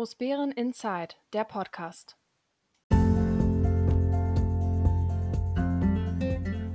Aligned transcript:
Großbären 0.00 0.50
Inside, 0.52 1.14
der 1.34 1.44
Podcast. 1.44 2.16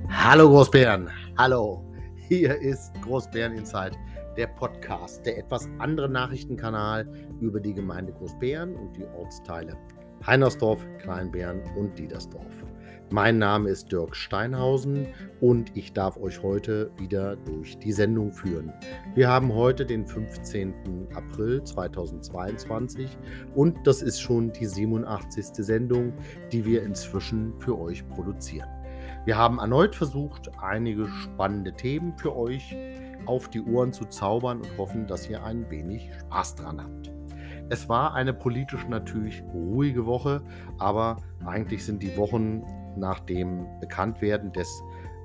Hallo 0.08 0.48
Großbären, 0.48 1.10
hallo. 1.36 1.92
Hier 2.28 2.54
ist 2.54 2.94
Großbären 3.02 3.54
Inside, 3.56 3.96
der 4.36 4.46
Podcast, 4.46 5.26
der 5.26 5.38
etwas 5.38 5.68
andere 5.80 6.08
Nachrichtenkanal 6.08 7.04
über 7.40 7.58
die 7.58 7.74
Gemeinde 7.74 8.12
Großbären 8.12 8.76
und 8.76 8.96
die 8.96 9.04
Ortsteile 9.18 9.76
Heinersdorf, 10.24 10.86
Kleinbären 11.00 11.64
und 11.76 11.98
Diedersdorf. 11.98 12.62
Mein 13.10 13.38
Name 13.38 13.68
ist 13.68 13.92
Dirk 13.92 14.16
Steinhausen 14.16 15.06
und 15.40 15.76
ich 15.76 15.92
darf 15.92 16.16
euch 16.16 16.42
heute 16.42 16.90
wieder 16.98 17.36
durch 17.36 17.78
die 17.78 17.92
Sendung 17.92 18.32
führen. 18.32 18.72
Wir 19.14 19.28
haben 19.28 19.54
heute 19.54 19.86
den 19.86 20.04
15. 20.04 21.06
April 21.14 21.62
2022 21.62 23.16
und 23.54 23.86
das 23.86 24.02
ist 24.02 24.20
schon 24.20 24.52
die 24.52 24.66
87. 24.66 25.64
Sendung, 25.64 26.14
die 26.50 26.64
wir 26.64 26.82
inzwischen 26.82 27.54
für 27.60 27.78
euch 27.78 28.06
produzieren. 28.08 28.68
Wir 29.24 29.38
haben 29.38 29.60
erneut 29.60 29.94
versucht, 29.94 30.50
einige 30.60 31.06
spannende 31.06 31.72
Themen 31.74 32.18
für 32.18 32.36
euch 32.36 32.74
auf 33.26 33.48
die 33.48 33.62
Ohren 33.62 33.92
zu 33.92 34.06
zaubern 34.06 34.58
und 34.58 34.78
hoffen, 34.78 35.06
dass 35.06 35.30
ihr 35.30 35.44
ein 35.44 35.70
wenig 35.70 36.10
Spaß 36.22 36.56
dran 36.56 36.82
habt. 36.82 37.12
Es 37.68 37.88
war 37.88 38.14
eine 38.14 38.34
politisch 38.34 38.86
natürlich 38.88 39.44
ruhige 39.52 40.06
Woche, 40.06 40.42
aber 40.78 41.18
eigentlich 41.44 41.84
sind 41.84 42.02
die 42.02 42.16
Wochen 42.16 42.64
nach 42.96 43.20
dem 43.20 43.66
Bekanntwerden 43.80 44.52
des 44.52 44.82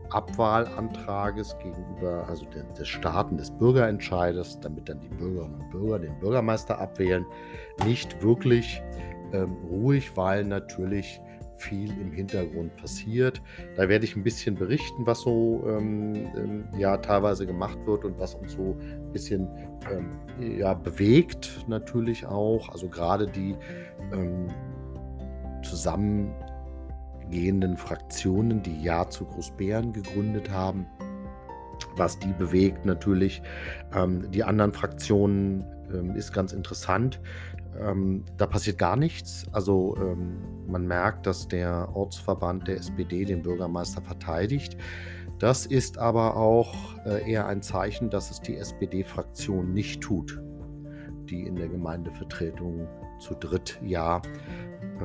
Abwahlantrages 0.10 1.58
gegenüber, 1.60 2.26
also 2.28 2.46
des 2.78 2.88
Starten 2.88 3.38
des 3.38 3.50
Bürgerentscheides, 3.52 4.60
damit 4.60 4.90
dann 4.90 5.00
die 5.00 5.08
Bürgerinnen 5.08 5.56
und 5.56 5.70
Bürger 5.70 6.00
den 6.00 6.20
Bürgermeister 6.20 6.80
abwählen, 6.80 7.26
nicht 7.86 8.22
wirklich 8.22 8.82
ähm, 9.32 9.56
ruhig, 9.70 10.16
weil 10.18 10.44
natürlich 10.44 11.22
viel 11.62 11.92
im 12.02 12.12
Hintergrund 12.12 12.76
passiert. 12.76 13.42
Da 13.76 13.88
werde 13.88 14.04
ich 14.04 14.16
ein 14.16 14.24
bisschen 14.24 14.56
berichten, 14.56 15.06
was 15.06 15.22
so 15.22 15.64
ähm, 15.68 16.14
ähm, 16.36 16.64
ja 16.78 16.98
teilweise 16.98 17.46
gemacht 17.46 17.78
wird 17.86 18.04
und 18.04 18.20
was 18.20 18.36
uns 18.36 18.54
so 18.54 18.76
ein 18.80 19.12
bisschen 19.14 19.48
ähm, 19.92 20.58
ja, 20.58 20.74
bewegt 20.74 21.64
natürlich 21.68 22.26
auch. 22.26 22.70
Also 22.70 22.90
gerade 22.90 23.28
die 23.28 23.56
ähm, 24.12 24.48
zusammengehenden 27.32 27.78
Fraktionen, 27.78 28.62
die 28.62 28.84
Ja 28.84 29.10
zu 29.10 29.26
Großbären 29.26 29.94
gegründet 29.94 30.50
haben. 30.52 30.86
Was 31.96 32.20
die 32.20 32.34
bewegt 32.34 32.86
natürlich. 32.86 33.42
Ähm, 33.94 34.30
die 34.32 34.44
anderen 34.44 34.72
Fraktionen 34.72 35.66
ähm, 35.94 36.16
ist 36.16 36.32
ganz 36.34 36.54
interessant. 36.54 37.20
Ähm, 37.80 38.24
da 38.38 38.46
passiert 38.46 38.78
gar 38.78 38.96
nichts. 38.96 39.46
Also 39.52 39.98
ähm, 39.98 40.38
man 40.68 40.86
merkt, 40.86 41.26
dass 41.26 41.48
der 41.48 41.90
Ortsverband 41.96 42.68
der 42.68 42.78
SPD 42.78 43.26
den 43.26 43.42
Bürgermeister 43.42 44.02
verteidigt. 44.02 44.78
Das 45.40 45.66
ist 45.66 45.98
aber 45.98 46.38
auch 46.38 46.76
äh, 47.06 47.30
eher 47.30 47.48
ein 47.48 47.62
Zeichen, 47.62 48.10
dass 48.10 48.30
es 48.30 48.42
die 48.42 48.58
SPD-Fraktion 48.58 49.74
nicht 49.74 50.02
tut, 50.02 50.40
die 51.30 51.48
in 51.48 51.56
der 51.56 51.68
Gemeindevertretung 51.68 52.88
zu 53.20 53.34
dritt 53.36 53.80
ja 53.84 54.22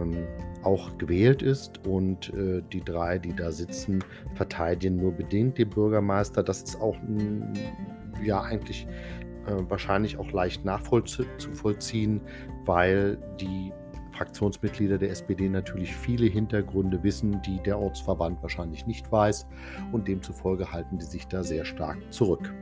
ähm, 0.00 0.27
auch 0.62 0.97
gewählt 0.98 1.42
ist. 1.42 1.86
Und 1.86 2.33
äh, 2.34 2.62
die 2.72 2.84
drei, 2.84 3.19
die 3.19 3.34
da 3.34 3.50
sitzen, 3.50 4.05
verteidigen 4.34 4.97
nur 4.97 5.12
bedingt 5.12 5.58
den 5.58 5.70
Bürgermeister. 5.70 6.42
Das 6.42 6.62
ist 6.62 6.80
auch 6.80 6.97
ja 8.22 8.42
eigentlich 8.42 8.86
äh, 9.47 9.53
wahrscheinlich 9.69 10.19
auch 10.19 10.30
leicht 10.33 10.64
nachzuvollziehen, 10.64 12.21
weil 12.65 13.19
die 13.41 13.72
Fraktionsmitglieder 14.12 14.98
der 14.98 15.10
SPD 15.10 15.48
natürlich 15.48 15.94
viele 15.94 16.26
Hintergründe 16.26 17.03
wissen, 17.03 17.41
die 17.42 17.62
der 17.62 17.78
Ortsverband 17.78 18.42
wahrscheinlich 18.42 18.87
nicht 18.87 19.12
weiß 19.12 19.47
und 19.92 20.09
demzufolge 20.09 20.72
halten 20.72 20.98
die 20.98 21.04
sich 21.04 21.26
da 21.28 21.44
sehr 21.44 21.65
stark 21.65 21.98
zurück. 22.10 22.53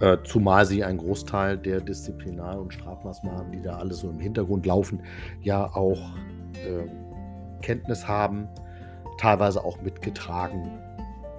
Äh, 0.00 0.18
zumal 0.24 0.66
sie 0.66 0.82
einen 0.82 0.98
Großteil 0.98 1.58
der 1.58 1.80
Disziplinar- 1.80 2.58
und 2.58 2.74
Strafmaßnahmen, 2.74 3.52
die 3.52 3.62
da 3.62 3.78
alle 3.78 3.94
so 3.94 4.10
im 4.10 4.18
Hintergrund 4.18 4.66
laufen, 4.66 5.00
ja 5.42 5.66
auch 5.74 6.00
äh, 6.54 6.88
Kenntnis 7.60 8.08
haben, 8.08 8.48
teilweise 9.18 9.64
auch 9.64 9.80
mitgetragen 9.80 10.78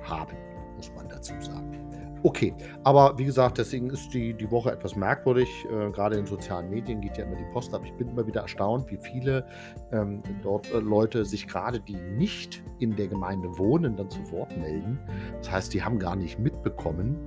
haben, 0.03 0.37
muss 0.77 0.91
man 0.95 1.09
dazu 1.09 1.33
sagen. 1.41 1.83
Okay, 2.25 2.53
aber 2.85 3.17
wie 3.17 3.25
gesagt, 3.25 3.57
deswegen 3.57 3.89
ist 3.89 4.13
die, 4.13 4.33
die 4.33 4.49
Woche 4.49 4.71
etwas 4.71 4.95
merkwürdig. 4.95 5.49
Äh, 5.65 5.91
gerade 5.91 6.15
in 6.15 6.25
sozialen 6.25 6.69
Medien 6.69 7.01
geht 7.01 7.17
ja 7.17 7.25
immer 7.25 7.35
die 7.35 7.51
Post 7.51 7.73
ab. 7.73 7.81
Ich 7.83 7.91
bin 7.95 8.07
immer 8.07 8.25
wieder 8.25 8.43
erstaunt, 8.43 8.89
wie 8.89 8.97
viele 8.97 9.45
ähm, 9.91 10.23
dort 10.41 10.71
äh, 10.71 10.79
Leute 10.79 11.25
sich 11.25 11.47
gerade, 11.47 11.81
die 11.81 11.97
nicht 11.97 12.63
in 12.79 12.95
der 12.95 13.07
Gemeinde 13.07 13.49
wohnen, 13.57 13.97
dann 13.97 14.09
zu 14.09 14.19
Wort 14.31 14.57
melden. 14.57 14.97
Das 15.39 15.51
heißt, 15.51 15.73
die 15.73 15.83
haben 15.83 15.99
gar 15.99 16.15
nicht 16.15 16.39
mitbekommen, 16.39 17.17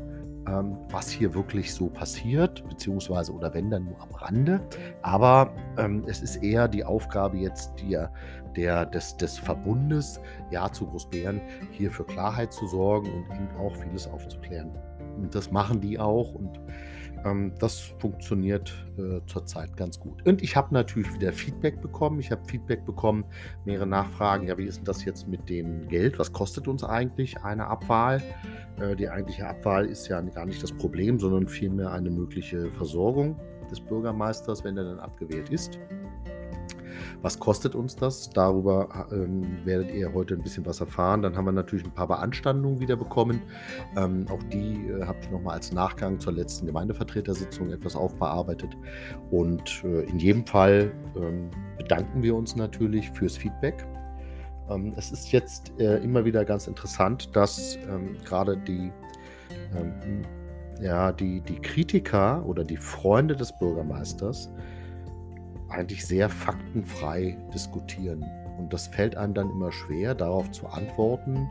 ähm, 0.48 0.76
was 0.90 1.10
hier 1.10 1.34
wirklich 1.34 1.72
so 1.74 1.88
passiert, 1.88 2.66
beziehungsweise 2.68 3.32
oder 3.32 3.52
wenn 3.54 3.70
dann 3.70 3.84
nur 3.84 4.00
am 4.00 4.14
Rande. 4.14 4.60
Aber 5.02 5.52
ähm, 5.78 6.04
es 6.06 6.22
ist 6.22 6.36
eher 6.36 6.68
die 6.68 6.84
Aufgabe 6.84 7.38
jetzt 7.38 7.72
der, 7.80 8.12
der, 8.54 8.86
des, 8.86 9.16
des 9.16 9.38
Verbundes, 9.38 10.20
ja 10.50 10.70
zu 10.70 10.86
Großbären, 10.86 11.40
hier 11.72 11.90
für 11.90 12.04
Klarheit 12.04 12.52
zu 12.52 12.66
sorgen 12.66 13.12
und 13.12 13.24
eben 13.34 13.56
auch 13.58 13.74
vieles 13.76 14.06
aufzuklären. 14.06 14.70
Und 15.16 15.34
das 15.34 15.50
machen 15.50 15.80
die 15.80 15.98
auch 15.98 16.34
und 16.34 16.60
ähm, 17.26 17.52
das 17.58 17.80
funktioniert 17.98 18.72
äh, 18.98 19.20
zurzeit 19.26 19.76
ganz 19.76 19.98
gut. 19.98 20.24
Und 20.26 20.42
ich 20.42 20.56
habe 20.56 20.72
natürlich 20.72 21.12
wieder 21.14 21.32
Feedback 21.32 21.80
bekommen. 21.80 22.20
Ich 22.20 22.30
habe 22.30 22.44
Feedback 22.46 22.84
bekommen, 22.84 23.24
mehrere 23.64 23.86
Nachfragen. 23.86 24.46
Ja, 24.46 24.56
wie 24.58 24.64
ist 24.64 24.78
denn 24.78 24.84
das 24.84 25.04
jetzt 25.04 25.26
mit 25.28 25.48
dem 25.48 25.88
Geld? 25.88 26.18
Was 26.18 26.32
kostet 26.32 26.68
uns 26.68 26.84
eigentlich 26.84 27.42
eine 27.42 27.66
Abwahl? 27.66 28.22
Äh, 28.80 28.96
die 28.96 29.08
eigentliche 29.08 29.46
Abwahl 29.46 29.86
ist 29.86 30.08
ja 30.08 30.20
gar 30.20 30.46
nicht 30.46 30.62
das 30.62 30.72
Problem, 30.72 31.18
sondern 31.18 31.48
vielmehr 31.48 31.92
eine 31.92 32.10
mögliche 32.10 32.70
Versorgung 32.72 33.36
des 33.70 33.80
Bürgermeisters, 33.80 34.62
wenn 34.62 34.76
er 34.76 34.84
dann 34.84 35.00
abgewählt 35.00 35.48
ist. 35.50 35.78
Was 37.22 37.38
kostet 37.38 37.74
uns 37.74 37.96
das? 37.96 38.30
Darüber 38.30 39.08
ähm, 39.12 39.64
werdet 39.64 39.92
ihr 39.92 40.12
heute 40.12 40.34
ein 40.34 40.42
bisschen 40.42 40.66
was 40.66 40.80
erfahren. 40.80 41.22
Dann 41.22 41.36
haben 41.36 41.44
wir 41.44 41.52
natürlich 41.52 41.84
ein 41.84 41.94
paar 41.94 42.08
Beanstandungen 42.08 42.80
wieder 42.80 42.96
bekommen. 42.96 43.42
Ähm, 43.96 44.26
auch 44.30 44.42
die 44.44 44.88
äh, 44.88 45.04
habe 45.04 45.18
ich 45.20 45.30
nochmal 45.30 45.54
als 45.54 45.72
Nachgang 45.72 46.20
zur 46.20 46.32
letzten 46.32 46.66
Gemeindevertretersitzung 46.66 47.70
etwas 47.72 47.96
aufbearbeitet. 47.96 48.76
Und 49.30 49.82
äh, 49.84 50.02
in 50.02 50.18
jedem 50.18 50.46
Fall 50.46 50.92
ähm, 51.16 51.50
bedanken 51.78 52.22
wir 52.22 52.34
uns 52.34 52.56
natürlich 52.56 53.10
fürs 53.10 53.36
Feedback. 53.36 53.86
Ähm, 54.68 54.94
es 54.96 55.12
ist 55.12 55.32
jetzt 55.32 55.72
äh, 55.78 55.98
immer 55.98 56.24
wieder 56.24 56.44
ganz 56.44 56.66
interessant, 56.66 57.34
dass 57.34 57.76
ähm, 57.88 58.16
gerade 58.24 58.56
die 58.56 58.92
ähm, 59.76 60.24
ja, 60.80 61.12
die, 61.12 61.40
die 61.40 61.56
Kritiker 61.56 62.44
oder 62.46 62.64
die 62.64 62.76
Freunde 62.76 63.34
des 63.34 63.56
Bürgermeisters 63.58 64.50
eigentlich 65.68 66.06
sehr 66.06 66.28
faktenfrei 66.28 67.36
diskutieren. 67.52 68.24
Und 68.58 68.72
das 68.72 68.86
fällt 68.86 69.16
einem 69.16 69.34
dann 69.34 69.50
immer 69.50 69.70
schwer, 69.70 70.14
darauf 70.14 70.50
zu 70.50 70.66
antworten, 70.66 71.48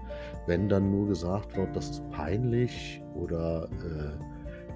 wenn 0.47 0.69
dann 0.69 0.91
nur 0.91 1.07
gesagt 1.07 1.55
wird, 1.55 1.75
das 1.75 1.89
ist 1.89 2.09
peinlich 2.11 3.01
oder 3.13 3.65
äh, 3.65 4.23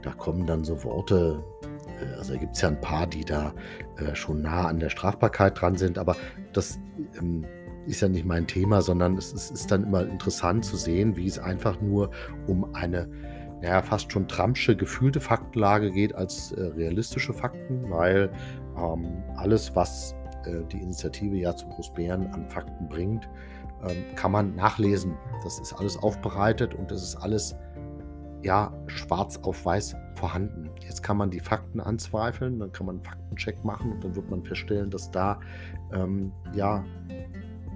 da 0.03 0.11
kommen 0.11 0.45
dann 0.45 0.63
so 0.63 0.83
Worte, 0.83 1.43
äh, 1.99 2.17
also 2.17 2.37
gibt 2.37 2.55
es 2.55 2.61
ja 2.61 2.69
ein 2.69 2.81
paar, 2.81 3.07
die 3.07 3.25
da 3.25 3.53
äh, 3.97 4.15
schon 4.15 4.41
nah 4.41 4.67
an 4.67 4.79
der 4.79 4.89
Strafbarkeit 4.89 5.59
dran 5.59 5.75
sind, 5.75 5.97
aber 5.97 6.15
das 6.53 6.79
ähm, 7.17 7.45
ist 7.87 8.01
ja 8.01 8.09
nicht 8.09 8.25
mein 8.25 8.45
Thema, 8.45 8.81
sondern 8.81 9.17
es 9.17 9.33
ist, 9.33 9.51
ist, 9.51 9.71
dann 9.71 9.83
immer 9.83 10.03
interessant 10.03 10.63
zu 10.63 10.77
sehen, 10.77 11.15
wie 11.15 11.25
es 11.25 11.39
einfach 11.39 11.81
nur 11.81 12.11
um 12.47 12.75
eine 12.75 13.09
ja, 13.61 13.81
fast 13.81 14.11
schon 14.11 14.27
Trumpsche 14.27 14.75
gefühlte 14.75 15.19
Faktenlage 15.19 15.91
geht 15.91 16.15
als 16.15 16.51
äh, 16.53 16.61
realistische 16.61 17.33
Fakten, 17.33 17.89
weil 17.89 18.31
ähm, 18.77 19.23
alles, 19.35 19.75
was 19.75 20.15
äh, 20.45 20.63
die 20.71 20.77
Initiative 20.77 21.35
Ja 21.35 21.55
zu 21.55 21.67
Großbären 21.67 22.27
an 22.27 22.47
Fakten 22.47 22.87
bringt, 22.87 23.29
ähm, 23.87 24.15
kann 24.15 24.31
man 24.31 24.55
nachlesen. 24.55 25.17
Das 25.43 25.59
ist 25.59 25.73
alles 25.73 25.97
aufbereitet 25.97 26.73
und 26.73 26.89
das 26.91 27.03
ist 27.03 27.15
alles 27.17 27.55
ja 28.41 28.73
schwarz 28.87 29.37
auf 29.43 29.65
weiß 29.65 29.95
vorhanden. 30.15 30.69
Jetzt 30.81 31.03
kann 31.03 31.17
man 31.17 31.29
die 31.29 31.39
Fakten 31.39 31.79
anzweifeln, 31.79 32.59
dann 32.59 32.71
kann 32.71 32.85
man 32.85 32.95
einen 32.95 33.03
Faktencheck 33.03 33.63
machen 33.65 33.91
und 33.91 34.03
dann 34.03 34.15
wird 34.15 34.29
man 34.29 34.43
feststellen, 34.43 34.89
dass 34.89 35.11
da 35.11 35.39
ähm, 35.93 36.31
ja 36.53 36.85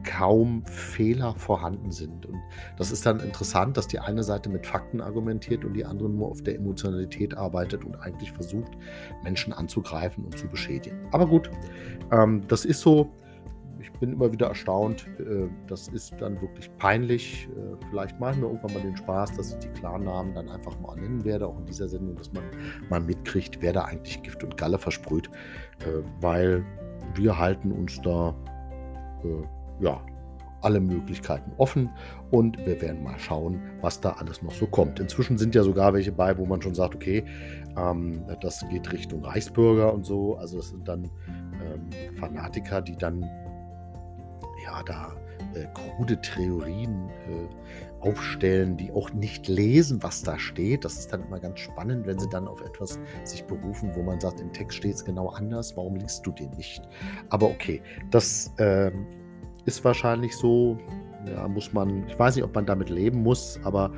kaum 0.03 0.65
Fehler 0.65 1.35
vorhanden 1.35 1.91
sind. 1.91 2.25
Und 2.25 2.39
das 2.77 2.91
ist 2.91 3.05
dann 3.05 3.19
interessant, 3.19 3.77
dass 3.77 3.87
die 3.87 3.99
eine 3.99 4.23
Seite 4.23 4.49
mit 4.49 4.65
Fakten 4.65 5.01
argumentiert 5.01 5.65
und 5.65 5.73
die 5.73 5.85
andere 5.85 6.09
nur 6.09 6.29
auf 6.29 6.41
der 6.43 6.55
Emotionalität 6.55 7.35
arbeitet 7.35 7.83
und 7.83 7.95
eigentlich 7.95 8.31
versucht, 8.31 8.71
Menschen 9.23 9.53
anzugreifen 9.53 10.25
und 10.25 10.37
zu 10.37 10.47
beschädigen. 10.47 10.97
Aber 11.11 11.27
gut, 11.27 11.49
ähm, 12.11 12.41
das 12.47 12.65
ist 12.65 12.81
so. 12.81 13.11
ich 13.79 13.91
bin 13.93 14.13
immer 14.13 14.31
wieder 14.31 14.47
erstaunt. 14.47 15.07
Äh, 15.19 15.47
das 15.67 15.87
ist 15.89 16.13
dann 16.19 16.41
wirklich 16.41 16.69
peinlich. 16.77 17.49
Äh, 17.51 17.75
vielleicht 17.89 18.19
machen 18.19 18.41
wir 18.41 18.49
irgendwann 18.49 18.73
mal 18.73 18.81
den 18.81 18.95
Spaß, 18.97 19.35
dass 19.35 19.53
ich 19.53 19.59
die 19.59 19.79
Klarnamen 19.79 20.33
dann 20.33 20.49
einfach 20.49 20.79
mal 20.79 20.95
nennen 20.95 21.23
werde, 21.25 21.47
auch 21.47 21.57
in 21.59 21.65
dieser 21.65 21.89
Sendung, 21.89 22.15
dass 22.15 22.31
man 22.31 22.43
mal 22.89 23.01
mitkriegt, 23.01 23.61
wer 23.61 23.73
da 23.73 23.85
eigentlich 23.85 24.21
Gift 24.23 24.43
und 24.43 24.57
Galle 24.57 24.77
versprüht. 24.77 25.27
Äh, 25.79 26.03
weil 26.21 26.65
wir 27.15 27.37
halten 27.37 27.71
uns 27.71 28.01
da 28.01 28.35
ja, 29.83 30.01
alle 30.61 30.79
Möglichkeiten 30.79 31.51
offen 31.57 31.89
und 32.31 32.57
wir 32.65 32.81
werden 32.81 33.03
mal 33.03 33.19
schauen, 33.19 33.61
was 33.81 33.99
da 33.99 34.11
alles 34.11 34.41
noch 34.41 34.53
so 34.53 34.65
kommt. 34.65 34.99
Inzwischen 34.99 35.37
sind 35.37 35.55
ja 35.55 35.63
sogar 35.63 35.93
welche 35.93 36.11
bei, 36.11 36.37
wo 36.37 36.45
man 36.45 36.61
schon 36.61 36.73
sagt, 36.73 36.95
okay, 36.95 37.25
ähm, 37.77 38.23
das 38.41 38.65
geht 38.69 38.91
Richtung 38.91 39.25
Reichsbürger 39.25 39.93
und 39.93 40.05
so. 40.05 40.37
Also 40.37 40.57
das 40.57 40.69
sind 40.69 40.87
dann 40.87 41.03
ähm, 41.03 42.15
Fanatiker, 42.17 42.81
die 42.81 42.95
dann 42.95 43.21
ja 44.63 44.81
da 44.85 45.11
äh, 45.53 45.65
krude 45.73 46.19
Theorien 46.21 47.09
äh, 47.09 48.07
aufstellen, 48.07 48.77
die 48.77 48.91
auch 48.91 49.11
nicht 49.13 49.47
lesen, 49.47 50.01
was 50.01 50.23
da 50.23 50.39
steht. 50.39 50.85
Das 50.85 50.97
ist 50.97 51.11
dann 51.11 51.23
immer 51.23 51.39
ganz 51.39 51.59
spannend, 51.59 52.05
wenn 52.05 52.19
sie 52.19 52.29
dann 52.29 52.47
auf 52.47 52.61
etwas 52.61 52.99
sich 53.25 53.43
berufen, 53.45 53.91
wo 53.95 54.03
man 54.03 54.19
sagt, 54.19 54.39
im 54.39 54.51
Text 54.53 54.77
steht 54.77 54.95
es 54.95 55.03
genau 55.03 55.29
anders. 55.29 55.75
Warum 55.75 55.95
liest 55.95 56.25
du 56.25 56.31
den 56.31 56.51
nicht? 56.51 56.81
Aber 57.29 57.47
okay, 57.47 57.81
das 58.11 58.53
ähm, 58.59 59.07
ist 59.65 59.83
wahrscheinlich 59.83 60.35
so, 60.35 60.77
ja, 61.25 61.47
muss 61.47 61.71
man, 61.73 62.07
ich 62.07 62.17
weiß 62.17 62.35
nicht, 62.35 62.43
ob 62.43 62.53
man 62.53 62.65
damit 62.65 62.89
leben 62.89 63.23
muss, 63.23 63.59
aber 63.63 63.91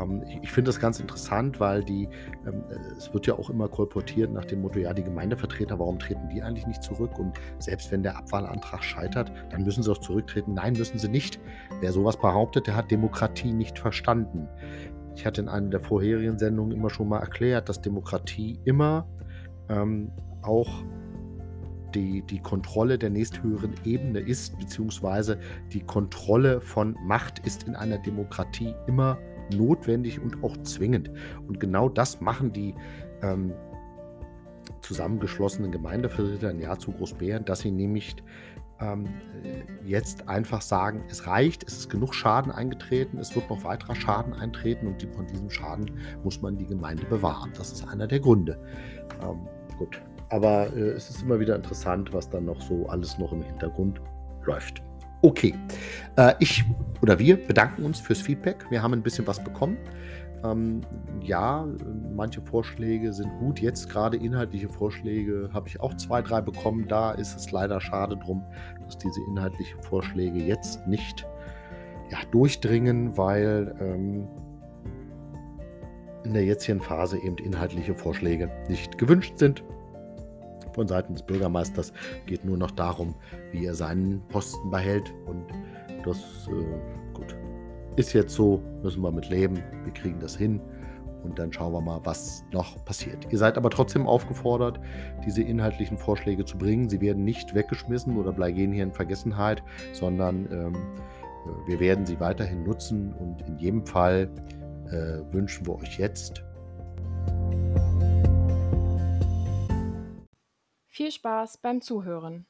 ähm, 0.00 0.22
ich, 0.26 0.38
ich 0.42 0.50
finde 0.50 0.68
das 0.70 0.80
ganz 0.80 1.00
interessant, 1.00 1.60
weil 1.60 1.84
die, 1.84 2.08
ähm, 2.46 2.64
es 2.96 3.12
wird 3.12 3.26
ja 3.26 3.34
auch 3.34 3.50
immer 3.50 3.68
kolportiert 3.68 4.32
nach 4.32 4.44
dem 4.44 4.62
Motto, 4.62 4.78
ja, 4.78 4.92
die 4.92 5.04
Gemeindevertreter, 5.04 5.78
warum 5.78 5.98
treten 5.98 6.28
die 6.28 6.42
eigentlich 6.42 6.66
nicht 6.66 6.82
zurück? 6.82 7.18
Und 7.18 7.38
selbst 7.58 7.92
wenn 7.92 8.02
der 8.02 8.16
Abwahlantrag 8.16 8.82
scheitert, 8.82 9.32
dann 9.50 9.62
müssen 9.62 9.82
sie 9.82 9.90
auch 9.90 9.98
zurücktreten. 9.98 10.54
Nein, 10.54 10.74
müssen 10.74 10.98
sie 10.98 11.08
nicht. 11.08 11.40
Wer 11.80 11.92
sowas 11.92 12.16
behauptet, 12.16 12.66
der 12.66 12.76
hat 12.76 12.90
Demokratie 12.90 13.52
nicht 13.52 13.78
verstanden. 13.78 14.48
Ich 15.14 15.26
hatte 15.26 15.42
in 15.42 15.48
einer 15.48 15.68
der 15.68 15.80
vorherigen 15.80 16.38
Sendungen 16.38 16.72
immer 16.72 16.90
schon 16.90 17.08
mal 17.08 17.20
erklärt, 17.20 17.68
dass 17.68 17.80
Demokratie 17.80 18.58
immer 18.64 19.06
ähm, 19.68 20.10
auch 20.42 20.82
die, 21.94 22.22
die 22.22 22.40
Kontrolle 22.40 22.98
der 22.98 23.10
nächsthöheren 23.10 23.74
Ebene 23.84 24.20
ist, 24.20 24.58
beziehungsweise 24.58 25.38
die 25.72 25.80
Kontrolle 25.80 26.60
von 26.60 26.96
Macht 27.04 27.40
ist 27.40 27.64
in 27.64 27.76
einer 27.76 27.98
Demokratie 27.98 28.74
immer 28.86 29.18
notwendig 29.54 30.20
und 30.20 30.42
auch 30.42 30.56
zwingend. 30.58 31.10
Und 31.46 31.60
genau 31.60 31.88
das 31.88 32.20
machen 32.20 32.52
die 32.52 32.74
ähm, 33.22 33.52
zusammengeschlossenen 34.80 35.70
Gemeindevertreter 35.70 36.50
in 36.50 36.60
Jahr 36.60 36.78
zu 36.78 36.92
Großbären, 36.92 37.44
dass 37.44 37.60
sie 37.60 37.70
nämlich 37.70 38.16
ähm, 38.80 39.08
jetzt 39.84 40.28
einfach 40.28 40.60
sagen, 40.60 41.04
es 41.08 41.26
reicht, 41.26 41.64
es 41.64 41.78
ist 41.78 41.90
genug 41.90 42.14
Schaden 42.14 42.50
eingetreten, 42.50 43.18
es 43.18 43.34
wird 43.34 43.48
noch 43.48 43.64
weiterer 43.64 43.94
Schaden 43.94 44.32
eintreten 44.34 44.86
und 44.86 45.02
von 45.14 45.26
diesem 45.26 45.50
Schaden 45.50 45.90
muss 46.24 46.42
man 46.42 46.56
die 46.56 46.66
Gemeinde 46.66 47.04
bewahren. 47.04 47.52
Das 47.56 47.72
ist 47.72 47.86
einer 47.88 48.06
der 48.06 48.20
Gründe. 48.20 48.58
Ähm, 49.22 49.46
gut, 49.78 50.02
aber 50.32 50.74
äh, 50.74 50.92
es 50.92 51.10
ist 51.10 51.22
immer 51.22 51.38
wieder 51.38 51.54
interessant, 51.54 52.12
was 52.12 52.28
dann 52.28 52.46
noch 52.46 52.60
so 52.62 52.86
alles 52.86 53.18
noch 53.18 53.32
im 53.32 53.42
Hintergrund 53.42 54.00
läuft. 54.44 54.82
Okay, 55.20 55.54
äh, 56.16 56.32
ich 56.40 56.64
oder 57.02 57.18
wir 57.18 57.36
bedanken 57.36 57.84
uns 57.84 58.00
fürs 58.00 58.22
Feedback. 58.22 58.64
Wir 58.70 58.82
haben 58.82 58.94
ein 58.94 59.02
bisschen 59.02 59.26
was 59.26 59.44
bekommen. 59.44 59.76
Ähm, 60.42 60.80
ja, 61.20 61.68
manche 62.16 62.40
Vorschläge 62.40 63.12
sind 63.12 63.30
gut. 63.38 63.60
Jetzt 63.60 63.90
gerade 63.90 64.16
inhaltliche 64.16 64.68
Vorschläge 64.70 65.50
habe 65.52 65.68
ich 65.68 65.78
auch 65.80 65.94
zwei, 65.98 66.22
drei 66.22 66.40
bekommen. 66.40 66.88
Da 66.88 67.12
ist 67.12 67.36
es 67.36 67.52
leider 67.52 67.80
schade 67.80 68.16
drum, 68.16 68.42
dass 68.84 68.96
diese 68.96 69.20
inhaltlichen 69.28 69.80
Vorschläge 69.82 70.38
jetzt 70.38 70.84
nicht 70.88 71.26
ja, 72.10 72.18
durchdringen, 72.30 73.16
weil 73.18 73.76
ähm, 73.80 74.26
in 76.24 76.32
der 76.32 76.44
jetzigen 76.44 76.80
Phase 76.80 77.18
eben 77.18 77.36
inhaltliche 77.36 77.94
Vorschläge 77.94 78.50
nicht 78.68 78.96
gewünscht 78.96 79.36
sind 79.36 79.62
von 80.74 80.88
Seiten 80.88 81.14
des 81.14 81.22
Bürgermeisters 81.22 81.92
geht 82.26 82.44
nur 82.44 82.56
noch 82.56 82.70
darum, 82.70 83.14
wie 83.52 83.66
er 83.66 83.74
seinen 83.74 84.22
Posten 84.28 84.70
behält. 84.70 85.12
Und 85.26 85.46
das, 86.04 86.48
äh, 86.48 87.14
gut, 87.14 87.36
ist 87.96 88.12
jetzt 88.12 88.34
so, 88.34 88.62
müssen 88.82 89.02
wir 89.02 89.12
mit 89.12 89.28
leben. 89.28 89.62
Wir 89.84 89.92
kriegen 89.92 90.18
das 90.20 90.36
hin. 90.36 90.60
Und 91.22 91.38
dann 91.38 91.52
schauen 91.52 91.72
wir 91.72 91.80
mal, 91.80 92.00
was 92.02 92.44
noch 92.52 92.84
passiert. 92.84 93.28
Ihr 93.30 93.38
seid 93.38 93.56
aber 93.56 93.70
trotzdem 93.70 94.08
aufgefordert, 94.08 94.80
diese 95.24 95.42
inhaltlichen 95.42 95.96
Vorschläge 95.96 96.44
zu 96.44 96.58
bringen. 96.58 96.88
Sie 96.88 97.00
werden 97.00 97.24
nicht 97.24 97.54
weggeschmissen 97.54 98.16
oder 98.16 98.32
gehen 98.50 98.72
hier 98.72 98.82
in 98.82 98.92
Vergessenheit, 98.92 99.62
sondern 99.92 100.48
ähm, 100.50 100.72
wir 101.66 101.78
werden 101.78 102.06
sie 102.06 102.18
weiterhin 102.18 102.64
nutzen. 102.64 103.12
Und 103.12 103.42
in 103.46 103.56
jedem 103.58 103.86
Fall 103.86 104.28
äh, 104.88 105.32
wünschen 105.32 105.66
wir 105.66 105.76
euch 105.76 105.98
jetzt 105.98 106.42
Viel 110.94 111.10
Spaß 111.10 111.56
beim 111.56 111.80
Zuhören. 111.80 112.44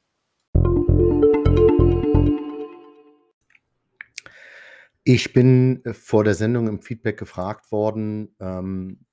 Ich 5.05 5.31
bin 5.31 5.81
äh, 5.85 5.93
vor 5.93 6.25
der 6.25 6.33
Sendung 6.35 6.67
im 6.67 6.81
Feedback 6.81 7.17
gefragt 7.17 7.71
worden, 7.71 8.35
ähm, 8.41 9.05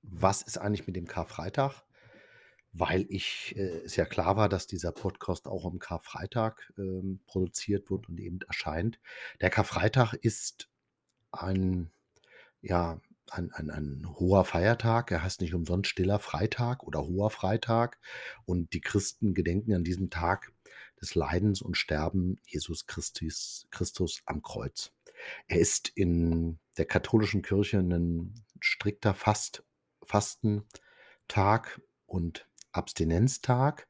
was 0.00 0.40
ist 0.40 0.56
eigentlich 0.56 0.86
mit 0.86 0.96
dem 0.96 1.06
Karfreitag? 1.06 1.82
Weil 2.72 3.04
ich 3.10 3.54
äh, 3.54 3.82
es 3.84 3.96
ja 3.96 4.06
klar 4.06 4.38
war, 4.38 4.48
dass 4.48 4.66
dieser 4.66 4.92
Podcast 4.92 5.46
auch 5.46 5.66
am 5.66 5.78
Karfreitag 5.78 6.72
ähm, 6.78 7.20
produziert 7.26 7.90
wird 7.90 8.08
und 8.08 8.18
eben 8.18 8.40
erscheint. 8.48 8.98
Der 9.42 9.50
Karfreitag 9.50 10.14
ist 10.14 10.70
ein, 11.32 11.90
ja, 12.62 12.98
ein, 13.30 13.50
ein, 13.52 13.70
ein 13.70 14.06
hoher 14.18 14.44
Feiertag. 14.44 15.10
Er 15.10 15.22
heißt 15.22 15.40
nicht 15.40 15.54
umsonst 15.54 15.90
stiller 15.90 16.18
Freitag 16.18 16.84
oder 16.84 17.06
hoher 17.06 17.30
Freitag. 17.30 17.98
Und 18.44 18.72
die 18.72 18.80
Christen 18.80 19.34
gedenken 19.34 19.74
an 19.74 19.84
diesem 19.84 20.10
Tag 20.10 20.52
des 21.00 21.14
Leidens 21.14 21.62
und 21.62 21.76
Sterben 21.76 22.40
Jesus 22.46 22.86
Christus, 22.86 23.66
Christus 23.70 24.22
am 24.26 24.42
Kreuz. 24.42 24.92
Er 25.46 25.60
ist 25.60 25.88
in 25.94 26.58
der 26.76 26.86
katholischen 26.86 27.42
Kirche 27.42 27.78
ein 27.78 28.34
strikter 28.60 29.14
Fast, 29.14 29.64
Fastentag 30.04 31.80
und 32.06 32.48
Abstinenztag. 32.72 33.88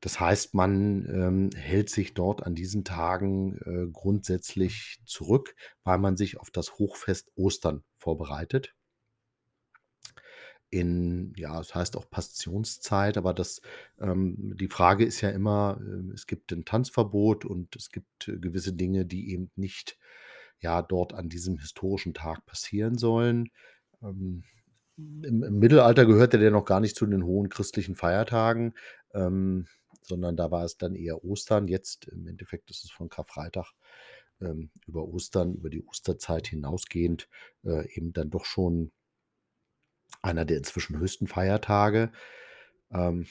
Das 0.00 0.20
heißt, 0.20 0.54
man 0.54 1.06
ähm, 1.06 1.50
hält 1.56 1.90
sich 1.90 2.14
dort 2.14 2.42
an 2.44 2.54
diesen 2.54 2.84
Tagen 2.84 3.58
äh, 3.64 3.90
grundsätzlich 3.90 5.00
zurück, 5.04 5.56
weil 5.84 5.98
man 5.98 6.16
sich 6.16 6.38
auf 6.38 6.50
das 6.50 6.74
Hochfest 6.78 7.32
Ostern 7.34 7.82
vorbereitet. 8.06 8.72
In, 10.70 11.32
ja, 11.36 11.60
es 11.60 11.74
heißt 11.74 11.96
auch 11.96 12.08
Passionszeit, 12.08 13.16
aber 13.16 13.34
das, 13.34 13.60
ähm, 14.00 14.54
die 14.56 14.68
Frage 14.68 15.04
ist 15.04 15.20
ja 15.22 15.30
immer, 15.30 15.80
äh, 15.80 16.12
es 16.12 16.28
gibt 16.28 16.52
ein 16.52 16.64
Tanzverbot 16.64 17.44
und 17.44 17.74
es 17.74 17.90
gibt 17.90 18.28
äh, 18.28 18.38
gewisse 18.38 18.72
Dinge, 18.72 19.06
die 19.06 19.32
eben 19.32 19.50
nicht 19.56 19.98
ja 20.60 20.82
dort 20.82 21.14
an 21.14 21.28
diesem 21.28 21.58
historischen 21.58 22.14
Tag 22.14 22.46
passieren 22.46 22.96
sollen. 22.96 23.50
Ähm, 24.02 24.44
im, 24.96 25.42
im, 25.42 25.58
Mittelalter 25.58 26.06
gehörte 26.06 26.38
der 26.38 26.52
noch 26.52 26.64
gar 26.64 26.80
nicht 26.80 26.96
zu 26.96 27.06
den 27.06 27.24
hohen 27.24 27.48
christlichen 27.48 27.96
Feiertagen. 27.96 28.74
Ähm, 29.14 29.66
sondern 30.02 30.36
da 30.36 30.50
war 30.52 30.64
es 30.64 30.78
dann 30.78 30.94
eher 30.94 31.24
Ostern. 31.24 31.66
Jetzt 31.66 32.06
im 32.06 32.28
Endeffekt 32.28 32.70
ist 32.70 32.84
es 32.84 32.90
von 32.90 33.08
Karfreitag 33.08 33.72
ähm, 34.40 34.70
über 34.86 35.06
Ostern, 35.06 35.54
über 35.54 35.70
die 35.70 35.84
Osterzeit 35.84 36.46
hinausgehend 36.48 37.28
äh, 37.64 37.90
eben 37.94 38.12
dann 38.12 38.30
doch 38.30 38.44
schon 38.44 38.92
einer 40.22 40.44
der 40.44 40.58
inzwischen 40.58 40.98
höchsten 40.98 41.26
Feiertage. 41.26 42.12
Ähm, 42.90 43.26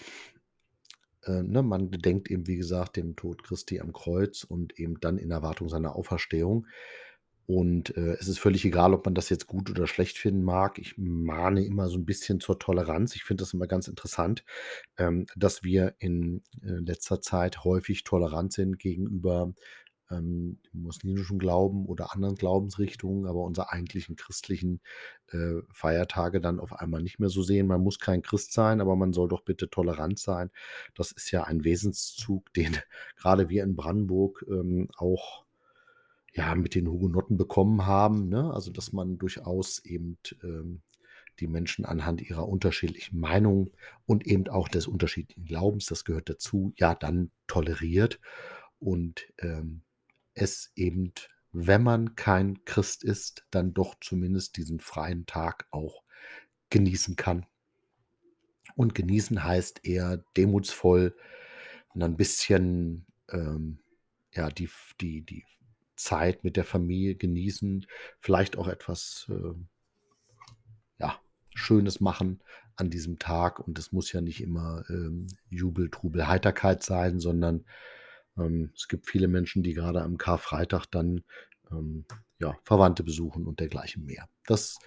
äh, 1.24 1.42
ne, 1.44 1.64
man 1.64 1.92
gedenkt 1.92 2.30
eben, 2.30 2.48
wie 2.48 2.58
gesagt, 2.58 2.98
dem 2.98 3.16
Tod 3.16 3.44
Christi 3.44 3.80
am 3.80 3.94
Kreuz 3.94 4.44
und 4.44 4.80
eben 4.80 5.00
dann 5.00 5.18
in 5.18 5.32
Erwartung 5.32 5.70
seiner 5.70 5.96
Auferstehung. 5.96 6.68
Und 7.48 7.96
äh, 7.96 8.16
es 8.20 8.28
ist 8.28 8.40
völlig 8.40 8.66
egal, 8.66 8.94
ob 8.94 9.06
man 9.06 9.14
das 9.14 9.30
jetzt 9.30 9.46
gut 9.46 9.70
oder 9.70 9.86
schlecht 9.86 10.18
finden 10.18 10.44
mag. 10.44 10.80
Ich 10.80 10.98
mahne 10.98 11.64
immer 11.64 11.90
so 11.90 11.98
ein 11.98 12.06
bisschen 12.06 12.40
zur 12.40 12.58
Toleranz. 12.58 13.16
Ich 13.16 13.24
finde 13.24 13.44
das 13.44 13.54
immer 13.54 13.68
ganz 13.68 13.88
interessant, 13.88 14.44
ähm, 14.98 15.28
dass 15.36 15.64
wir 15.64 15.96
in 16.00 16.42
äh, 16.64 16.72
letzter 16.72 17.22
Zeit 17.22 17.64
häufig 17.64 18.04
tolerant 18.04 18.52
sind 18.52 18.80
gegenüber 18.80 19.54
ähm, 20.12 20.60
dem 20.74 20.84
muslimischen 20.84 21.40
Glauben 21.40 21.86
oder 21.86 22.14
anderen 22.14 22.36
Glaubensrichtungen, 22.36 23.26
aber 23.26 23.44
unsere 23.44 23.72
eigentlichen 23.72 24.16
christlichen 24.16 24.82
äh, 25.32 25.62
Feiertage 25.72 26.42
dann 26.42 26.60
auf 26.60 26.74
einmal 26.74 27.02
nicht 27.02 27.20
mehr 27.20 27.30
so 27.30 27.42
sehen. 27.42 27.68
Man 27.68 27.82
muss 27.82 28.00
kein 28.00 28.22
Christ 28.22 28.54
sein, 28.54 28.82
aber 28.82 28.96
man 28.96 29.14
soll 29.14 29.28
doch 29.28 29.42
bitte 29.42 29.70
tolerant 29.70 30.20
sein. 30.20 30.52
Das 30.96 31.12
ist 31.12 31.32
ja 31.32 31.44
ein 31.44 31.64
Wesenszug, 31.64 32.54
den 32.56 32.78
gerade 33.16 33.50
wir 33.50 33.64
in 33.64 33.76
Brandenburg 33.76 34.46
ähm, 34.50 34.90
auch 34.98 35.46
ja, 36.34 36.54
mit 36.56 36.76
den 36.76 36.88
Hugenotten 36.90 37.38
bekommen 37.38 37.86
haben. 37.86 38.28
Ne? 38.28 38.54
Also, 38.54 38.72
dass 38.72 38.92
man 38.92 39.18
durchaus 39.18 39.80
eben 39.80 40.18
ähm, 40.44 40.82
die 41.40 41.48
Menschen 41.48 41.86
anhand 41.86 42.22
ihrer 42.22 42.48
unterschiedlichen 42.48 43.20
Meinungen 43.20 43.72
und 44.06 44.28
eben 44.28 44.48
auch 44.48 44.68
des 44.68 44.88
unterschiedlichen 44.88 45.46
Glaubens, 45.46 45.86
das 45.86 46.06
gehört 46.06 46.30
dazu, 46.30 46.74
ja, 46.78 46.96
dann 46.96 47.32
toleriert 47.48 48.20
und, 48.80 49.28
ähm, 49.40 49.82
es 50.36 50.72
eben, 50.76 51.14
wenn 51.52 51.84
man 51.84 52.16
kein 52.16 52.64
Christ 52.66 53.04
ist, 53.04 53.46
dann 53.50 53.74
doch 53.74 53.96
zumindest 54.02 54.58
diesen 54.58 54.80
freien 54.80 55.26
Tag 55.26 55.68
auch 55.72 56.04
genießen 56.70 57.16
kann. 57.16 57.46
Und 58.76 58.94
genießen 58.94 59.44
heißt 59.44 59.86
eher 59.86 60.24
demutsvoll 60.36 61.16
und 61.94 62.04
ein 62.04 62.18
bisschen, 62.18 63.06
ähm, 63.30 63.80
ja, 64.34 64.50
die 64.50 64.70
die 65.00 65.22
die 65.22 65.46
Zeit 65.96 66.44
mit 66.44 66.58
der 66.58 66.66
Familie 66.66 67.16
genießen, 67.16 67.86
vielleicht 68.20 68.58
auch 68.58 68.68
etwas, 68.68 69.28
ähm, 69.30 69.68
ja, 71.00 71.20
Schönes 71.54 72.02
machen 72.02 72.42
an 72.76 72.90
diesem 72.90 73.18
Tag. 73.18 73.66
Und 73.66 73.80
es 73.80 73.94
muss 73.94 74.12
ja 74.12 74.20
nicht 74.20 74.42
immer, 74.42 74.84
ähm, 74.90 75.28
Jubel, 75.50 75.90
Trubel, 75.90 76.28
Heiterkeit 76.28 76.84
sein, 76.84 77.20
sondern, 77.22 77.66
ähm, 78.38 78.72
es 78.76 78.88
gibt 78.88 79.10
viele 79.10 79.28
Menschen, 79.28 79.64
die 79.64 79.74
gerade 79.74 80.02
am 80.02 80.18
Karfreitag 80.18 80.86
dann, 80.88 81.24
ähm, 81.72 82.06
ja, 82.40 82.58
Verwandte 82.64 83.04
besuchen 83.04 83.46
und 83.46 83.60
dergleichen 83.60 84.06
mehr. 84.06 84.28
Das, 84.46 84.78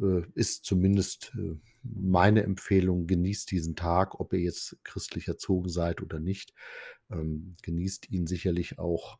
äh, 0.00 0.22
ist 0.34 0.64
zumindest, 0.64 1.32
äh, 1.36 1.56
meine 1.82 2.42
Empfehlung. 2.42 3.06
Genießt 3.06 3.50
diesen 3.50 3.76
Tag, 3.76 4.18
ob 4.20 4.32
ihr 4.32 4.40
jetzt 4.40 4.76
christlich 4.84 5.28
erzogen 5.28 5.68
seid 5.68 6.02
oder 6.02 6.20
nicht. 6.20 6.52
Ähm, 7.10 7.56
genießt 7.62 8.10
ihn 8.10 8.26
sicherlich 8.26 8.78
auch 8.78 9.18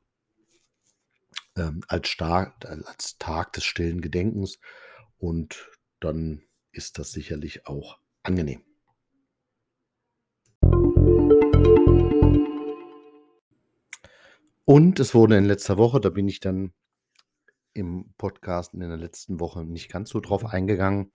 ähm, 1.56 1.82
als 1.88 2.08
Sta 2.08 2.54
als 2.60 3.18
Tag 3.18 3.52
des 3.52 3.64
stillen 3.64 4.00
Gedenkens 4.00 4.58
und 5.18 5.70
dann 6.00 6.42
ist 6.72 6.98
das 6.98 7.12
sicherlich 7.12 7.66
auch 7.66 7.98
angenehm. 8.22 8.62
Und 14.64 15.00
es 15.00 15.14
wurde 15.14 15.36
in 15.36 15.44
letzter 15.44 15.78
Woche, 15.78 16.00
da 16.00 16.08
bin 16.08 16.28
ich 16.28 16.40
dann 16.40 16.72
im 17.74 18.12
Podcast 18.18 18.74
in 18.74 18.80
der 18.80 18.96
letzten 18.96 19.40
Woche 19.40 19.64
nicht 19.64 19.90
ganz 19.90 20.10
so 20.10 20.20
drauf 20.20 20.44
eingegangen, 20.44 21.12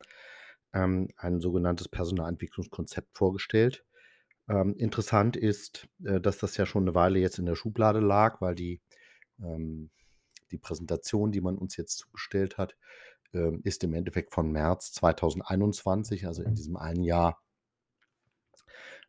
ähm, 0.73 1.09
ein 1.17 1.39
sogenanntes 1.39 1.87
Personalentwicklungskonzept 1.87 3.17
vorgestellt. 3.17 3.85
Ähm, 4.49 4.75
interessant 4.77 5.37
ist, 5.37 5.87
äh, 6.03 6.19
dass 6.19 6.37
das 6.39 6.57
ja 6.57 6.65
schon 6.65 6.83
eine 6.83 6.95
Weile 6.95 7.19
jetzt 7.19 7.39
in 7.39 7.45
der 7.45 7.55
Schublade 7.55 7.99
lag, 7.99 8.41
weil 8.41 8.55
die 8.55 8.81
ähm, 9.39 9.91
die 10.51 10.57
Präsentation, 10.57 11.31
die 11.31 11.41
man 11.41 11.57
uns 11.57 11.77
jetzt 11.77 11.97
zugestellt 11.97 12.57
hat, 12.57 12.75
ähm, 13.33 13.61
ist 13.63 13.83
im 13.83 13.93
Endeffekt 13.93 14.33
von 14.33 14.51
März 14.51 14.93
2021, 14.93 16.25
also 16.25 16.43
in 16.43 16.55
diesem 16.55 16.77
einen 16.77 17.03
Jahr 17.03 17.41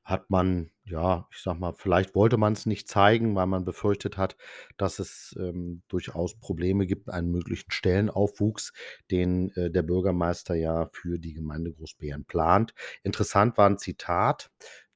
hat 0.09 0.31
man, 0.31 0.71
ja, 0.85 1.29
ich 1.31 1.39
sage 1.43 1.59
mal, 1.59 1.75
vielleicht 1.75 2.15
wollte 2.15 2.39
man 2.39 2.55
es 2.55 2.65
nicht 2.65 2.89
zeigen, 2.89 3.35
weil 3.35 3.47
man 3.47 3.67
befürchtet 3.67 4.17
hat, 4.17 4.37
dass 4.79 4.99
es, 5.01 5.37
ähm, 5.39 5.83
durchaus 5.89 6.35
Probleme 6.41 6.87
gibt, 6.87 7.11
einen 7.11 7.31
möglichen 7.31 7.71
Stellenaufwuchs, 7.71 8.73
den, 9.11 9.51
äh, 9.55 9.71
der 9.71 9.83
Bürgermeister 9.83 10.55
ja 10.55 10.89
für 10.93 11.19
die 11.19 11.35
Gemeinde 11.35 11.73
Großbeeren 11.73 12.25
plant. 12.25 12.73
Interessant 13.03 13.59
war 13.59 13.69
ein 13.69 13.77
Zitat 13.79 14.51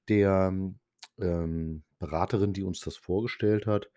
der, 0.09 0.51
ähm, 1.21 1.83
Beraterin, 1.99 2.55
die 2.55 2.63
uns 2.65 2.81
das 2.81 2.97
vorgestellt 2.97 3.67
hat. 3.67 3.91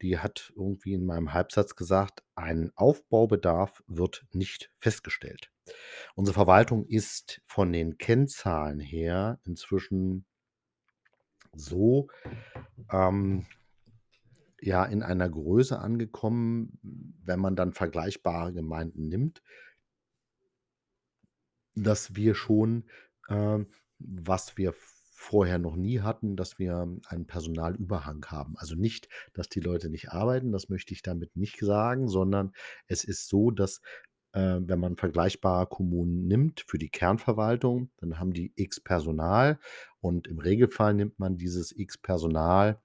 Die 0.00 0.18
hat 0.18 0.52
irgendwie 0.56 0.94
in 0.94 1.04
meinem 1.04 1.32
Halbsatz 1.34 1.76
gesagt: 1.76 2.24
„Ein 2.34 2.72
Aufbaubedarf 2.74 3.84
wird 3.86 4.24
nicht 4.32 4.72
festgestellt.“ 4.78 5.52
Unsere 6.14 6.34
Verwaltung 6.34 6.86
ist 6.86 7.42
von 7.46 7.72
den 7.72 7.98
Kennzahlen 7.98 8.80
her 8.80 9.38
inzwischen 9.44 10.24
so, 11.54 12.08
ähm, 12.90 13.46
ja, 14.60 14.84
in 14.84 15.02
einer 15.02 15.28
Größe 15.28 15.78
angekommen, 15.78 16.78
wenn 17.24 17.40
man 17.40 17.56
dann 17.56 17.72
vergleichbare 17.72 18.52
Gemeinden 18.52 19.08
nimmt 19.08 19.42
dass 21.74 22.14
wir 22.14 22.34
schon, 22.34 22.84
ähm, 23.28 23.66
was 23.98 24.56
wir 24.56 24.74
vorher 25.14 25.58
noch 25.58 25.76
nie 25.76 26.00
hatten, 26.00 26.36
dass 26.36 26.58
wir 26.58 26.88
einen 27.06 27.26
Personalüberhang 27.26 28.26
haben. 28.26 28.56
Also 28.56 28.74
nicht, 28.74 29.08
dass 29.34 29.48
die 29.48 29.60
Leute 29.60 29.88
nicht 29.88 30.10
arbeiten, 30.10 30.50
das 30.50 30.68
möchte 30.68 30.94
ich 30.94 31.02
damit 31.02 31.36
nicht 31.36 31.60
sagen, 31.60 32.08
sondern 32.08 32.52
es 32.88 33.04
ist 33.04 33.28
so, 33.28 33.52
dass, 33.52 33.80
äh, 34.32 34.58
wenn 34.60 34.80
man 34.80 34.96
vergleichbare 34.96 35.66
Kommunen 35.66 36.26
nimmt 36.26 36.64
für 36.66 36.78
die 36.78 36.90
Kernverwaltung, 36.90 37.90
dann 37.98 38.18
haben 38.18 38.32
die 38.32 38.52
X 38.56 38.80
Personal 38.80 39.58
und 40.00 40.26
im 40.26 40.38
Regelfall 40.38 40.94
nimmt 40.94 41.18
man 41.18 41.36
dieses 41.36 41.76
X 41.76 41.98
Personal 41.98 42.80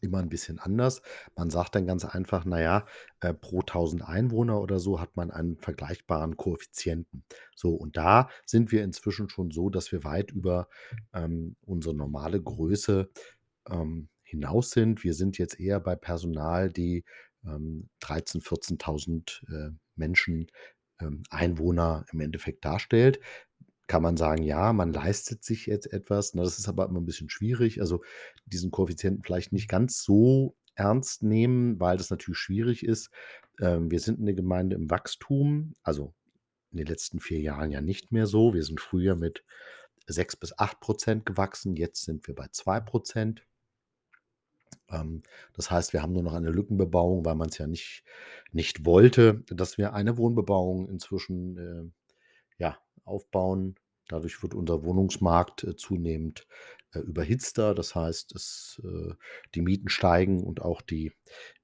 immer 0.00 0.18
ein 0.18 0.28
bisschen 0.28 0.58
anders. 0.58 1.02
Man 1.36 1.50
sagt 1.50 1.74
dann 1.74 1.86
ganz 1.86 2.04
einfach, 2.04 2.44
na 2.44 2.60
ja, 2.60 2.86
äh, 3.20 3.34
pro 3.34 3.60
1.000 3.60 4.02
Einwohner 4.02 4.60
oder 4.60 4.78
so 4.78 5.00
hat 5.00 5.16
man 5.16 5.30
einen 5.30 5.58
vergleichbaren 5.58 6.36
Koeffizienten. 6.36 7.24
So, 7.54 7.74
und 7.74 7.96
da 7.96 8.28
sind 8.46 8.72
wir 8.72 8.82
inzwischen 8.82 9.28
schon 9.28 9.50
so, 9.50 9.70
dass 9.70 9.92
wir 9.92 10.04
weit 10.04 10.30
über, 10.30 10.68
ähm, 11.12 11.56
unsere 11.62 11.94
normale 11.94 12.40
Größe, 12.40 13.10
ähm, 13.68 14.08
hinaus 14.22 14.70
sind. 14.70 15.04
Wir 15.04 15.14
sind 15.14 15.38
jetzt 15.38 15.58
eher 15.58 15.80
bei 15.80 15.96
Personal, 15.96 16.70
die, 16.70 17.04
ähm, 17.44 17.88
13.000, 18.00 18.42
14.000, 18.42 19.42
äh, 19.48 19.70
Menschen, 20.00 20.48
ähm, 21.00 21.22
Einwohner 21.30 22.04
im 22.12 22.20
Endeffekt 22.20 22.64
darstellt 22.64 23.20
kann 23.90 24.02
man 24.04 24.16
sagen, 24.16 24.44
ja, 24.44 24.72
man 24.72 24.92
leistet 24.92 25.42
sich 25.42 25.66
jetzt 25.66 25.92
etwas, 25.92 26.34
ne? 26.34 26.44
Das 26.44 26.60
ist 26.60 26.68
aber 26.68 26.86
immer 26.86 27.00
ein 27.00 27.06
bisschen 27.06 27.28
schwierig. 27.28 27.80
Also, 27.80 28.04
diesen 28.46 28.70
Koeffizienten 28.70 29.24
vielleicht 29.24 29.52
nicht 29.52 29.68
ganz 29.68 30.04
so 30.04 30.54
ernst 30.76 31.24
nehmen, 31.24 31.80
weil 31.80 31.96
das 31.96 32.08
natürlich 32.08 32.38
schwierig 32.38 32.84
ist. 32.84 33.10
Ähm, 33.60 33.90
wir 33.90 33.98
sind 33.98 34.20
eine 34.20 34.32
Gemeinde 34.32 34.76
im 34.76 34.90
Wachstum, 34.90 35.74
also 35.82 36.14
in 36.70 36.78
den 36.78 36.86
letzten 36.86 37.18
4 37.18 37.40
Jahren 37.40 37.72
ja 37.72 37.80
nicht 37.80 38.12
mehr 38.12 38.28
so. 38.28 38.54
Wir 38.54 38.62
sind 38.62 38.80
früher 38.80 39.16
mit 39.16 39.42
6 40.06 40.36
bis 40.36 40.56
8% 40.56 41.24
gewachsen, 41.24 41.74
jetzt 41.74 42.04
sind 42.04 42.28
wir 42.28 42.36
bei 42.36 42.46
2 42.52 42.80
Ähm, 42.80 43.40
das 45.54 45.70
heißt, 45.70 45.92
wir 45.92 46.02
haben 46.02 46.12
nur 46.12 46.22
noch 46.22 46.34
eine 46.34 46.50
Lückenbebauung, 46.50 47.24
weil 47.24 47.34
man 47.34 47.48
es 47.48 47.58
ja 47.58 47.66
nicht 47.66 48.04
nicht 48.52 48.84
wollte, 48.84 49.42
dass 49.48 49.78
wir 49.78 49.92
eine 49.94 50.16
Wohnbebauung 50.16 50.88
inzwischen, 50.88 51.56
äh, 51.58 51.90
ja, 52.58 52.78
aufbauen. 53.04 53.76
Dadurch 54.08 54.42
wird 54.42 54.54
unser 54.54 54.82
Wohnungsmarkt, 54.84 55.64
äh, 55.64 55.76
zunehmend, 55.76 56.46
äh, 56.92 57.00
überhitzter. 57.00 57.74
Das 57.74 57.94
heißt, 57.94 58.34
es 58.34 58.80
äh, 58.84 59.14
die 59.54 59.62
Mieten 59.62 59.88
steigen 59.88 60.42
und 60.42 60.62
auch 60.62 60.82
die 60.82 61.12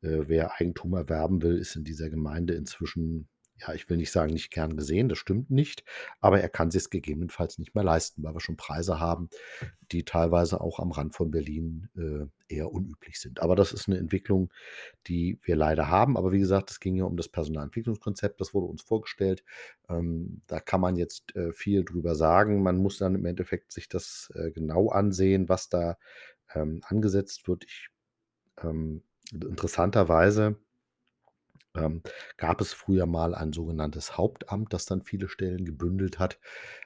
äh, 0.02 0.28
wer 0.28 0.60
Eigentum 0.60 0.94
erwerben 0.94 1.42
will, 1.42 1.58
ist 1.58 1.76
in 1.76 1.84
dieser 1.84 2.10
Gemeinde 2.10 2.54
inzwischen, 2.54 3.28
ja, 3.58 3.72
ich 3.72 3.88
will 3.88 3.96
nicht 3.96 4.12
sagen, 4.12 4.32
nicht 4.32 4.50
gern 4.50 4.76
gesehen, 4.76 5.08
das 5.08 5.18
stimmt 5.18 5.50
nicht, 5.50 5.84
aber 6.20 6.40
er 6.40 6.48
kann 6.48 6.70
sich's 6.70 6.90
gegebenenfalls 6.90 7.58
nicht 7.58 7.74
mehr 7.74 7.84
leisten, 7.84 8.22
weil 8.22 8.34
wir 8.34 8.40
schon 8.40 8.56
Preise 8.56 9.00
haben, 9.00 9.30
die 9.92 10.04
teilweise 10.04 10.60
auch 10.60 10.78
am 10.78 10.90
Rand 10.90 11.14
von 11.14 11.30
Berlin, 11.30 11.88
äh, 11.96 12.26
eher 12.54 12.70
unüblich 12.70 13.18
sind. 13.18 13.40
Aber 13.40 13.56
das 13.56 13.72
ist 13.72 13.88
eine 13.88 13.98
Entwicklung, 13.98 14.52
die 15.06 15.38
wir 15.42 15.56
leider 15.56 15.88
haben. 15.88 16.16
Aber 16.16 16.32
wie 16.32 16.38
gesagt, 16.38 16.70
es 16.70 16.80
ging 16.80 16.94
ja 16.96 17.04
um 17.04 17.16
das 17.16 17.28
Personalentwicklungskonzept, 17.28 18.40
das 18.40 18.54
wurde 18.54 18.66
uns 18.66 18.82
vorgestellt. 18.82 19.42
Ähm, 19.88 20.42
da 20.46 20.60
kann 20.60 20.80
man 20.80 20.96
jetzt, 20.96 21.34
äh, 21.34 21.52
viel 21.52 21.84
drüber 21.84 22.14
sagen. 22.14 22.62
Man 22.62 22.76
muss 22.76 22.98
dann 22.98 23.14
im 23.14 23.24
Endeffekt 23.24 23.72
sich 23.72 23.88
das, 23.88 24.30
äh, 24.34 24.50
genau 24.50 24.90
ansehen, 24.90 25.48
was 25.48 25.68
da, 25.68 25.96
ähm, 26.54 26.80
angesetzt 26.84 27.48
wird. 27.48 27.64
Ich 27.64 27.88
ähm, 28.62 29.02
interessanterweise 29.32 30.56
ähm, 31.76 32.02
gab 32.36 32.60
es 32.60 32.72
früher 32.72 33.06
mal 33.06 33.34
ein 33.34 33.52
sogenanntes 33.52 34.16
Hauptamt, 34.18 34.72
das 34.72 34.86
dann 34.86 35.02
viele 35.02 35.28
Stellen 35.28 35.64
gebündelt 35.64 36.18
hat. 36.18 36.38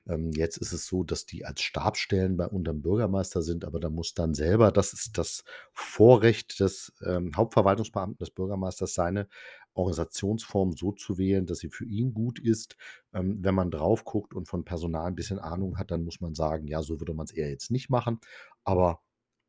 Ähm, 0.08 0.30
jetzt 0.32 0.56
ist 0.58 0.72
es 0.72 0.86
so, 0.86 1.04
dass 1.04 1.26
die 1.26 1.44
als 1.44 1.62
Stabsstellen 1.62 2.36
bei 2.36 2.46
unterm 2.46 2.82
Bürgermeister 2.82 3.42
sind, 3.42 3.64
aber 3.64 3.80
da 3.80 3.90
muss 3.90 4.14
dann 4.14 4.34
selber 4.34 4.72
das 4.72 4.92
ist 4.92 5.18
das 5.18 5.44
Vorrecht 5.72 6.60
des, 6.60 6.92
ähm, 7.04 7.32
Hauptverwaltungsbeamten 7.36 8.18
des 8.18 8.30
Bürgermeisters, 8.30 8.94
seine 8.94 9.28
Organisationsform 9.74 10.72
so 10.72 10.92
zu 10.92 11.16
wählen, 11.18 11.46
dass 11.46 11.58
sie 11.60 11.70
für 11.70 11.84
ihn 11.86 12.12
gut 12.12 12.38
ist. 12.38 12.76
Ähm, 13.14 13.38
wenn 13.42 13.54
man 13.54 13.70
drauf 13.70 14.04
guckt 14.04 14.34
und 14.34 14.48
von 14.48 14.64
Personal 14.64 15.06
ein 15.06 15.14
bisschen 15.14 15.38
Ahnung 15.38 15.78
hat, 15.78 15.90
dann 15.90 16.04
muss 16.04 16.20
man 16.20 16.34
sagen: 16.34 16.66
„Ja, 16.68 16.82
so 16.82 17.00
würde 17.00 17.14
man 17.14 17.24
es 17.26 17.32
eher 17.32 17.50
jetzt 17.50 17.70
nicht 17.70 17.88
machen“, 17.90 18.20
aber 18.64 19.00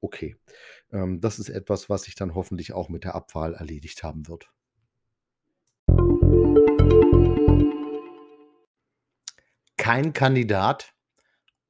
okay. 0.02 0.36
Ähm, 0.92 1.22
das 1.22 1.40
ist 1.40 1.50
etwas, 1.50 1.90
was 1.90 2.04
sich 2.04 2.16
dann 2.16 2.36
hoffentlich 2.36 2.74
auch 2.74 2.90
mit 2.90 3.04
der 3.04 3.16
Abwahl 3.16 3.54
erledigt 3.56 4.04
haben 4.04 4.28
wird. 4.28 4.52
Kein 9.92 10.14
Kandidat 10.14 10.96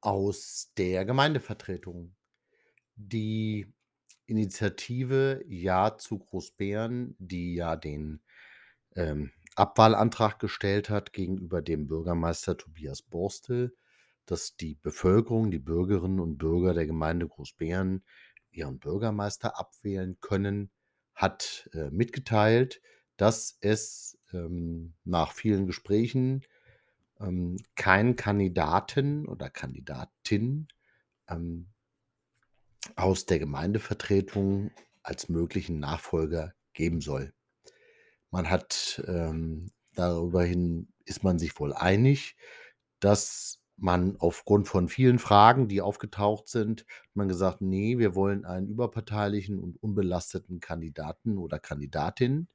aus 0.00 0.70
der 0.76 1.04
Gemeindevertretung. 1.04 2.14
Die 2.94 3.66
Initiative 4.26 5.42
Ja 5.48 5.98
zu 5.98 6.20
Großbeeren, 6.20 7.16
die 7.18 7.56
ja 7.56 7.74
den, 7.74 8.22
ähm, 8.94 9.32
Abwahlantrag 9.56 10.38
gestellt 10.38 10.88
hat 10.88 11.12
gegenüber 11.12 11.62
dem 11.62 11.88
Bürgermeister 11.88 12.56
Tobias 12.56 13.02
Borstel, 13.02 13.76
dass 14.24 14.54
die 14.54 14.76
Bevölkerung, 14.76 15.50
die 15.50 15.58
Bürgerinnen 15.58 16.20
und 16.20 16.38
Bürger 16.38 16.74
der 16.74 16.86
Gemeinde 16.86 17.26
Großbeeren 17.26 18.04
ihren 18.52 18.78
Bürgermeister 18.78 19.58
abwählen 19.58 20.16
können, 20.20 20.70
hat, 21.16 21.68
äh, 21.72 21.90
mitgeteilt, 21.90 22.80
dass 23.16 23.58
es, 23.60 24.16
ähm, 24.32 24.94
nach 25.02 25.32
vielen 25.32 25.66
Gesprächen, 25.66 26.44
ähm, 27.22 27.56
keinen 27.76 28.16
Kandidaten 28.16 29.26
oder 29.28 29.50
Kandidatin, 29.50 30.68
ähm 31.28 31.68
aus 32.96 33.26
der 33.26 33.38
Gemeindevertretung 33.38 34.70
als 35.02 35.28
möglichen 35.28 35.78
Nachfolger 35.78 36.54
geben 36.72 37.00
soll. 37.00 37.32
Man 38.30 38.50
hat, 38.50 39.02
ähm 39.06 39.70
darüberhin 39.94 40.88
ist 41.04 41.22
man 41.22 41.38
sich 41.38 41.58
wohl 41.60 41.74
einig, 41.74 42.36
dass 43.00 43.60
man 43.76 44.16
aufgrund 44.18 44.68
von 44.68 44.88
vielen 44.88 45.18
Fragen, 45.18 45.68
die 45.68 45.82
aufgetaucht 45.82 46.48
sind 46.48 46.82
hat 46.82 47.16
man 47.16 47.28
gesagt: 47.28 47.60
„Ne, 47.60 47.98
wir 47.98 48.14
wollen 48.14 48.44
einen 48.44 48.68
überparteilichen 48.68 49.58
und 49.58 49.82
unbelasteten 49.82 50.60
Kandidaten 50.60 51.38
oder 51.38 51.58
Kandidatin, 51.58 52.48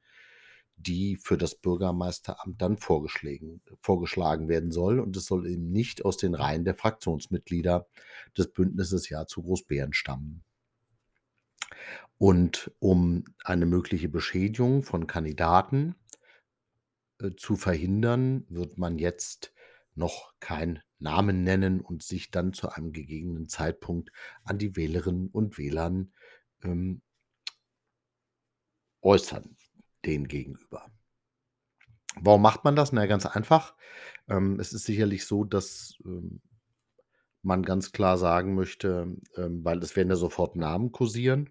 die 0.77 1.17
für 1.17 1.37
das 1.37 1.55
Bürgermeisteramt 1.55 2.61
dann 2.61 2.77
vorgeschlägen 2.77 3.61
vorgeschlagen 3.81 4.47
werden 4.47 4.71
soll. 4.71 4.99
Und 4.99 5.17
es 5.17 5.25
soll 5.25 5.47
eben 5.47 5.71
nicht 5.71 6.05
aus 6.05 6.17
den 6.17 6.35
Reihen 6.35 6.65
der 6.65 6.75
Fraktionsmitglieder 6.75 7.87
des 8.37 8.53
Bündnisses 8.53 9.09
Ja 9.09 9.25
zu 9.25 9.41
Großbären 9.41 9.93
stammen. 9.93 10.43
Und 12.19 12.71
um 12.79 13.25
eine 13.43 13.65
mögliche 13.65 14.09
Beschädigung 14.09 14.83
von 14.83 15.07
Kandidaten 15.07 15.95
äh, 17.19 17.31
zu 17.35 17.55
verhindern, 17.55 18.45
wird 18.49 18.77
man 18.77 18.97
jetzt 18.97 19.53
noch 19.95 20.33
keinen 20.39 20.81
Namen 20.99 21.43
nennen 21.43 21.81
und 21.81 22.03
sich 22.03 22.31
dann 22.31 22.53
zu 22.53 22.69
einem 22.69 22.93
gegebenen 22.93 23.49
Zeitpunkt 23.49 24.11
an 24.43 24.57
die 24.57 24.75
Wählerinnen 24.75 25.27
und 25.27 25.57
Wählern, 25.57 26.13
ähm 26.63 27.01
äußern 29.01 29.56
denen 30.05 30.27
gegenüber. 30.27 30.91
Warum 32.19 32.41
macht 32.41 32.63
man 32.63 32.75
das? 32.75 32.91
Na 32.91 33.05
ganz 33.05 33.25
einfach. 33.25 33.75
Ähm, 34.27 34.59
es 34.59 34.73
ist 34.73 34.85
sicherlich 34.85 35.25
so, 35.25 35.43
dass, 35.43 35.97
ähm, 36.05 36.41
man 37.43 37.63
ganz 37.63 37.91
klar 37.91 38.17
sagen 38.17 38.55
möchte, 38.55 39.15
ähm, 39.35 39.63
weil 39.63 39.79
es 39.79 39.95
werden 39.95 40.09
ja 40.09 40.15
sofort 40.15 40.55
Namen 40.55 40.91
kursieren. 40.91 41.49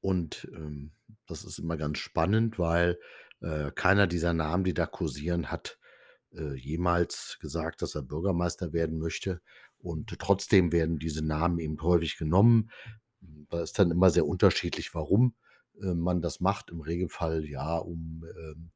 Und, 0.00 0.48
ähm, 0.54 0.92
das 1.26 1.44
ist 1.44 1.58
immer 1.58 1.76
ganz 1.76 1.98
spannend, 1.98 2.58
weil, 2.58 2.98
äh, 3.40 3.70
keiner 3.70 4.06
dieser 4.06 4.34
Namen, 4.34 4.64
die 4.64 4.74
da 4.74 4.86
kursieren, 4.86 5.50
hat, 5.50 5.78
äh, 6.32 6.54
jemals 6.54 7.38
gesagt, 7.40 7.82
dass 7.82 7.94
er 7.94 8.02
Bürgermeister 8.02 8.72
werden 8.72 8.98
möchte. 8.98 9.40
Und 9.78 10.18
trotzdem 10.18 10.72
werden 10.72 10.98
diese 10.98 11.24
Namen 11.24 11.58
eben 11.58 11.80
häufig 11.82 12.16
genommen. 12.18 12.70
Da 13.50 13.62
ist 13.62 13.78
dann 13.78 13.90
immer 13.90 14.10
sehr 14.10 14.26
unterschiedlich, 14.26 14.94
warum, 14.94 15.34
man 15.80 16.22
das 16.22 16.40
macht. 16.40 16.70
Im 16.70 16.80
Regelfall 16.80 17.44
ja, 17.44 17.76
um, 17.76 18.24
ähm, 18.38 18.70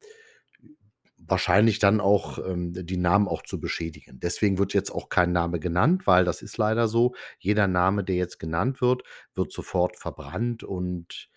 wahrscheinlich 1.19 1.79
dann 1.79 2.01
auch, 2.01 2.39
ähm, 2.39 2.73
die 2.75 2.97
Namen 2.97 3.29
auch 3.29 3.43
zu 3.43 3.61
beschädigen. 3.61 4.21
Deswegen 4.21 4.59
wird 4.59 4.73
jetzt 4.75 4.91
auch 4.91 5.09
kein 5.09 5.33
Name 5.33 5.59
genannt, 5.61 6.07
weil 6.07 6.25
das 6.25 6.43
ist 6.43 6.57
leider 6.59 6.89
so. 6.89 7.15
Jeder 7.39 7.67
Name, 7.67 8.05
der 8.05 8.17
jetzt 8.17 8.39
genannt 8.39 8.81
wird, 8.81 9.03
wird 9.35 9.53
sofort 9.53 9.97
verbrannt 9.97 10.63
und, 10.65 11.29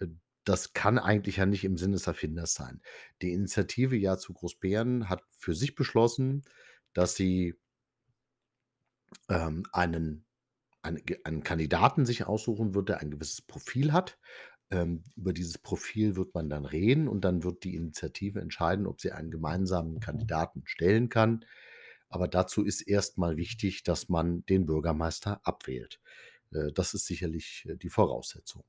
äh, 0.00 0.06
das 0.44 0.72
kann 0.72 0.98
eigentlich 0.98 1.36
ja 1.36 1.46
nicht 1.46 1.64
im 1.64 1.76
Sinne 1.76 1.94
des 1.94 2.06
Erfinders 2.06 2.54
sein. 2.54 2.80
Die 3.22 3.32
Initiative 3.32 3.96
Ja 3.96 4.16
zu 4.18 4.32
Großbären 4.32 5.08
hat 5.08 5.22
für 5.30 5.54
sich 5.54 5.74
beschlossen, 5.74 6.42
dass 6.94 7.14
sie 7.14 7.54
ähm, 9.28 9.64
einen 9.72 10.24
einen 10.82 11.02
einen 11.24 11.42
Kandidaten 11.42 12.06
sich 12.06 12.26
aussuchen 12.26 12.74
wird, 12.74 12.88
der 12.88 13.00
ein 13.00 13.10
gewisses 13.10 13.42
Profil 13.42 13.92
hat. 13.92 14.18
Ähm, 14.70 15.04
über 15.16 15.32
dieses 15.32 15.58
Profil 15.58 16.16
wird 16.16 16.34
man 16.34 16.48
dann 16.48 16.64
reden 16.64 17.08
und 17.08 17.24
dann 17.24 17.44
wird 17.44 17.64
die 17.64 17.76
Initiative 17.76 18.40
entscheiden, 18.40 18.86
ob 18.86 19.00
sie 19.00 19.12
einen 19.12 19.30
gemeinsamen 19.30 20.00
Kandidaten 20.00 20.62
stellen 20.64 21.08
kann. 21.08 21.44
Aber 22.08 22.28
dazu 22.28 22.64
ist 22.64 22.82
erst 22.82 23.18
mal 23.18 23.36
wichtig, 23.36 23.82
dass 23.82 24.08
man 24.08 24.44
den 24.46 24.66
Bürgermeister 24.66 25.40
abwählt. 25.44 26.00
Äh, 26.52 26.72
das 26.72 26.94
ist 26.94 27.06
sicherlich, 27.06 27.66
äh, 27.68 27.76
die 27.76 27.90
Voraussetzung. 27.90 28.64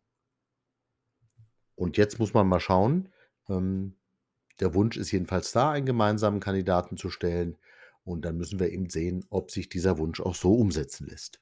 Und 1.75 1.97
jetzt 1.97 2.19
muss 2.19 2.33
man 2.33 2.47
mal 2.47 2.59
schauen. 2.59 3.09
Ähm, 3.49 3.95
der 4.59 4.73
Wunsch 4.73 4.97
ist 4.97 5.11
jedenfalls 5.11 5.51
da, 5.51 5.71
einen 5.71 5.85
gemeinsamen 5.85 6.39
Kandidaten 6.39 6.97
zu 6.97 7.09
stellen. 7.09 7.57
Und 8.03 8.23
dann 8.23 8.37
müssen 8.37 8.59
wir 8.59 8.69
eben 8.71 8.89
sehen, 8.89 9.25
ob 9.29 9.51
sich 9.51 9.69
dieser 9.69 9.97
Wunsch 9.97 10.21
auch 10.21 10.35
so 10.35 10.55
umsetzen 10.55 11.07
lässt. 11.07 11.39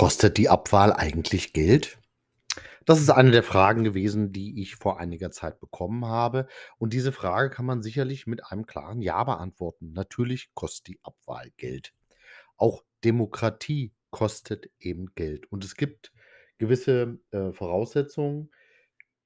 Kostet 0.00 0.38
die 0.38 0.48
Abwahl 0.48 0.94
eigentlich 0.94 1.52
Geld? 1.52 1.98
Das 2.86 3.02
ist 3.02 3.10
eine 3.10 3.32
der 3.32 3.42
Fragen 3.42 3.84
gewesen, 3.84 4.32
die 4.32 4.62
ich 4.62 4.76
vor 4.76 4.98
einiger 4.98 5.30
Zeit 5.30 5.60
bekommen 5.60 6.06
habe. 6.06 6.46
Und 6.78 6.94
diese 6.94 7.12
Frage 7.12 7.50
kann 7.50 7.66
man 7.66 7.82
sicherlich 7.82 8.26
mit 8.26 8.46
einem 8.46 8.64
klaren 8.64 9.02
Ja 9.02 9.22
beantworten. 9.24 9.92
Natürlich 9.92 10.54
kostet 10.54 10.86
die 10.86 11.00
Abwahl 11.02 11.50
Geld. 11.58 11.92
Auch 12.56 12.82
Demokratie 13.04 13.92
kostet 14.10 14.70
eben 14.78 15.14
Geld. 15.16 15.52
Und 15.52 15.64
es 15.66 15.74
gibt 15.74 16.14
gewisse, 16.56 17.18
äh, 17.30 17.52
Voraussetzungen, 17.52 18.50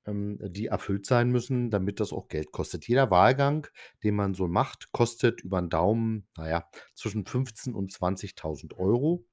ähm, 0.06 0.40
die 0.42 0.66
erfüllt 0.66 1.06
sein 1.06 1.30
müssen, 1.30 1.70
damit 1.70 2.00
das 2.00 2.12
auch 2.12 2.26
Geld 2.26 2.50
kostet. 2.50 2.88
Jeder 2.88 3.12
Wahlgang, 3.12 3.68
den 4.02 4.16
man 4.16 4.34
so 4.34 4.48
macht, 4.48 4.90
kostet 4.90 5.40
über 5.42 5.58
'n 5.58 5.70
Daumen, 5.70 6.26
na 6.36 6.48
ja, 6.50 6.68
zwischen 6.96 7.26
15 7.26 7.74
und 7.74 7.92
20.000 7.92 8.74
€ 8.76 9.24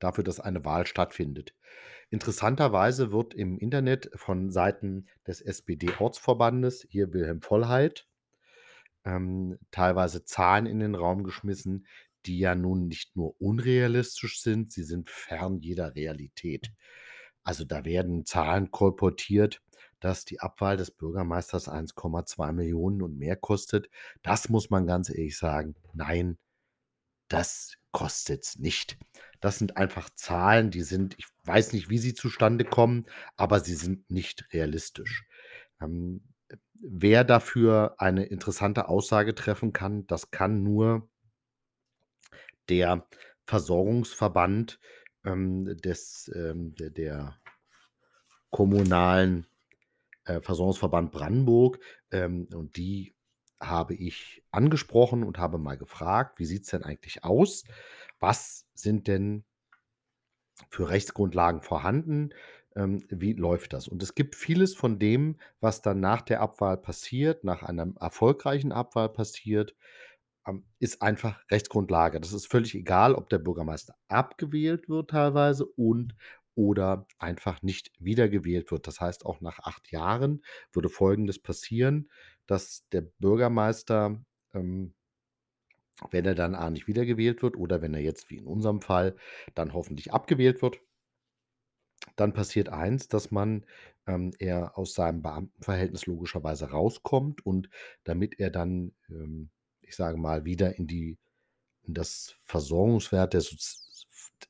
dafür, 0.00 0.24
dass 0.24 0.40
eine 0.40 0.64
Wahl 0.64 0.86
stattfindet. 0.86 1.54
Interessanterweise 2.10 3.12
wird 3.12 3.34
im 3.34 3.58
Internet 3.58 4.10
von 4.14 4.50
Seiten 4.50 5.06
des 5.26 5.40
SPD-Ortsverbandes, 5.40 6.86
hier 6.90 7.12
Wilhelm 7.12 7.40
Vollhait, 7.40 8.08
ähm, 9.04 9.58
teilweise 9.70 10.24
Zahlen 10.24 10.66
in 10.66 10.80
den 10.80 10.94
Raum 10.96 11.22
geschmissen, 11.22 11.86
die 12.26 12.38
ja 12.38 12.54
nun 12.54 12.88
nicht 12.88 13.16
nur 13.16 13.40
unrealistisch 13.40 14.42
sind, 14.42 14.72
sie 14.72 14.82
sind 14.82 15.08
fern 15.08 15.58
jeder 15.60 15.94
Realität. 15.94 16.72
Also, 17.42 17.64
da 17.64 17.84
werden 17.84 18.26
Zahlen 18.26 18.70
kolportiert, 18.70 19.62
dass 20.00 20.24
die 20.24 20.40
Abwahl 20.40 20.76
des 20.76 20.90
Bürgermeisters 20.90 21.68
1,2 21.68 22.52
und 23.02 23.18
mehr 23.18 23.36
kostet. 23.36 23.88
Das 24.22 24.48
muss 24.48 24.70
man 24.70 24.86
ganz 24.86 25.08
ehrlich 25.10 25.38
sagen, 25.38 25.74
nein, 25.94 26.38
das 27.28 27.74
kostet's 27.92 28.58
nicht. 28.58 28.98
Das 29.40 29.58
sind 29.58 29.76
einfach 29.76 30.10
Zahlen, 30.14 30.70
die 30.70 30.82
sind 30.82 31.14
ich 31.18 31.26
weiß 31.44 31.72
nicht, 31.72 31.90
wie 31.90 31.98
sie 31.98 32.14
zustande 32.14 32.64
kommen, 32.64 33.06
aber 33.36 33.60
sie 33.60 33.74
sind 33.74 34.10
nicht 34.10 34.46
realistisch. 34.52 35.26
Ähm, 35.80 36.22
wer 36.74 37.24
dafür 37.24 37.96
eine 37.98 38.24
interessante 38.26 38.88
Aussage 38.88 39.34
treffen 39.34 39.72
kann, 39.72 40.06
das 40.06 40.30
kann 40.30 40.62
nur 40.62 41.08
der 42.68 43.06
Versorgungsverband, 43.46 44.78
ähm, 45.24 45.76
des, 45.82 46.30
ähm 46.34 46.74
der 46.74 46.90
der 46.90 47.40
kommunalen, 48.50 49.46
äh, 50.24 50.40
Versorgungsverband 50.40 51.12
Brandenburg. 51.12 51.80
Ähm, 52.10 52.48
und 52.54 52.76
die 52.76 53.14
habe 53.60 53.94
ich 53.94 54.44
angesprochen 54.50 55.22
und 55.24 55.38
habe 55.38 55.58
mal 55.58 55.76
gefragt: 55.78 56.38
„Wie 56.38 56.46
sieht's 56.46 56.70
denn 56.70 56.84
eigentlich 56.84 57.24
aus? 57.24 57.64
Was 58.20 58.66
sind 58.74 59.08
denn 59.08 59.44
für 60.70 60.88
Rechtsgrundlagen 60.88 61.62
vorhanden? 61.62 62.30
Ähm, 62.76 63.02
wie 63.10 63.32
läuft 63.32 63.72
das?“ 63.72 63.88
Und 63.88 64.02
es 64.02 64.14
gibt 64.14 64.36
vieles 64.36 64.74
von 64.74 64.98
dem, 64.98 65.36
was 65.60 65.80
dann 65.82 66.00
nach 66.00 66.22
der 66.22 66.40
Abwahl 66.40 66.76
passiert, 66.76 67.44
nach 67.44 67.62
einer 67.62 67.92
erfolgreichen 68.00 68.72
Abwahl 68.72 69.08
passiert, 69.08 69.74
ähm, 70.46 70.64
ist 70.78 71.02
einfach 71.02 71.40
Rechtsgrundlage. 71.50 72.20
Das 72.20 72.32
ist 72.32 72.48
völlig 72.48 72.74
egal, 72.74 73.14
ob 73.14 73.28
der 73.30 73.38
Bürgermeister 73.38 73.94
abgewählt 74.08 74.88
wird 74.88 75.10
teilweise 75.10 75.66
und 75.66 76.14
oder 76.56 77.06
einfach 77.18 77.62
nicht 77.62 77.92
wiedergewählt 77.98 78.70
wird. 78.72 78.86
Das 78.86 79.00
heißt, 79.00 79.26
auch 79.26 79.40
nach 79.40 79.60
8 79.60 79.90
Jahren 79.92 80.42
würde 80.72 80.88
Folgendes 80.90 81.38
passieren, 81.40 82.10
dass 82.46 82.88
der 82.90 83.02
Bürgermeister, 83.02 84.22
ähm 84.54 84.94
wenn 86.10 86.24
er 86.24 86.34
dann 86.34 86.54
A 86.54 86.70
nicht 86.70 86.86
wiedergewählt 86.86 87.42
wird 87.42 87.56
oder 87.56 87.82
wenn 87.82 87.94
er 87.94 88.00
jetzt 88.00 88.30
wie 88.30 88.36
in 88.36 88.46
unserem 88.46 88.80
Fall 88.80 89.16
dann 89.54 89.72
hoffentlich 89.72 90.12
abgewählt 90.12 90.62
wird 90.62 90.80
dann 92.16 92.32
passiert 92.32 92.68
eins, 92.68 93.08
dass 93.08 93.30
man 93.30 93.64
ähm, 94.06 94.32
er 94.38 94.76
aus 94.78 94.94
seinem 94.94 95.22
Beamtenverhältnis 95.22 96.06
logischerweise 96.06 96.70
rauskommt 96.70 97.44
und 97.44 97.68
damit 98.04 98.38
er 98.38 98.50
dann, 98.50 98.92
ähm, 99.08 99.50
ich 99.82 99.96
sage 99.96 100.16
mal, 100.16 100.44
wieder 100.44 100.76
in 100.76 100.86
die 100.86 101.18
in 101.82 101.94
das 101.94 102.36
Versorgungswerk 102.44 103.30
der 103.30 103.42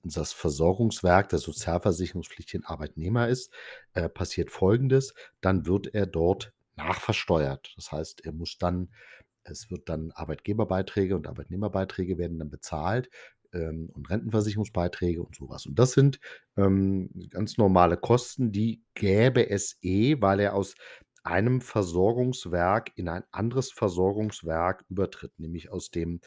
in 0.02 0.10
das 0.10 0.32
Versorgungswerk 0.32 1.28
der 1.30 1.40
sozialversicherungspflichtigen 1.40 2.64
Arbeitnehmer 2.64 3.28
ist, 3.28 3.52
äh, 3.94 4.08
passiert 4.08 4.50
Folgendes: 4.50 5.14
Dann 5.40 5.66
wird 5.66 5.94
er 5.94 6.06
dort 6.06 6.52
nachversteuert. 6.76 7.72
Das 7.76 7.92
heißt, 7.92 8.24
er 8.24 8.32
muss 8.32 8.58
dann 8.58 8.92
Es 9.44 9.70
wird 9.70 9.88
dann 9.88 10.10
Arbeitgeberbeiträge 10.12 11.16
und 11.16 11.26
Arbeitnehmerbeiträge 11.26 12.18
werden 12.18 12.38
dann 12.38 12.50
bezahlt, 12.50 13.10
ähm, 13.52 13.90
und 13.94 14.10
Rentenversicherungsbeiträge 14.10 15.22
und 15.22 15.36
so 15.36 15.48
was. 15.48 15.66
Und 15.66 15.78
das 15.78 15.92
sind, 15.92 16.20
ähm, 16.56 17.10
ganz 17.30 17.58
normale 17.58 17.96
Kosten, 17.96 18.52
die 18.52 18.82
gäbe 18.94 19.48
es 19.50 19.78
eh, 19.82 20.20
weil 20.20 20.40
er 20.40 20.54
aus 20.54 20.74
einem 21.22 21.60
Versorgungswerk 21.60 22.92
in 22.96 23.08
ein 23.08 23.24
anderes 23.30 23.72
Versorgungswerk 23.72 24.84
übertritt, 24.88 25.38
nämlich 25.38 25.70
aus 25.70 25.90
dem 25.90 26.20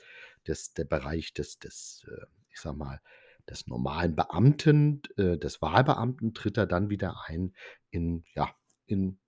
des 0.48 0.74
der 0.74 0.86
Bereich 0.86 1.34
des 1.34 1.60
des, 1.60 2.06
äh, 2.08 2.26
ich 2.50 2.60
sage 2.60 2.78
mal, 2.78 3.02
des 3.50 3.68
normalen 3.68 4.16
Beamten, 4.16 5.02
äh, 5.18 5.38
des 5.38 5.62
Wahlbeamten 5.62 6.34
tritt 6.34 6.58
er 6.58 6.68
dann 6.68 6.90
wieder 6.90 7.16
ein 7.28 7.54
in 7.90 8.24
ja, 8.36 8.50
in 8.86 9.20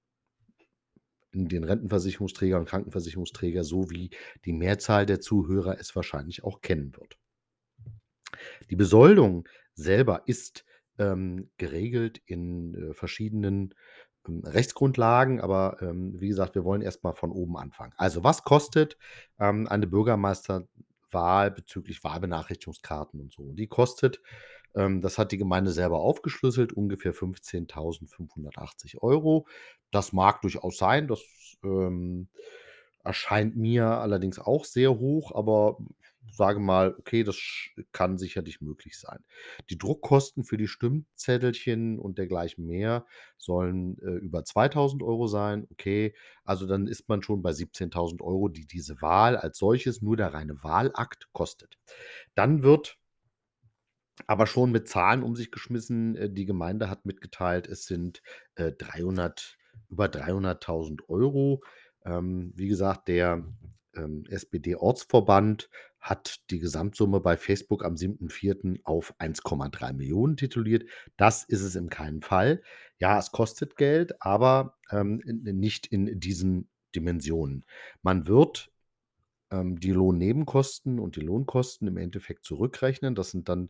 den 1.35 1.63
Rentenversicherungsträger 1.63 2.57
und 2.57 2.67
Krankenversicherungsträger, 2.67 3.63
so 3.63 3.89
wie 3.89 4.09
die 4.45 4.53
Mehrzahl 4.53 5.05
der 5.05 5.19
Zuhörer 5.19 5.77
es 5.79 5.95
wahrscheinlich 5.95 6.43
auch 6.43 6.61
kennen 6.61 6.95
wird. 6.95 7.17
Die 8.69 8.75
Besoldung 8.75 9.47
selber 9.73 10.23
ist, 10.25 10.65
ähm, 10.97 11.49
geregelt 11.57 12.21
in, 12.25 12.73
äh, 12.75 12.93
verschiedenen, 12.93 13.75
ähm, 14.27 14.43
Rechtsgrundlagen, 14.45 15.41
aber, 15.41 15.77
ähm, 15.81 16.19
wie 16.19 16.29
gesagt, 16.29 16.55
wir 16.55 16.63
wollen 16.63 16.81
erst 16.81 17.03
mal 17.03 17.13
von 17.13 17.31
oben 17.31 17.57
anfangen. 17.57 17.93
Also, 17.97 18.23
was 18.23 18.43
kostet, 18.43 18.97
ähm, 19.39 19.67
eine 19.67 19.87
Bürgermeisterwahl 19.87 21.51
bezüglich 21.51 22.03
Wahlbenachrichtigungskarten 22.03 23.19
und 23.19 23.33
so? 23.33 23.51
Die 23.51 23.67
kostet, 23.67 24.21
das 24.75 25.17
hat 25.17 25.31
die 25.31 25.37
Gemeinde 25.37 25.71
selber 25.71 25.99
aufgeschlüsselt, 26.01 26.73
ungefähr 26.73 27.13
15.580 27.13 28.97
€. 29.01 29.47
Das 29.91 30.13
mag 30.13 30.41
durchaus 30.41 30.77
sein, 30.77 31.07
das, 31.07 31.21
ähm, 31.63 32.29
erscheint 33.03 33.55
mir 33.55 33.85
allerdings 33.87 34.39
auch 34.39 34.65
sehr 34.65 34.97
hoch, 34.99 35.33
aber 35.35 35.77
sage 36.31 36.59
mal, 36.59 36.95
okay, 36.99 37.23
das 37.23 37.37
kann 37.91 38.17
sicherlich 38.17 38.59
möglich 38.61 38.97
sein. 38.99 39.19
Die 39.69 39.77
Druckkosten 39.77 40.43
für 40.43 40.57
die 40.57 40.67
Stimmzettelchen 40.67 41.99
und 41.99 42.17
dergleichen 42.17 42.65
mehr 42.65 43.05
sollen, 43.37 43.97
äh, 44.01 44.11
über 44.17 44.43
2.000 44.43 45.03
€ 45.03 45.27
sein. 45.27 45.67
Okay, 45.71 46.15
also 46.43 46.65
dann 46.67 46.87
ist 46.87 47.07
man 47.09 47.21
schon 47.21 47.41
bei 47.43 47.53
17.000 47.53 48.21
€, 48.21 48.49
die 48.49 48.65
diese 48.65 49.01
Wahl 49.01 49.37
als 49.37 49.57
solches, 49.59 50.01
nur 50.01 50.17
der 50.17 50.33
reine 50.33 50.63
Wahlakt 50.63 51.29
kostet. 51.31 51.77
Dann 52.35 52.63
wird 52.63 52.97
aber 54.27 54.47
schon 54.47 54.71
mit 54.71 54.87
Zahlen 54.87 55.23
um 55.23 55.35
sich 55.35 55.51
geschmissen. 55.51 56.15
Äh, 56.15 56.29
die 56.29 56.45
Gemeinde 56.45 56.89
hat 56.89 57.05
mitgeteilt, 57.05 57.67
es 57.67 57.85
sind, 57.85 58.21
äh, 58.55 58.71
300 58.71 59.57
über 59.89 60.07
300.000 60.07 61.01
€. 61.09 61.61
Ähm, 62.05 62.51
wie 62.55 62.67
gesagt, 62.67 63.07
der, 63.07 63.45
ähm, 63.95 64.25
SPD-Ortsverband 64.29 65.69
hat 65.99 66.41
die 66.51 66.59
Gesamtsumme 66.59 67.19
bei 67.19 67.35
Facebook 67.37 67.83
am 67.83 67.95
7.4. 67.95 68.79
auf 68.83 69.13
1,3 69.19 69.93
Millionen 69.93 70.37
tituliert. 70.37 70.83
Das 71.17 71.43
ist 71.43 71.61
es 71.61 71.75
in 71.75 71.89
keinem 71.89 72.21
Fall. 72.21 72.61
Ja, 72.99 73.17
es 73.17 73.31
kostet 73.31 73.75
Geld, 73.75 74.21
aber, 74.21 74.77
ähm, 74.91 75.21
nicht 75.25 75.87
in 75.87 76.19
diesen 76.19 76.69
Dimensionen. 76.95 77.65
Man 78.01 78.27
wird, 78.27 78.71
ähm, 79.51 79.79
die 79.79 79.91
Lohnnebenkosten 79.91 80.99
und 80.99 81.15
die 81.15 81.21
Lohnkosten 81.21 81.87
im 81.87 81.97
Endeffekt 81.97 82.45
zurückrechnen. 82.45 83.15
Das 83.15 83.31
sind 83.31 83.49
dann 83.49 83.69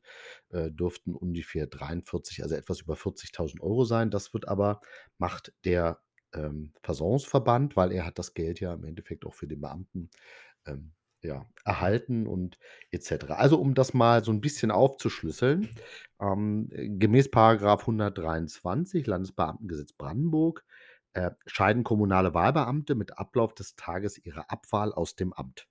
äh, 0.49 0.71
dürften 0.71 1.15
ungefähr 1.15 1.67
43 1.67 2.43
also 2.43 2.55
etwas 2.55 2.81
über 2.81 2.95
40.000 2.95 3.61
€ 3.61 3.85
sein. 3.85 4.11
Das 4.11 4.33
wird 4.33 4.47
aber 4.47 4.81
macht 5.17 5.53
der, 5.65 5.99
ähm, 6.33 6.73
Versorgungsverband, 6.83 7.75
weil 7.77 7.91
er 7.91 8.05
hat 8.05 8.19
das 8.19 8.33
Geld 8.33 8.59
ja 8.59 8.73
im 8.73 8.83
Endeffekt 8.85 9.25
auch 9.25 9.33
für 9.33 9.47
den 9.47 9.61
Beamten, 9.61 10.09
ähm, 10.65 10.93
ja, 11.23 11.45
erhalten 11.65 12.27
und 12.27 12.57
et 12.91 13.03
cetera. 13.03 13.35
Also, 13.35 13.59
um 13.59 13.73
das 13.75 13.93
mal 13.93 14.23
so 14.23 14.31
'n 14.31 14.41
bisschen 14.41 14.71
aufzuschlüsseln, 14.71 15.69
ähm, 16.21 16.69
gemäß 16.99 17.31
Paragraph 17.31 17.88
123 17.88 19.07
Landesbeamtengesetz 19.07 19.93
Brandenburg, 19.93 20.65
äh, 21.15 21.32
scheiden 21.45 21.84
kommunale 21.84 22.34
Wahlbeamte 22.34 22.93
mit 22.93 23.17
Ablauf 23.17 23.56
des 23.56 23.75
Tages 23.75 24.17
ihrer 24.23 24.51
Abwahl 24.51 24.93
aus 24.93 25.15
dem 25.15 25.34
Amt. 25.34 25.67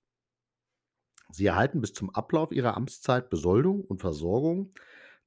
Sie 1.31 1.47
erhalten 1.47 1.81
bis 1.81 1.93
zum 1.93 2.11
Ablauf 2.15 2.51
ihrer 2.51 2.77
Amtszeit 2.77 3.31
Besoldung 3.31 3.83
und 3.83 4.01
Versorgung 4.01 4.71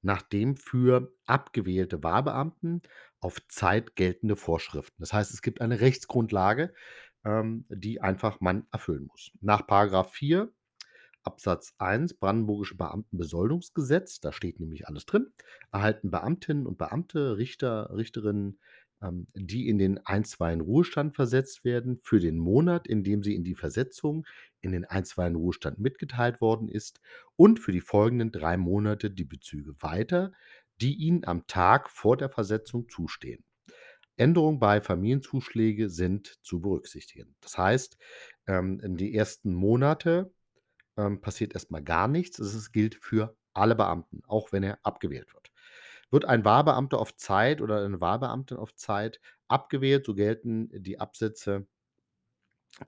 nach 0.02 0.22
dem 0.22 0.58
für 0.58 1.14
abgewählte 1.26 2.04
Wahlbeamten 2.04 2.82
auf 3.20 3.46
Zeit 3.48 3.96
geltende 3.96 4.36
Vorschriften. 4.36 4.96
Das 5.00 5.14
heißt, 5.14 5.34
es 5.34 5.42
gibt 5.42 5.62
eine 5.62 5.82
Rechtsgrundlage, 5.82 6.74
ähm, 7.24 7.66
die 7.70 8.02
einfach 8.02 8.40
man 8.40 8.66
erfüllen 8.72 9.06
muss. 9.06 9.32
Nach 9.42 9.66
Paragraph 9.68 10.12
4 10.14 10.52
Absatz 11.28 11.76
1 11.78 12.16
Brandenburgische 12.16 12.78
Beamtenbesoldungsgesetz, 12.78 14.22
da 14.22 14.32
steht 14.32 14.62
nämlich 14.62 14.88
alles 14.88 15.06
drin, 15.06 15.34
erhalten 15.74 16.10
Beamtinnen 16.10 16.66
und 16.66 16.78
Beamte, 16.78 17.38
Richter, 17.38 17.94
Richterinnen, 17.94 18.60
ähm, 19.02 19.28
die 19.34 19.68
in 19.68 19.78
den 19.78 20.06
einstweiligen 20.06 20.66
Ruhestand 20.66 21.16
versetzt 21.16 21.64
werden, 21.64 22.00
für 22.04 22.20
den 22.20 22.38
Monat, 22.38 22.88
in 22.88 23.04
dem 23.04 23.24
sie 23.24 23.36
in 23.36 23.44
die 23.44 23.56
Versetzung 23.56 24.26
in 24.62 24.72
den 24.72 24.86
einstweiligen 24.86 25.40
Ruhestand 25.40 25.80
mitgeteilt 25.80 26.42
worden 26.42 26.68
ist 26.68 27.00
und 27.36 27.60
für 27.60 27.72
die 27.72 27.82
folgenden 27.82 28.32
3 28.32 28.58
Monate 28.58 29.12
die 29.12 29.26
Bezüge 29.26 29.74
weiter, 29.82 30.32
die 30.82 30.96
ihnen 30.96 31.26
am 31.26 31.48
Tag 31.48 31.90
vor 31.90 32.18
der 32.18 32.30
Versetzung 32.30 32.90
zustehen. 32.90 33.44
Änderungen 34.16 34.60
bei 34.60 34.82
Familienzuschläge 34.82 35.90
sind 35.90 36.40
zu 36.42 36.60
berücksichtigen. 36.60 37.36
Das 37.42 37.58
heißt, 37.58 37.98
ähm, 38.48 38.80
in 38.80 38.98
die 38.98 39.14
ersten 39.14 39.54
Monate, 39.54 40.32
ähm, 40.98 41.22
passiert 41.22 41.54
erst 41.54 41.72
mal 41.72 41.84
gar 41.84 42.08
nichts. 42.08 42.40
Es 42.40 42.72
gilt 42.72 42.96
für 42.96 43.38
alle 43.54 43.76
Beamten, 43.76 44.22
auch 44.28 44.52
wenn 44.52 44.64
er 44.64 44.80
abgewählt 44.84 45.34
wird. 45.34 45.47
Wird 46.12 46.26
ein 46.26 46.46
Wahlbeamter 46.46 47.00
auf 47.00 47.16
Zeit 47.16 47.62
oder 47.62 47.84
eine 47.84 48.02
Wahlbeamtin 48.02 48.58
auf 48.58 48.76
Zeit 48.76 49.20
abgewählt, 49.48 50.06
so 50.06 50.16
gelten 50.16 50.70
die 50.74 51.00
Absätze 51.00 51.68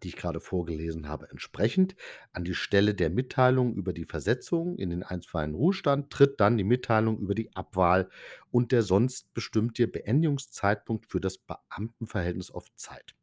die 0.04 0.10
ich 0.10 0.18
grade 0.18 0.40
vorgelesen 0.40 1.08
habe, 1.08 1.30
entsprechend. 1.30 1.96
An 2.32 2.44
die 2.44 2.54
Stelle 2.54 2.94
der 2.94 3.10
Mitteilung 3.10 3.74
über 3.74 3.94
die 3.94 4.06
Versetzung 4.06 4.78
in 4.78 4.90
den 4.90 5.04
einstweiligen 5.04 5.56
Ruhestand 5.56 6.12
tritt 6.12 6.40
dann 6.40 6.58
die 6.58 6.64
Mitteilung 6.64 7.18
über 7.20 7.34
die 7.34 7.56
Abwahl 7.56 8.10
und 8.52 8.72
der 8.72 8.84
sonst 8.84 9.34
bestimmte 9.34 9.88
Beendigungszeitpunkt 9.88 11.08
für 11.08 11.20
das 11.20 11.38
Beamtenverhältnis 11.38 12.52
auf 12.52 12.74
Zeit. 12.76 13.16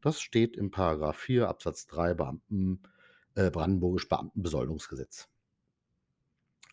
Das 0.00 0.20
steht 0.20 0.56
im 0.56 0.70
Paragraph 0.70 1.16
4 1.16 1.48
Absatz 1.48 1.86
3 1.86 2.14
Beamten 2.14 2.82
äh, 3.34 3.50
Brandenburgisch 3.50 4.08
Beamtenbesoldungsgesetz. 4.08 5.28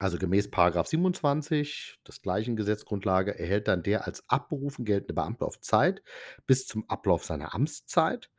Also, 0.03 0.17
gemäß 0.17 0.51
Paragraph 0.51 0.87
27 0.87 2.01
des 2.05 2.21
gleichen 2.21 2.57
Gesetzgrundlage 2.57 3.39
erhält 3.39 3.69
dann 3.69 3.83
der 3.83 4.05
als 4.05 4.27
abberufen 4.27 4.83
geltende 4.83 5.13
Beamte 5.13 5.45
auf 5.45 5.61
Zeit 5.61 6.03
bis 6.45 6.67
zum 6.67 6.83
Ablauf 6.89 7.23
seiner 7.23 7.55
Amtszeit 7.55 8.29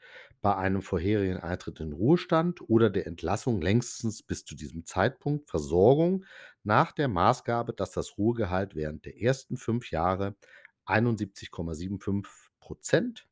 bei 0.42 0.54
einem 0.54 0.82
vorherigen 0.82 1.38
Eintritt 1.38 1.80
in 1.80 1.94
Ruhestand 1.94 2.60
oder 2.68 2.90
der 2.90 3.06
Entlassung 3.06 3.62
längstens 3.62 4.22
bis 4.22 4.44
zu 4.44 4.54
diesem 4.54 4.84
Zeitpunkt 4.84 5.48
Versorgung 5.48 6.26
nach 6.64 6.92
der 6.92 7.08
Maßgabe, 7.08 7.72
dass 7.72 7.92
das 7.92 8.18
Ruhegehalt 8.18 8.74
während 8.74 9.06
der 9.06 9.22
ersten 9.22 9.56
5 9.56 9.90
Jahre 9.90 10.36
71,75 10.84 12.26
% 12.60 13.26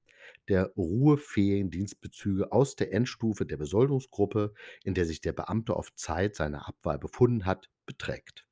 der 0.49 0.73
ruhefähigen 0.77 1.71
Dienstbezüge 1.71 2.53
aus 2.53 2.77
der 2.77 2.93
Endstufe 2.93 3.47
der 3.47 3.57
Besoldungsgruppe, 3.57 4.55
in 4.85 4.95
der 4.95 5.05
sich 5.07 5.21
der 5.21 5.33
Beamte 5.33 5.75
auf 5.77 5.95
Zeit 5.95 6.37
seiner 6.37 6.69
Abwahl 6.69 6.99
befunden 6.99 7.47
hat, 7.47 7.71
beträgt. 7.87 8.47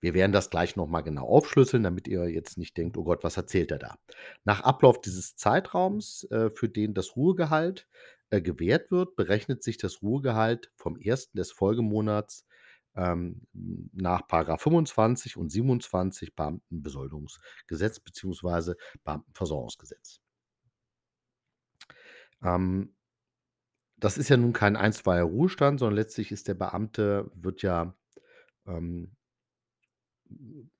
Wir 0.00 0.14
werden 0.14 0.32
das 0.32 0.50
gleich 0.50 0.76
noch 0.76 0.86
mal 0.86 1.00
genau 1.00 1.26
aufschlüsseln, 1.26 1.82
damit 1.82 2.08
ihr 2.08 2.28
jetzt 2.28 2.58
nicht 2.58 2.76
denkt: 2.76 2.96
„Oh 2.96 3.04
Gott, 3.04 3.24
was 3.24 3.36
erzählt 3.36 3.70
er 3.70 3.78
da?“ 3.78 3.96
Nach 4.44 4.60
Ablauf 4.60 5.00
dieses 5.00 5.36
Zeitraums, 5.36 6.24
äh, 6.30 6.50
für 6.50 6.68
den 6.68 6.94
das 6.94 7.16
Ruhegehalt, 7.16 7.88
äh, 8.30 8.40
gewährt 8.42 8.90
wird, 8.90 9.16
berechnet 9.16 9.62
sich 9.62 9.78
das 9.78 10.02
Ruhegehalt 10.02 10.70
vom 10.76 10.96
1. 10.96 11.32
des 11.32 11.52
Folgemonats, 11.52 12.46
ähm, 12.96 13.46
nach 13.92 14.26
Paragraph 14.26 14.62
25 14.62 15.36
und 15.36 15.50
27 15.50 16.34
Beamtenbesoldungsgesetz 16.34 18.00
beziehungsweise 18.00 18.76
Beamtenversorgungsgesetz. 19.04 20.20
Ähm 22.42 22.94
das 23.96 24.18
ist 24.18 24.28
ja 24.28 24.36
nun 24.36 24.52
kein 24.52 24.76
einstweiliger 24.76 25.24
Ruhestand, 25.24 25.78
sondern 25.80 25.96
letztlich 25.96 26.30
ist 26.30 26.48
der 26.48 26.54
Beamte 26.54 27.30
wird 27.34 27.62
ja, 27.62 27.94
ähm 28.66 29.16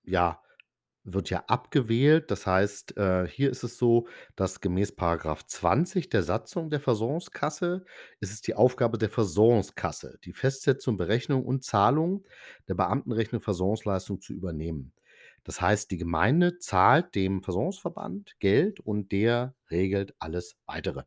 ja 0.03 0.43
wird 1.05 1.31
ja 1.31 1.45
abgewählt. 1.47 2.31
Das 2.31 2.47
heißt, 2.47 2.97
äh, 2.97 3.29
hier 3.29 3.51
ist 3.51 3.63
es 3.63 3.79
so, 3.79 4.09
dass 4.37 4.61
gemäß 4.61 4.93
Paragraph 4.93 5.47
20 5.47 6.09
der 6.09 6.23
Satzung 6.23 6.71
der 6.71 6.81
Versorgungskasse 6.81 7.85
ist 8.21 8.33
es 8.33 8.41
die 8.41 8.55
Aufgabe 8.55 8.99
der 8.99 9.11
Versorgungskasse, 9.11 10.19
die 10.25 10.33
Festsetzung, 10.33 10.97
Berechnung 10.97 11.45
und 11.45 11.65
Zahlung 11.65 12.25
der 12.69 12.75
Beamtenrechnung 12.75 13.41
Versorgungsleistung 13.41 14.21
zu 14.21 14.33
übernehmen. 14.33 14.93
Das 15.45 15.61
heißt, 15.61 15.91
die 15.91 15.99
Gemeinde 15.99 16.59
zahlt 16.59 17.15
dem 17.15 17.43
Versorgungsverband 17.43 18.41
Geld 18.41 18.81
und 18.81 19.13
der 19.13 19.55
regelt 19.71 20.15
alles 20.19 20.57
Weitere. 20.67 21.05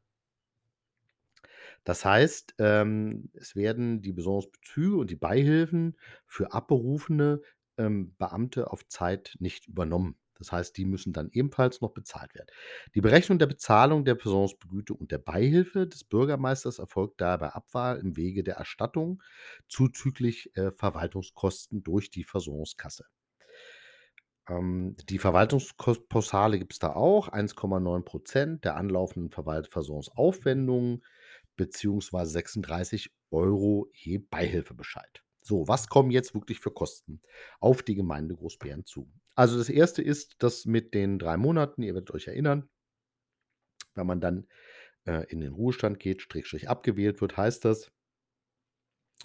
Das 1.84 2.04
heißt, 2.04 2.56
ähm, 2.60 3.30
es 3.34 3.56
werden 3.56 4.02
die 4.02 4.12
Besorgungsbezüge 4.12 4.98
und 4.98 5.10
die 5.10 5.16
Beihilfen 5.16 5.98
für 6.26 6.52
abberufene, 6.52 7.42
ähm, 7.78 8.16
Beamte 8.18 8.72
auf 8.72 8.88
Zeit 8.88 9.36
nicht 9.40 9.68
übernommen. 9.68 10.18
Das 10.38 10.52
heißt, 10.52 10.78
die 10.78 10.86
müssen 10.86 11.14
dann 11.14 11.30
ebenfalls 11.32 11.82
noch 11.82 11.92
bezahlt 11.92 12.36
werden. 12.36 12.48
Die 12.94 13.02
Berechnung 13.02 13.40
der 13.40 13.48
Bezahlung 13.48 14.06
der 14.06 14.18
Versorgungsbegüte 14.18 14.94
und 14.94 15.12
der 15.12 15.18
Beihilfe 15.18 15.88
des 15.88 16.04
Bürgermeisters 16.04 16.80
erfolgt 16.80 17.22
daher 17.22 17.40
bei 17.40 17.50
Abwahl 17.50 17.98
im 18.00 18.16
Wege 18.18 18.44
der 18.44 18.56
Erstattung 18.56 19.24
zuzüglich, 19.68 20.56
äh, 20.56 20.72
Verwaltungskosten 20.72 21.84
durch 21.84 22.12
die 22.12 22.24
Versorgungskasse. 22.24 23.06
Ähm, 24.50 24.96
die 25.10 25.20
Verwaltungskos 25.20 26.08
Pauschale 26.08 26.60
gibt's 26.60 26.80
da 26.80 26.94
auch, 26.94 27.30
1,9% 27.30 28.64
der 28.64 28.76
anlaufenden 28.76 29.32
Verwalt 29.32 29.68
Versorgungsaufwendungen 29.68 31.04
beziehungsweise 31.56 32.32
36 32.32 33.12
Euro 33.32 33.90
je 33.94 34.20
Beihilfebescheid. 34.20 35.24
So, 35.48 35.68
was 35.68 35.88
kommen 35.88 36.12
jetzt 36.12 36.34
wirklich 36.36 36.60
für 36.60 36.72
Kosten 36.72 37.22
auf 37.60 37.82
die 37.82 37.96
Gemeinde 37.96 38.36
Großbären 38.36 38.86
zu? 38.86 39.10
Also, 39.36 39.58
das 39.58 39.70
erste 39.70 40.02
ist 40.02 40.36
das 40.40 40.66
mit 40.66 40.94
den 40.94 41.20
3 41.20 41.38
Monaten, 41.38 41.84
ihr 41.84 41.94
werdet 41.94 42.12
euch 42.12 42.28
erinnern 42.28 42.70
wenn 43.96 44.08
man 44.08 44.22
dann, 44.22 44.48
äh, 45.06 45.26
in 45.30 45.42
den 45.42 45.54
Ruhestand 45.54 46.00
geht, 46.00 46.22
Schrägstrich 46.22 46.70
abgewählt 46.70 47.20
wird, 47.20 47.36
heißt 47.36 47.66
das 47.66 47.92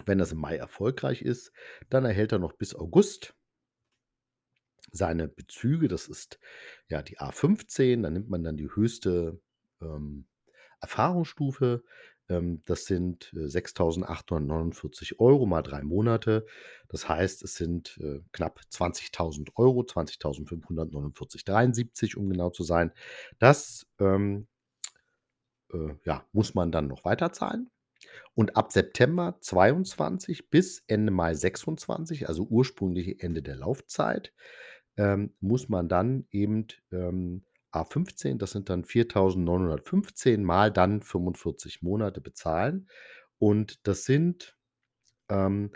wenn 0.07 0.19
das 0.19 0.33
im 0.33 0.39
Mai 0.39 0.57
erfolgreich 0.57 1.23
ist, 1.23 1.53
dann 1.91 2.05
erhält 2.05 2.33
er 2.33 2.39
noch 2.39 2.55
bis 2.55 2.75
August 2.75 3.35
seine 4.91 5.29
Bezüge. 5.29 5.89
Das 5.89 6.09
ist, 6.09 6.39
ja, 6.89 7.03
die 7.03 7.19
A15, 7.19 8.03
da 8.03 8.11
nimmt 8.11 8.31
man 8.31 8.43
dann 8.43 8.57
die 8.57 8.69
höchste, 8.75 9.41
ähm, 9.81 10.27
Erfahrungsstufe. 10.81 11.85
Ähm, 12.33 12.62
das 12.66 12.87
sind, 12.87 13.33
äh, 13.37 13.49
6.849 13.49 15.18
€ 15.21 15.47
mal 15.47 15.62
3 15.62 15.83
Monate. 15.83 16.47
Das 16.88 17.09
heißt, 17.09 17.42
es 17.45 17.55
sind, 17.57 17.99
äh, 18.03 18.21
knapp 18.33 18.61
20.000 18.71 19.51
€, 19.57 19.83
20.549,73, 19.85 22.16
um 22.16 22.29
genau 22.31 22.51
zu 22.51 22.64
sein. 22.64 22.92
Das, 23.38 23.87
ähm 24.01 24.47
äh, 25.73 25.95
ja, 26.05 26.25
muss 26.33 26.55
man 26.55 26.73
dann 26.73 26.88
noch 26.88 27.05
weiterzahlen. 27.05 27.71
Und 28.35 28.57
ab 28.57 28.73
September 28.73 29.37
22 29.40 30.51
bis 30.51 30.83
Ende 30.88 31.12
Mai 31.12 31.35
26, 31.35 32.29
also 32.29 32.45
ursprüngliche 32.45 33.18
Ende 33.21 33.42
der 33.42 33.57
Laufzeit, 33.57 34.33
ähm, 34.97 35.35
muss 35.40 35.68
man 35.68 35.88
dann 35.88 36.27
eben, 36.31 36.66
ähm, 36.92 37.45
A15, 37.75 38.39
das 38.39 38.53
sind 38.53 38.69
dann 38.71 38.85
4.915 38.85 40.45
mal 40.45 40.71
dann 40.73 41.03
45 41.03 41.83
Monate 41.83 42.21
bezahlen. 42.21 42.89
Und 43.39 43.87
das 43.89 44.05
sind, 44.05 44.57
ähm, 45.31 45.73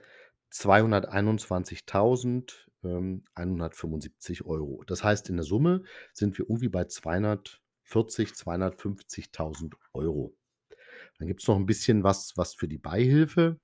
221.000, 0.51 2.69
ähm, 2.85 3.25
175 3.35 4.45
€. 4.47 4.85
Das 4.87 5.05
heißt, 5.05 5.29
in 5.31 5.37
der 5.37 5.45
Summe 5.45 5.83
sind 6.15 6.39
wir 6.39 6.47
irgendwie 6.49 6.69
bei 6.71 6.85
240, 6.87 8.35
250.000 8.37 9.75
€. 9.93 10.35
Dann 11.19 11.29
gibt's 11.29 11.47
noch 11.49 11.57
'n 11.59 11.67
bisschen 11.67 12.03
was 12.05 12.35
was 12.37 12.55
für 12.55 12.69
die 12.69 12.79
Beihilfe. 12.79 13.59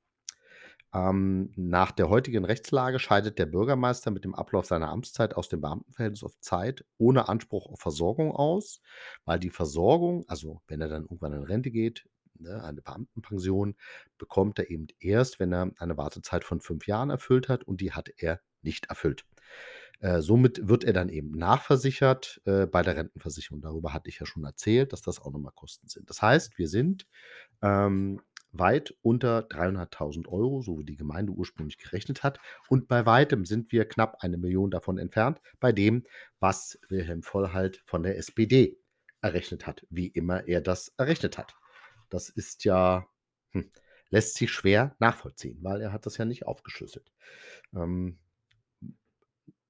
Ähm, 0.95 1.53
nach 1.57 1.91
der 1.91 2.11
heutigen 2.11 2.45
Rechtslage 2.45 2.99
scheidet 2.99 3.39
der 3.39 3.47
Bürgermeister 3.47 4.11
mit 4.11 4.25
dem 4.25 4.35
Ablauf 4.35 4.67
seiner 4.67 4.91
Amtszeit 4.91 5.35
aus 5.35 5.49
dem 5.49 5.63
Beamtenverhältnis 5.63 6.23
auf 6.23 6.39
Zeit 6.41 6.85
ohne 6.99 7.29
Anspruch 7.29 7.67
auf 7.67 7.81
Versorgung 7.81 8.33
aus, 8.33 8.81
weil 9.25 9.39
die 9.39 9.51
Versorgung 9.51 10.25
also, 10.29 10.61
wenn 10.69 10.81
er 10.83 10.89
dann 10.89 11.03
irgendwann 11.03 11.33
in 11.33 11.45
Rente 11.45 11.71
geht, 11.71 12.07
ne, 12.39 12.63
eine 12.63 12.83
Beamtenpension 12.83 13.75
bekommt 14.19 14.59
er 14.59 14.71
eben 14.71 14.87
erst, 14.99 15.41
wenn 15.41 15.53
er 15.53 15.71
eine 15.79 15.97
Wartezeit 15.97 16.45
von 16.45 16.61
5 16.61 16.87
Jahren 16.87 17.11
erfüllt 17.11 17.49
hat 17.49 17.65
und 17.65 17.81
die 17.81 17.93
hat 17.93 18.11
er 18.19 18.41
nicht 18.61 18.87
erfüllt. 18.87 19.25
Äh, 20.01 20.21
somit 20.21 20.69
wird 20.69 20.85
er 20.85 20.93
dann 20.93 21.09
eben 21.09 21.31
nachversichert, 21.31 22.43
äh, 22.45 22.67
bei 22.67 22.83
der 22.83 22.97
Rentenversicherung. 22.97 23.61
Darüber 23.61 23.93
hatte 23.95 24.09
ich 24.09 24.19
ja 24.19 24.27
schon 24.27 24.45
erzählt, 24.45 24.93
dass 24.93 25.01
das 25.03 25.21
auch 25.21 25.31
noch 25.33 25.39
mal 25.39 25.53
Kosten 25.53 25.89
sind. 25.89 26.11
Das 26.11 26.21
heißt, 26.21 26.59
wir 26.59 26.69
sind, 26.69 27.07
ähm, 27.63 28.21
weit 28.53 28.95
unter 29.03 29.43
300.000 29.43 30.27
€, 30.29 30.63
so 30.63 30.79
wie 30.79 30.85
die 30.85 30.97
Gemeinde 30.97 31.33
ursprünglich 31.33 31.79
gerechnet 31.79 32.23
hat. 32.23 32.39
Und 32.69 32.89
bei 32.89 33.07
Weitem 33.07 33.45
sind 33.45 33.73
wir 33.73 33.87
knapp 33.87 34.23
1.000.000 34.23 34.71
davon 34.71 34.99
entfernt, 34.99 35.41
bei 35.61 35.73
dem, 35.73 36.05
was 36.41 36.79
Wilhelm 36.89 37.23
Vollhalt 37.23 37.83
von 37.87 38.03
der 38.03 38.19
SPD 38.19 38.79
errechnet 39.21 39.67
hat, 39.67 39.87
wie 39.91 40.09
immer 40.09 40.47
er 40.49 40.61
das 40.61 40.93
errechnet 40.99 41.39
hat. 41.39 41.55
Das 42.11 42.29
ist 42.29 42.65
ja 42.65 43.07
hm, 43.53 43.71
lässt 44.11 44.35
sich 44.37 44.51
schwer 44.53 44.95
nachvollziehen, 44.99 45.59
weil 45.63 45.81
er 45.81 45.93
hat 45.93 46.07
das 46.07 46.19
ja 46.19 46.25
nicht 46.25 46.47
aufgeschlüsselt. 46.47 47.11
Ähm 47.75 48.19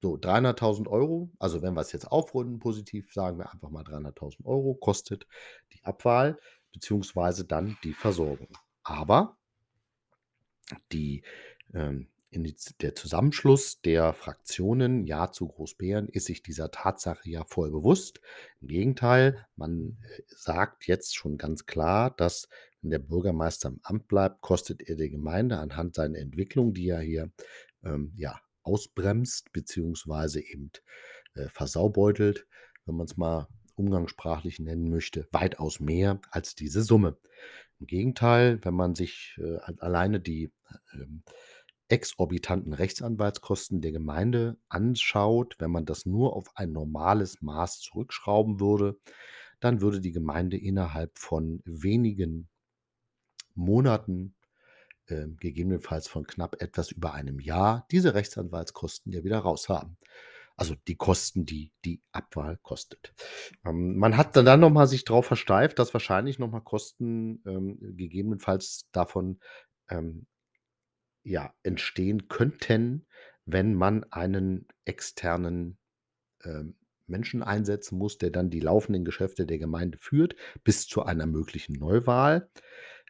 so, 0.01 0.17
300.000 0.17 0.87
€, 0.87 1.31
also, 1.39 1.61
wenn 1.61 1.75
wir's 1.75 1.93
jetzt 1.93 2.11
aufrunden 2.11 2.59
positiv, 2.59 3.13
sagen 3.13 3.37
wir 3.37 3.51
einfach 3.51 3.69
mal 3.69 3.83
300.000 3.83 4.45
€ 4.45 4.75
kostet 4.79 5.27
die 5.73 5.83
Abwahl 5.85 6.37
beziehungsweise 6.73 7.45
dann 7.45 7.77
die 7.83 7.93
Versorgung. 7.93 8.49
Aber 8.83 9.37
die, 10.91 11.23
ähm, 11.73 12.07
Iniz 12.33 12.75
der 12.81 12.95
Zusammenschluss 12.95 13.81
der 13.81 14.13
Fraktionen 14.13 15.05
Ja 15.05 15.31
zu 15.31 15.47
Großbären 15.47 16.09
ist 16.09 16.25
sich 16.25 16.41
dieser 16.41 16.71
Tatsache 16.71 17.29
ja 17.29 17.43
voll 17.45 17.71
bewusst. 17.71 18.21
Im 18.61 18.67
Gegenteil, 18.69 19.45
man, 19.55 19.97
äh, 20.01 20.21
sagt 20.27 20.87
jetzt 20.87 21.15
schon 21.15 21.37
ganz 21.37 21.65
klar, 21.65 22.11
dass 22.11 22.49
wenn 22.81 22.89
der 22.89 22.99
Bürgermeister 22.99 23.69
im 23.69 23.79
Amt 23.83 24.07
bleibt, 24.07 24.41
kostet 24.41 24.81
er 24.81 24.95
die 24.95 25.09
Gemeinde 25.09 25.57
anhand 25.59 25.95
seiner 25.95 26.17
Entwicklung, 26.17 26.73
die 26.73 26.89
er 26.89 26.99
hier, 26.99 27.31
ähm, 27.83 28.13
ja, 28.17 28.39
ausbremst 28.63 29.51
beziehungsweise 29.53 30.41
eben, 30.41 30.71
äh, 31.35 31.49
versaubeutelt, 31.49 32.47
wenn 32.85 32.95
man's 32.95 33.15
mal 33.17 33.47
umgangssprachlich 33.75 34.59
nennen 34.59 34.89
möchte, 34.89 35.27
weitaus 35.31 35.79
mehr 35.79 36.19
als 36.31 36.55
diese 36.55 36.83
Summe. 36.83 37.17
Im 37.83 37.87
Gegenteil, 37.87 38.63
wenn 38.63 38.75
man 38.75 38.95
sich, 38.95 39.37
äh, 39.39 39.57
alleine 39.79 40.21
die, 40.21 40.53
ähm, 40.93 41.21
exorbitanten 41.89 42.71
Rechtsanwaltskosten 42.71 43.81
der 43.81 43.91
Gemeinde 43.91 44.57
anschaut, 44.69 45.57
wenn 45.59 45.69
man 45.69 45.85
das 45.85 46.05
nur 46.05 46.33
auf 46.33 46.47
ein 46.55 46.71
normales 46.71 47.41
Maß 47.41 47.81
zurückschrauben 47.81 48.61
würde, 48.61 48.97
dann 49.59 49.81
würde 49.81 49.99
die 49.99 50.13
Gemeinde 50.13 50.55
innerhalb 50.55 51.17
von 51.17 51.61
wenigen 51.65 52.47
Monaten, 53.53 54.35
ähm, 55.09 55.35
gegebenenfalls 55.41 56.07
von 56.07 56.25
knapp 56.25 56.61
etwas 56.61 56.89
über 56.89 57.13
einem 57.13 57.41
Jahr, 57.41 57.85
diese 57.91 58.13
Rechtsanwaltskosten 58.13 59.11
ja 59.11 59.25
wieder 59.25 59.39
raus 59.39 59.67
haben. 59.67 59.97
Also, 60.55 60.75
die 60.87 60.95
Kosten, 60.95 61.45
die 61.45 61.71
die 61.83 62.01
Abwahl 62.11 62.57
kostet. 62.61 63.13
Ähm, 63.65 63.97
man 63.97 64.17
hat 64.17 64.35
dann 64.35 64.45
dann 64.45 64.59
noch 64.59 64.69
mal 64.69 64.87
sich 64.87 65.03
drauf 65.05 65.25
versteift, 65.25 65.79
dass 65.79 65.93
wahrscheinlich 65.93 66.39
noch 66.39 66.51
mal 66.51 66.61
Kosten, 66.61 67.41
ähm, 67.45 67.77
gegebenenfalls 67.97 68.87
davon, 68.91 69.39
ähm, 69.89 70.27
ja, 71.23 71.53
entstehen 71.63 72.27
könnten, 72.27 73.07
wenn 73.45 73.73
man 73.73 74.03
einen 74.11 74.67
externen, 74.85 75.77
ähm, 76.43 76.75
Menschen 77.07 77.43
einsetzen 77.43 77.97
muss, 77.97 78.17
der 78.17 78.31
dann 78.31 78.49
die 78.49 78.59
laufenden 78.61 79.05
Geschäfte 79.05 79.45
der 79.45 79.59
Gemeinde 79.59 79.97
führt, 79.97 80.35
bis 80.63 80.87
zu 80.87 81.03
einer 81.03 81.25
möglichen 81.25 81.73
Neuwahl. 81.73 82.49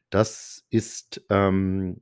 Das 0.09 0.65
ist, 0.69 1.25
ähm, 1.29 2.01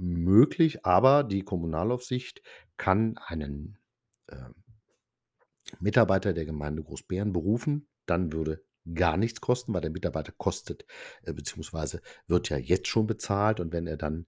möglich, 0.00 0.84
aber 0.86 1.24
die 1.24 1.42
Kommunalaufsicht 1.42 2.42
kann 2.76 3.18
einen, 3.18 3.78
Mitarbeiter 5.78 6.32
der 6.32 6.44
Gemeinde 6.44 6.82
Großbären 6.82 7.32
berufen. 7.32 7.88
Dann 8.06 8.32
würde 8.32 8.64
gar 8.94 9.16
nichts 9.16 9.40
kosten, 9.40 9.74
weil 9.74 9.82
der 9.82 9.90
Mitarbeiter 9.90 10.32
kostet 10.32 10.86
äh, 11.22 11.32
beziehungsweise 11.32 12.00
wird 12.26 12.48
ja 12.48 12.56
jetzt 12.56 12.88
schon 12.88 13.06
bezahlt 13.06 13.60
und 13.60 13.72
wenn 13.72 13.86
er 13.86 13.96
dann, 13.96 14.26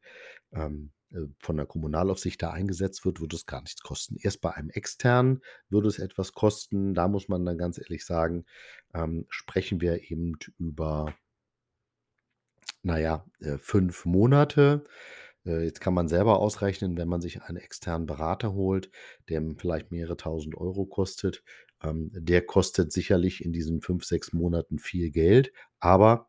ähm, 0.53 0.93
äh, 1.11 1.27
von 1.41 1.57
der 1.57 1.67
Kommunalaufsicht 1.67 2.43
da 2.43 2.51
eingesetzt 2.51 3.05
wird, 3.05 3.21
würde 3.21 3.37
es 3.37 3.47
gar 3.47 3.63
nichts 3.63 3.83
kosten. 3.83 4.17
Erst 4.21 4.41
bei 4.41 4.53
einem 4.53 4.71
Externen 4.71 5.41
würde 5.69 5.89
es 5.89 5.99
etwas 5.99 6.33
kosten. 6.33 6.95
Da 6.95 7.09
muss 7.09 7.29
man 7.29 7.45
dann 7.45 7.59
ganz 7.59 7.79
ehrlich 7.79 8.05
sagen, 8.05 8.45
ähm, 8.95 9.27
sprechen 9.31 9.81
wir 9.81 10.11
eben 10.11 10.37
über 10.59 11.15
na 12.83 12.99
ja, 12.99 13.25
äh, 13.41 13.59
5 13.59 14.05
Monate. 14.07 14.85
Äh, 15.47 15.65
jetzt 15.65 15.81
kann 15.81 15.95
man 15.95 16.09
selber 16.09 16.39
ausrechnen, 16.39 16.97
wenn 16.97 17.09
man 17.09 17.21
sich 17.21 17.43
einen 17.43 17.57
externen 17.59 18.07
Berater 18.07 18.53
holt, 18.55 18.91
der 19.29 19.43
vielleicht 19.59 19.91
mehrere 19.91 20.17
Tausend 20.17 20.57
Euro 20.57 20.87
kostet, 20.87 21.43
ähm, 21.83 22.11
der 22.15 22.43
kostet 22.43 22.93
sicherlich 22.93 23.45
in 23.45 23.53
diesen 23.53 23.81
5, 23.83 24.05
6 24.05 24.33
Monaten 24.33 24.79
viel 24.79 25.11
Geld, 25.11 25.53
aber, 25.81 26.29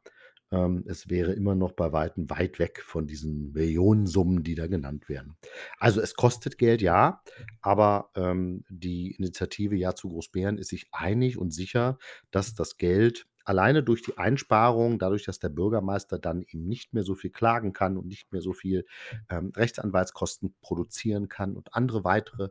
ähm, 0.52 0.84
es 0.88 1.10
wäre 1.10 1.34
immer 1.34 1.56
noch 1.56 1.72
bei 1.74 1.92
Weitem 1.94 2.30
weit 2.30 2.60
weg 2.60 2.82
von 2.86 3.08
diesen 3.08 3.52
Millionensummen, 3.54 4.44
die 4.44 4.56
da 4.56 4.68
genannt 4.68 5.10
werden. 5.10 5.36
Also, 5.80 6.02
es 6.02 6.16
kostet 6.16 6.58
Geld, 6.58 6.82
ja, 6.82 7.22
aber, 7.62 8.10
ähm, 8.16 8.64
die 8.70 9.12
Initiative 9.12 9.76
Ja 9.76 9.96
zu 9.96 10.10
Großbären 10.10 10.58
ist 10.58 10.70
sich 10.70 10.88
einig 10.92 11.38
und 11.38 11.52
sicher, 11.54 11.98
dass 12.32 12.54
das 12.56 12.78
Geld 12.78 13.26
alleine 13.44 13.84
durch 13.84 14.02
die 14.04 14.18
Einsparung, 14.18 15.00
dadurch, 15.00 15.24
dass 15.26 15.40
der 15.40 15.50
Bürgermeister 15.50 16.20
dann 16.20 16.44
eben 16.44 16.68
nicht 16.68 16.94
mehr 16.94 17.04
so 17.04 17.16
viel 17.16 17.32
klagen 17.32 17.74
kann 17.74 17.98
und 17.98 18.08
nicht 18.08 18.32
mehr 18.32 18.42
so 18.42 18.54
viel, 18.54 18.86
ähm, 19.30 19.52
Rechtsanwaltskosten 19.56 20.56
produzieren 20.62 21.30
kann 21.30 21.56
und 21.56 21.74
andere 21.76 22.04
weitere, 22.04 22.50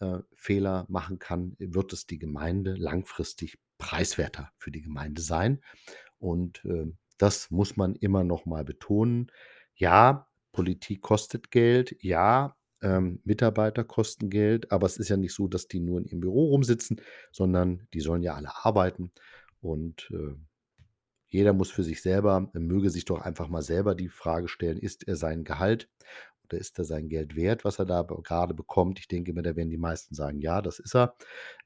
äh, 0.00 0.18
Fehler 0.34 0.86
machen 0.88 1.18
kann, 1.18 1.54
wird 1.58 1.92
es 1.92 2.06
die 2.06 2.18
Gemeinde 2.18 2.74
langfristig 2.74 3.58
preiswerter 3.78 4.50
für 4.58 4.70
die 4.70 4.82
Gemeinde 4.82 5.22
sein. 5.22 5.62
Und, 6.18 6.64
äh, 6.64 6.92
das 7.18 7.50
muss 7.50 7.76
man 7.76 7.94
immer 7.96 8.24
noch 8.24 8.46
mal 8.46 8.64
betonen. 8.64 9.30
Ja, 9.76 10.28
Politik 10.52 11.02
kostet 11.02 11.50
Geld. 11.50 11.96
Ja, 12.00 12.56
ähm, 12.82 13.20
Mitarbeiter 13.24 13.84
kosten 13.84 14.28
Geld, 14.28 14.72
aber 14.72 14.86
es 14.86 14.96
ist 14.96 15.08
ja 15.08 15.16
nicht 15.16 15.34
so, 15.34 15.46
dass 15.48 15.68
die 15.68 15.80
nur 15.80 16.00
in 16.00 16.04
ihrem 16.06 16.20
Büro 16.20 16.46
rumsitzen, 16.48 17.00
sondern 17.30 17.86
die 17.94 18.00
sollen 18.00 18.22
ja 18.22 18.34
alle 18.34 18.50
arbeiten. 18.64 19.12
Und, 19.62 20.10
äh, 20.12 20.36
jeder 21.28 21.52
muss 21.54 21.70
für 21.70 21.84
sich 21.84 22.02
selber 22.02 22.50
er 22.54 22.60
möge 22.60 22.90
sich 22.90 23.04
doch 23.06 23.20
einfach 23.20 23.48
mal 23.48 23.62
selber 23.62 23.94
die 23.94 24.08
Frage 24.08 24.48
stellen: 24.48 24.78
„Ist 24.78 25.08
er 25.08 25.16
sein 25.16 25.44
Gehalt 25.44 25.88
oder 26.44 26.58
ist 26.58 26.78
er 26.78 26.84
sein 26.84 27.08
Geld 27.08 27.36
wert, 27.36 27.64
was 27.64 27.78
er 27.78 27.86
da 27.86 28.02
b 28.04 28.14
grade 28.22 28.54
bekommt?“ 28.54 28.98
Ich 29.00 29.08
denke 29.08 29.32
mir, 29.34 29.42
da 29.42 29.56
werden 29.56 29.70
die 29.70 29.78
meisten 29.78 30.14
sagen: 30.14 30.40
„Ja, 30.40 30.62
das 30.62 30.78
ist 30.80 30.94
er.“ 30.96 31.16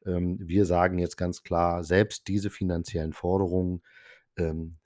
Ähm, 0.06 0.38
wir 0.40 0.66
sagen 0.66 0.98
jetzt 0.98 1.16
ganz 1.16 1.42
klar, 1.42 1.85
selbst 1.85 2.28
diese 2.28 2.50
finanziellen 2.50 3.12
Forderungen, 3.14 3.82
ähm, 4.37 4.78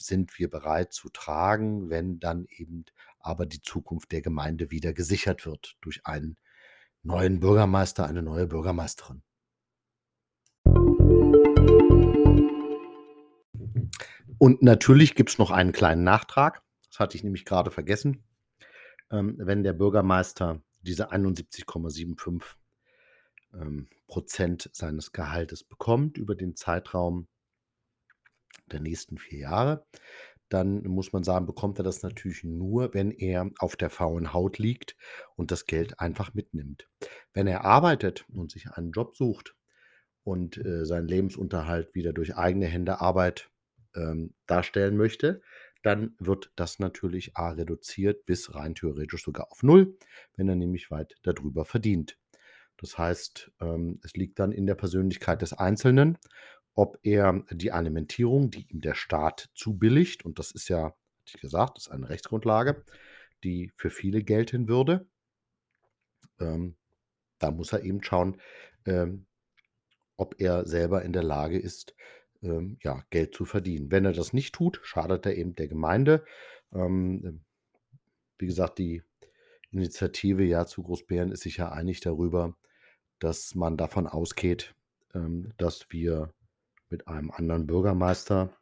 sind 0.00 0.38
wir 0.38 0.50
bereit 0.50 0.92
zu 0.92 1.08
tragen, 1.10 1.90
wenn 1.90 2.20
dann 2.20 2.46
eben 2.48 2.84
aber 3.20 3.46
die 3.46 3.62
Zukunft 3.62 4.12
der 4.12 4.22
Gemeinde 4.22 4.70
wieder 4.70 4.92
gesichert 4.92 5.46
wird 5.46 5.76
durch 5.80 6.06
einen 6.06 6.36
neuen 7.02 7.40
Bürgermeister, 7.40 8.06
eine 8.06 8.22
neue 8.22 8.46
Bürgermeisterin. 8.46 9.22
Und 14.40 14.62
natürlich 14.62 15.16
gibt's 15.16 15.36
noch 15.36 15.50
einen 15.50 15.72
kleinen 15.72 16.02
Nachtrag. 16.02 16.62
Das 16.88 16.98
hatte 16.98 17.14
ich 17.14 17.22
nämlich 17.22 17.44
grade 17.44 17.70
vergessen. 17.70 18.24
Ähm, 19.10 19.34
wenn 19.38 19.62
der 19.62 19.74
Bürgermeister 19.74 20.62
diese 20.80 21.12
71,75, 21.12 22.56
ähm, 23.52 23.90
Prozent 24.06 24.70
seines 24.72 25.12
Gehaltes 25.12 25.62
bekommt 25.62 26.16
über 26.16 26.34
den 26.34 26.56
Zeitraum 26.56 27.28
der 28.72 28.80
nächsten 28.80 29.18
4 29.18 29.38
Jahre, 29.40 29.86
dann 30.48 30.84
muss 30.84 31.12
man 31.12 31.22
sagen, 31.22 31.44
bekommt 31.44 31.78
er 31.78 31.84
das 31.84 32.02
natürlich 32.02 32.42
nur, 32.42 32.94
wenn 32.94 33.10
er 33.10 33.50
auf 33.58 33.76
der 33.76 33.90
faulen 33.90 34.32
Haut 34.32 34.56
liegt 34.56 34.96
und 35.36 35.50
das 35.50 35.66
Geld 35.66 36.00
einfach 36.00 36.32
mitnimmt. 36.32 36.88
Wenn 37.34 37.46
er 37.46 37.66
arbeitet 37.66 38.24
und 38.30 38.50
sich 38.50 38.70
einen 38.70 38.92
Job 38.92 39.14
sucht 39.14 39.54
und, 40.24 40.56
äh, 40.56 40.86
seinen 40.86 41.08
Lebensunterhalt 41.08 41.94
wieder 41.94 42.14
durch 42.14 42.36
eigene 42.36 42.68
Hände 42.68 43.02
Arbeit, 43.02 43.50
ähm, 43.94 44.34
darstellen 44.46 44.96
möchte, 44.96 45.42
dann 45.82 46.14
wird 46.18 46.52
das 46.56 46.78
natürlich 46.78 47.36
A 47.36 47.50
reduziert 47.50 48.26
bis 48.26 48.54
rein 48.54 48.74
theoretisch 48.74 49.24
sogar 49.24 49.50
auf 49.50 49.62
0, 49.62 49.96
wenn 50.36 50.48
er 50.48 50.56
nämlich 50.56 50.90
weit 50.90 51.16
da 51.22 51.32
drüber 51.32 51.64
verdient. 51.64 52.18
Das 52.76 52.98
heißt, 52.98 53.52
ähm, 53.60 54.00
es 54.02 54.14
liegt 54.14 54.38
dann 54.38 54.52
in 54.52 54.66
der 54.66 54.74
Persönlichkeit 54.74 55.42
des 55.42 55.52
Einzelnen, 55.52 56.18
ob 56.74 56.98
er 57.02 57.44
die 57.50 57.72
Alimentierung, 57.72 58.50
die 58.50 58.66
ihm 58.68 58.80
der 58.80 58.94
Staat 58.94 59.50
zubilligt 59.54 60.24
und 60.24 60.38
das 60.38 60.50
ist 60.50 60.68
ja, 60.68 60.84
hatte 60.84 60.96
ich 61.24 61.40
gesagt, 61.40 61.76
das 61.76 61.86
ist 61.86 61.92
eine 61.92 62.08
Rechtsgrundlage, 62.08 62.84
die 63.44 63.72
für 63.76 63.90
viele 63.90 64.22
gelten 64.22 64.68
würde. 64.68 65.06
Ähm, 66.38 66.76
da 67.38 67.50
muss 67.50 67.72
er 67.72 67.82
eben 67.82 68.02
schauen, 68.02 68.40
ähm, 68.86 69.26
ob 70.16 70.40
er 70.40 70.66
selber 70.66 71.02
in 71.02 71.12
der 71.12 71.22
Lage 71.22 71.58
ist, 71.58 71.94
ähm, 72.42 72.78
ja, 72.82 73.04
Geld 73.10 73.34
zu 73.34 73.44
verdienen. 73.44 73.90
Wenn 73.90 74.04
er 74.04 74.12
das 74.12 74.32
nicht 74.32 74.54
tut, 74.54 74.80
schadet 74.82 75.26
er 75.26 75.36
eben 75.36 75.54
der 75.54 75.68
Gemeinde. 75.68 76.24
Ähm, 76.72 77.22
ähm, 77.24 77.40
wie 78.38 78.46
gesagt, 78.46 78.78
die 78.78 79.02
Initiative 79.70 80.44
„Ja 80.44 80.66
zu 80.66 80.82
Großbären“ 80.82 81.32
ist 81.32 81.42
sich 81.42 81.58
ja 81.58 81.70
einig 81.70 82.00
darüber, 82.00 82.56
dass 83.20 83.54
man 83.54 83.76
davon 83.76 84.06
ausgeht, 84.06 84.74
ähm, 85.14 85.52
dass 85.58 85.90
wir 85.90 86.32
mit 86.90 87.08
einem 87.08 87.30
anderen 87.30 87.66
Bürgermeister, 87.66 88.56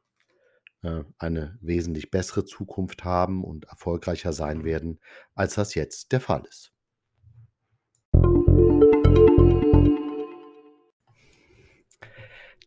äh, 0.82 1.04
eine 1.18 1.58
wesentlich 1.60 2.10
bessere 2.10 2.44
Zukunft 2.44 3.04
haben 3.04 3.44
und 3.44 3.66
erfolgreicher 3.66 4.32
sein 4.32 4.64
werden, 4.64 5.00
als 5.34 5.54
das 5.54 5.74
jetzt 5.74 6.12
der 6.12 6.20
Fall 6.20 6.44
ist. 6.48 6.72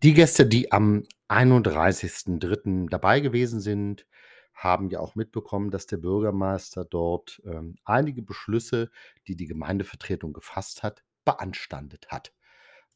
Die 0.04 0.16
Gäste, 0.16 0.48
die 0.48 0.72
am 0.72 1.04
31.3. 1.28 2.90
dabei 2.90 3.20
gewesen 3.20 3.60
sind, 3.60 4.08
haben 4.56 4.90
ja 4.90 5.00
auch 5.00 5.14
mitbekommen, 5.14 5.70
dass 5.70 5.86
der 5.86 5.98
Bürgermeister 5.98 6.86
dort, 6.86 7.40
ähm, 7.46 7.76
einige 7.86 8.24
Beschlüsse, 8.24 8.90
die 9.28 9.36
die 9.36 9.46
Gemeindevertretung 9.46 10.34
gefasst 10.34 10.82
hat, 10.82 11.04
beanstandet 11.24 12.08
hat. 12.10 12.34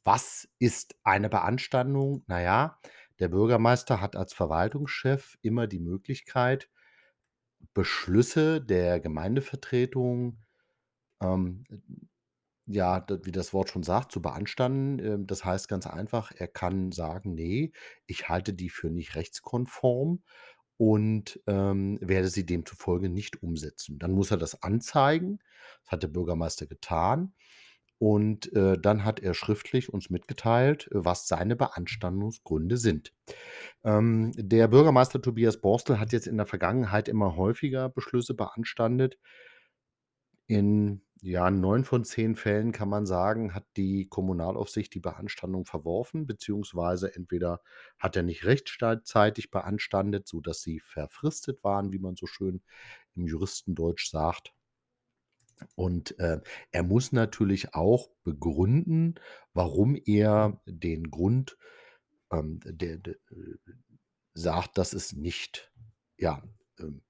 Was 0.04 0.48
ist 0.58 0.96
eine 1.04 1.30
Beanstandung? 1.30 2.24
Na 2.26 2.41
ja, 2.41 2.80
der 3.20 3.28
Bürgermeister 3.28 4.02
hat 4.02 4.15
als 4.15 4.34
Verwaltungschef 4.34 5.38
immer 5.44 5.68
die 5.68 5.80
Möglichkeit, 5.80 6.72
Beschlüsse 7.76 8.62
der 8.62 9.00
Gemeindevertretung, 9.00 10.39
ähm, 11.22 11.65
ja, 12.67 13.06
wie 13.23 13.32
das 13.32 13.54
Wort 13.54 13.69
schon 13.69 13.84
sagt, 13.84 14.12
zu 14.12 14.21
beanstanden. 14.21 14.99
Ähm, 14.99 15.28
das 15.28 15.45
heißt 15.45 15.67
ganz 15.69 15.88
einfach, 15.88 16.32
er 16.36 16.47
kann 16.47 16.91
sagen: 16.91 17.36
„Ne, 17.36 17.71
ich 18.08 18.30
halte 18.30 18.54
die 18.54 18.69
für 18.69 18.89
nicht 18.89 19.15
rechtskonform 19.15 20.23
und, 20.78 21.41
ähm, 21.47 21.97
werde 22.01 22.30
sie 22.30 22.45
demzufolge 22.45 23.10
nicht 23.10 23.43
umsetzen.“ 23.43 23.99
Dann 23.99 24.12
muss 24.13 24.32
er 24.32 24.38
das 24.38 24.63
anzeigen. 24.63 25.39
Das 25.84 25.93
hat 25.93 26.04
der 26.04 26.10
Bürgermeister 26.10 26.67
getan. 26.67 27.34
Und, 27.99 28.51
äh, 28.54 28.78
dann 28.78 29.06
hat 29.06 29.21
er 29.21 29.34
schriftlich 29.34 29.93
uns 29.93 30.10
mitgeteilt, 30.10 30.89
was 30.91 31.28
seine 31.28 31.56
Beanstandungsgründe 31.56 32.78
sind. 32.78 33.13
Ähm, 33.84 34.32
der 34.38 34.67
Bürgermeister 34.69 35.21
Tobias 35.21 35.62
Borstel 35.62 35.99
hat 35.99 36.13
jetzt 36.13 36.28
in 36.28 36.38
der 36.38 36.45
Vergangenheit 36.47 37.08
immer 37.10 37.36
häufiger 37.38 37.89
Beschlüsse 37.89 38.34
beanstandet. 38.36 39.17
In, 40.47 41.01
ja, 41.26 41.50
9 41.50 41.84
von 41.84 42.04
10 42.04 42.36
Fällen 42.36 42.72
kann 42.72 42.88
man 42.88 43.08
sagen, 43.08 43.56
hat 43.56 43.66
die 43.78 44.08
Kommunalaufsicht 44.08 44.94
die 44.94 45.00
Beanstandung 45.00 45.66
verworfen, 45.66 46.28
beziehungsweise 46.28 47.16
entweder 47.16 47.62
hat 47.98 48.16
er 48.16 48.22
nicht 48.22 48.46
rechtzeitig 48.46 49.50
beanstandet, 49.50 50.28
sodass 50.28 50.62
sie 50.62 50.80
verfristet 50.80 51.64
waren, 51.64 51.92
wie 51.92 51.98
man 51.98 52.16
so 52.16 52.28
schön 52.28 52.62
im 53.16 53.26
Juristendeutsch 53.26 54.08
sagt. 54.08 54.54
Und, 55.74 56.20
äh, 56.20 56.42
er 56.72 56.84
muss 56.84 57.12
natürlich 57.12 57.74
auch 57.74 58.10
begründen, 58.24 59.16
warum 59.52 59.96
er 60.06 60.62
den 60.68 61.10
Grund, 61.10 61.58
ähm, 62.32 62.60
der 62.66 62.98
de 63.00 63.16
äh, 63.32 63.58
sagt, 64.36 64.78
dass 64.78 64.94
es 64.94 65.14
nicht, 65.14 65.72
ja, 66.18 66.44
ähm, 66.80 67.02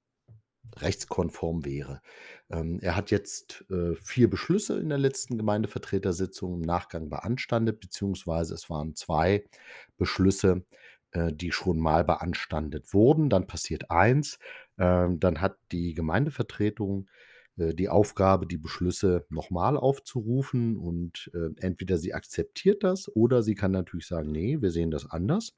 rechtskonform 0.78 1.66
wäre. 1.66 2.02
Ähm, 2.50 2.80
er 2.82 2.96
hat 2.96 3.12
jetzt, 3.12 3.66
äh, 3.72 3.96
4 3.96 4.30
Beschlüsse 4.30 4.80
in 4.80 4.90
der 4.90 4.98
letzten 4.98 5.38
Gemeindevertretersitzung 5.38 6.56
im 6.56 6.62
Nachgang 6.62 7.10
beanstandet, 7.10 7.80
beziehungsweise 7.80 8.54
es 8.54 8.70
waren 8.70 8.96
2 8.96 9.46
Beschlüsse, 9.98 10.66
äh, 11.12 11.32
die 11.34 11.52
schon 11.52 11.80
mal 11.80 12.04
beanstandet 12.04 12.94
wurden. 12.94 13.30
Dann 13.30 13.48
passiert 13.48 13.90
eins, 13.92 14.40
ähm, 14.78 15.20
dann 15.20 15.42
hat 15.42 15.58
die 15.72 15.94
Gemeindevertretung, 15.94 17.08
äh, 17.58 17.74
die 17.74 17.90
Aufgabe, 17.90 18.48
die 18.48 18.58
Beschlüsse 18.58 19.26
noch 19.30 19.50
mal 19.52 19.78
aufzurufen 19.78 20.78
und, 20.78 21.32
äh, 21.34 21.50
entweder 21.62 21.98
sie 21.98 22.14
akzeptiert 22.14 22.84
das 22.84 23.14
oder 23.16 23.44
sie 23.44 23.56
kann 23.56 23.72
natürlich 23.72 24.08
sagen: 24.08 24.32
„Ne, 24.32 24.62
wir 24.62 24.72
sehen 24.72 24.92
das 24.92 25.10
anders.“ 25.10 25.54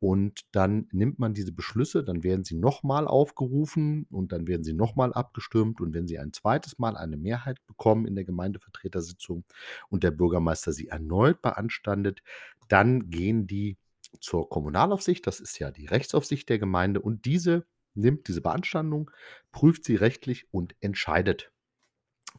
Und 0.00 0.42
dann 0.52 0.88
nimmt 0.92 1.18
man 1.18 1.34
diese 1.34 1.52
Beschlüsse, 1.52 2.04
dann 2.04 2.22
werden 2.22 2.44
sie 2.44 2.56
noch 2.56 2.84
mal 2.84 3.08
aufgerufen 3.08 4.06
und 4.10 4.30
dann 4.30 4.46
werden 4.46 4.62
sie 4.62 4.72
noch 4.72 4.94
mal 4.94 5.12
abgestimmt. 5.12 5.80
Und 5.80 5.92
wenn 5.92 6.06
sie 6.06 6.18
ein 6.18 6.32
2. 6.32 6.60
Mal 6.78 6.96
eine 6.96 7.16
Mehrheit 7.16 7.58
bekommen 7.66 8.06
in 8.06 8.14
der 8.14 8.24
Gemeindevertretersitzung 8.24 9.44
und 9.88 10.04
der 10.04 10.12
Bürgermeister 10.12 10.72
sie 10.72 10.88
erneut 10.88 11.42
beanstandet, 11.42 12.22
dann 12.68 13.10
gehen 13.10 13.46
die 13.46 13.76
zur 14.20 14.48
Kommunalaufsicht. 14.48 15.26
Das 15.26 15.40
ist 15.40 15.58
ja 15.58 15.70
die 15.70 15.86
Rechtsaufsicht 15.86 16.48
der 16.48 16.58
Gemeinde 16.58 17.00
und 17.00 17.24
diese 17.24 17.66
nimmt 17.94 18.28
diese 18.28 18.40
Beanstandung, 18.40 19.10
prüft 19.50 19.84
sie 19.84 19.96
rechtlich 19.96 20.46
und 20.52 20.76
entscheidet. 20.80 21.50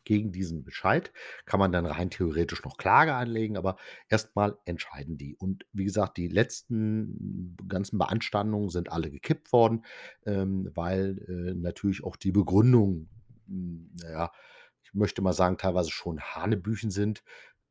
Gegen 0.06 0.32
diesen 0.32 0.64
Bescheid 0.64 1.12
kann 1.46 1.60
man 1.60 1.72
dann 1.72 1.86
rein 1.86 2.10
theoretisch 2.10 2.64
noch 2.64 2.78
Klage 2.78 3.16
einlegen, 3.16 3.58
aber 3.58 3.78
erst 4.10 4.36
mal 4.36 4.58
entscheiden 4.66 5.18
die. 5.18 5.36
Und 5.36 5.66
wie 5.74 5.86
gesagt, 5.86 6.18
die 6.18 6.28
letzten 6.28 7.56
ganzen 7.68 7.98
Beanstandungen 8.00 8.70
sind 8.70 8.92
alle 8.92 9.12
gekippt 9.12 9.52
worden, 9.54 9.86
ähm, 10.26 10.70
weil, 10.74 11.20
äh, 11.28 11.54
natürlich 11.56 12.04
auch 12.04 12.16
die 12.16 12.32
Begründung, 12.32 13.10
hm, 13.48 13.92
na 14.02 14.12
ja, 14.12 14.32
ich 14.84 14.94
möchte 14.94 15.22
mal 15.22 15.34
sagen, 15.34 15.58
teilweise 15.58 15.92
schon 15.92 16.20
Hanebüchen 16.20 16.90
sind, 16.92 17.24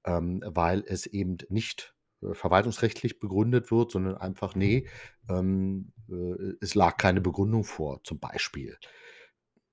ähm, 0.05 0.43
weil 0.47 0.85
es 0.87 1.07
eben 1.07 1.39
nicht 1.51 1.95
äh, 2.23 2.35
verwaltungsrechtlich 2.35 3.21
begründet 3.21 3.71
wird, 3.71 3.93
sondern 3.93 4.17
einfach: 4.17 4.55
„Ne, 4.55 4.87
ähm, 5.29 5.93
äh, 6.11 6.55
es 6.61 6.75
lag 6.75 6.97
keine 6.99 7.21
Begründung 7.21 7.65
vor“, 7.65 8.03
zum 8.05 8.19
Beispiel. 8.21 8.79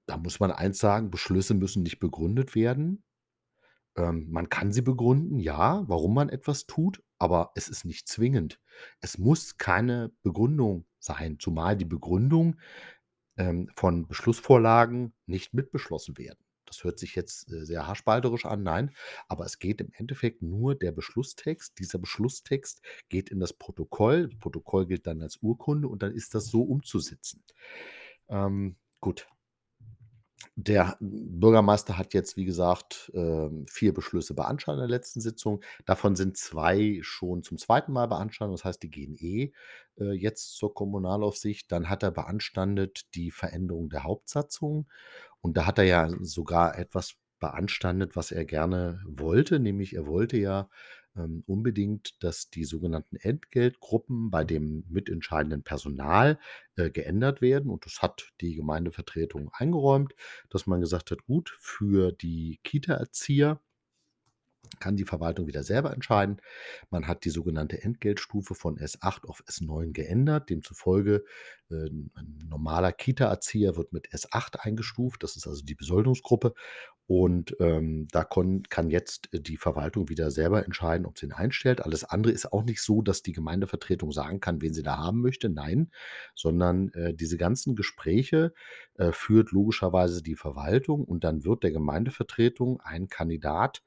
Da 0.06 0.18
muss 0.18 0.40
man 0.40 0.52
eins 0.52 0.80
sagen: 0.80 1.12
Beschlüsse 1.12 1.54
müssen 1.54 1.84
nicht 1.84 2.00
begründet 2.00 2.56
werden. 2.56 3.04
Ähm, 3.96 4.28
man 4.30 4.50
kann 4.50 4.72
sie 4.72 4.82
begründen, 4.82 5.40
ja, 5.40 5.84
warum 5.88 6.14
man 6.14 6.30
etwas 6.30 6.66
tut, 6.66 7.02
aber 7.18 7.52
es 7.56 7.70
ist 7.70 7.86
nicht 7.86 8.08
zwingend. 8.08 8.60
Es 9.02 9.18
muss 9.18 9.58
keine 9.58 10.12
Begründung 10.22 10.86
sein, 11.00 11.40
zumal 11.40 11.78
die 11.78 11.86
Begründung, 11.86 12.60
ähm, 13.38 13.70
von 13.76 14.08
Beschlussvorlagen 14.08 15.14
nicht 15.26 15.54
mitbeschlossen 15.54 16.18
werden. 16.18 16.40
Das 16.66 16.84
hört 16.84 17.00
sich 17.00 17.16
jetzt, 17.16 17.52
äh, 17.52 17.64
sehr 17.66 17.88
haarspalterisch 17.88 18.46
an, 18.46 18.64
nein, 18.64 18.92
aber 19.28 19.46
es 19.46 19.60
geht 19.60 19.82
im 19.82 19.92
Endeffekt 19.94 20.42
nur 20.42 20.76
der 20.76 20.92
Beschlusstext. 20.92 21.78
Dieser 21.80 22.00
Beschlusstext 22.00 22.82
geht 23.10 23.30
in 23.30 23.40
das 23.40 23.54
Protokoll. 23.54 24.30
Das 24.30 24.40
Protokoll 24.40 24.88
gilt 24.88 25.08
dann 25.08 25.22
als 25.22 25.38
Urkunde 25.42 25.88
und 25.88 26.02
dann 26.02 26.12
ist 26.14 26.34
das 26.36 26.48
so 26.48 26.64
umzusetzen. 26.64 27.44
Ähm, 28.30 28.78
gut. 29.00 29.28
Der 30.56 30.98
Bürgermeister 31.00 31.98
hat 31.98 32.14
jetzt, 32.14 32.38
wie 32.38 32.46
gesagt, 32.46 33.12
ähm, 33.14 33.66
4 33.70 33.94
Beschlüsse 33.94 34.34
beanstandet 34.34 34.84
in 34.84 34.90
der 34.90 34.98
letzten 34.98 35.22
Sitzung. 35.22 35.62
Davon 35.86 36.16
sind 36.16 36.38
2 36.38 37.00
schon 37.02 37.44
zum 37.44 37.58
zweiten 37.58 37.94
Mal 37.94 38.08
beanstandet. 38.08 38.60
Das 38.60 38.66
heißt, 38.66 38.84
die 38.84 38.90
gehen 38.90 39.16
eh, 39.18 39.52
äh, 39.98 40.12
jetzt 40.12 40.56
zur 40.56 40.74
Kommunalaufsicht. 40.74 41.72
Dann 41.72 41.90
hat 41.90 42.04
er 42.04 42.12
beanstandet 42.12 43.14
die 43.16 43.32
Veränderung 43.32 43.90
der 43.90 44.04
Hauptsatzung 44.04 44.88
und 45.42 45.58
da 45.58 45.66
hat 45.66 45.78
er 45.78 45.86
ja 45.86 46.10
sogar 46.22 46.78
etwas 46.78 47.16
beanstandet, 47.40 48.16
was 48.16 48.32
er 48.32 48.46
gerne 48.46 49.02
wollte, 49.06 49.60
nämlich 49.60 49.96
er 49.96 50.08
wollte 50.08 50.38
ja, 50.38 50.70
ähm, 51.18 51.44
unbedingt, 51.48 52.22
dass 52.24 52.50
die 52.50 52.64
sogenannten 52.66 53.16
Entgeltgruppen 53.18 54.32
bei 54.32 54.44
dem 54.44 54.86
mitentscheidenden 54.90 55.64
Personal, 55.64 56.40
äh, 56.76 56.90
geändert 56.90 57.42
werden. 57.42 57.70
Und 57.72 57.86
das 57.86 58.02
hat 58.02 58.32
die 58.42 58.56
Gemeindevertretung 58.56 59.50
eingeräumt, 59.54 60.14
dass 60.50 60.68
man 60.68 60.82
gesagt 60.82 61.12
hat: 61.12 61.26
„Gut, 61.26 61.56
für 61.60 62.12
die 62.12 62.60
Kita-Erzieher 62.64 63.60
kann 64.80 64.96
die 64.96 65.06
Verwaltung 65.06 65.48
wieder 65.48 65.64
selber 65.64 65.94
entscheiden. 65.94 66.38
Man 66.90 67.08
hat 67.08 67.26
die 67.26 67.30
sogenannte 67.30 67.82
Entgeltstufe 67.82 68.56
von 68.56 68.78
S8 68.78 69.26
auf 69.28 69.44
S9 69.48 69.94
geändert. 69.94 70.50
Demzufolge, 70.50 71.24
äh, 71.70 71.76
'n 71.76 72.12
normaler 72.50 72.92
Kita-Erzieher 72.92 73.76
wird 73.78 73.94
mit 73.94 74.14
S8 74.14 74.58
eingestuft. 74.62 75.24
Das 75.24 75.36
ist 75.36 75.48
also 75.48 75.64
die 75.64 75.76
Besoldungsgruppe. 75.76 76.54
Und, 77.08 77.56
ähm, 77.60 78.08
da 78.12 78.24
kann 78.24 78.90
jetzt 78.90 79.32
äh, 79.34 79.40
die 79.40 79.58
Verwaltung 79.58 80.10
wieder 80.10 80.32
selber 80.32 80.66
entscheiden, 80.66 81.06
ob 81.06 81.20
sie 81.20 81.28
ihn 81.28 81.34
einstellt. 81.34 81.82
Alles 81.86 82.04
andere 82.04 82.34
ist 82.34 82.52
auch 82.52 82.64
nicht 82.64 82.82
so, 82.82 83.02
dass 83.04 83.22
die 83.22 83.32
Gemeindevertretung 83.32 84.12
sagen 84.12 84.40
kann, 84.40 84.62
wen 84.62 84.74
sie 84.74 84.82
da 84.82 84.98
haben 84.98 85.22
möchte. 85.22 85.50
Nein, 85.50 85.92
sondern, 86.34 86.90
äh, 86.94 87.14
diese 87.14 87.38
ganzen 87.38 87.76
Gespräche, 87.76 88.54
äh, 88.96 89.12
führt 89.12 89.52
logischerweise 89.52 90.24
die 90.24 90.36
Verwaltung 90.36 91.04
und 91.04 91.24
dann 91.24 91.46
wird 91.46 91.64
der 91.64 91.72
Gemeindevertretung 91.72 92.82
ein 92.82 93.08
Kandidat 93.08 93.84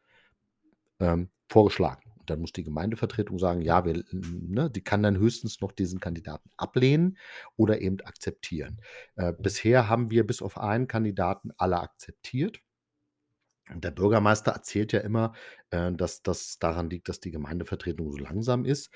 ähm, 1.01 1.31
vorgeschlagen. 1.49 2.03
Und 2.19 2.31
dann 2.31 2.41
muss 2.41 2.53
die 2.53 2.65
Gemeindevertretung 2.65 3.39
sagen: 3.39 3.63
„Ja, 3.63 3.85
wir 3.85 4.05
ne, 4.13 4.71
die 4.71 4.83
kann 4.83 5.03
dann 5.03 5.19
höchstens 5.19 5.61
noch 5.61 5.73
diesen 5.73 6.01
Kandidaten 6.01 6.51
ablehnen 6.57 7.19
oder 7.57 7.81
eben 7.81 8.01
akzeptieren. 8.03 8.81
Äh, 9.17 9.33
bisher 9.39 9.89
haben 9.89 10.11
wir 10.11 10.27
bis 10.27 10.43
auf 10.43 10.59
einen 10.59 10.89
Kandidaten 10.89 11.51
alle 11.57 11.81
akzeptiert. 11.81 12.61
Und 13.71 13.85
der 13.85 13.91
Bürgermeister 13.91 14.53
erzählt 14.53 14.93
ja 14.93 15.01
immer, 15.01 15.35
äh, 15.71 15.93
dass 15.93 16.23
das 16.23 16.59
daran 16.59 16.89
liegt, 16.91 17.09
dass 17.09 17.21
die 17.21 17.31
Gemeindevertretung 17.31 18.11
so 18.11 18.17
langsam 18.19 18.65
ist. 18.65 18.91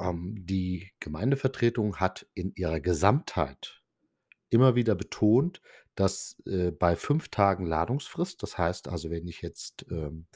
Ähm, 0.00 0.34
die 0.46 0.90
Gemeindevertretung 1.00 1.96
hat 1.96 2.26
in 2.34 2.52
ihrer 2.54 2.80
Gesamtheit 2.80 3.82
immer 4.50 4.74
wieder 4.76 4.94
betont, 4.96 5.62
dass, 5.96 6.36
äh, 6.46 6.70
bei 6.72 6.96
5 6.96 7.28
Tagen 7.30 7.66
Ladungsfrist 7.66 8.42
das 8.42 8.58
heißt 8.58 8.88
also, 8.88 9.10
wenn 9.10 9.28
ich 9.28 9.42
jetzt, 9.42 9.86
ähm, 9.90 10.26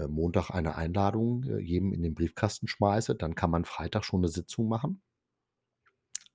äh, 0.00 0.08
Montag 0.08 0.50
eine 0.50 0.76
Einladung, 0.76 1.44
äh, 1.44 1.58
jedem 1.60 1.92
in 1.92 2.02
den 2.02 2.14
Briefkasten 2.14 2.68
schmeiße, 2.68 3.14
dann 3.16 3.34
kann 3.36 3.50
man 3.50 3.64
Freitag 3.66 4.04
schon 4.04 4.22
'ne 4.22 4.28
Sitzung 4.28 4.68
machen. 4.68 5.02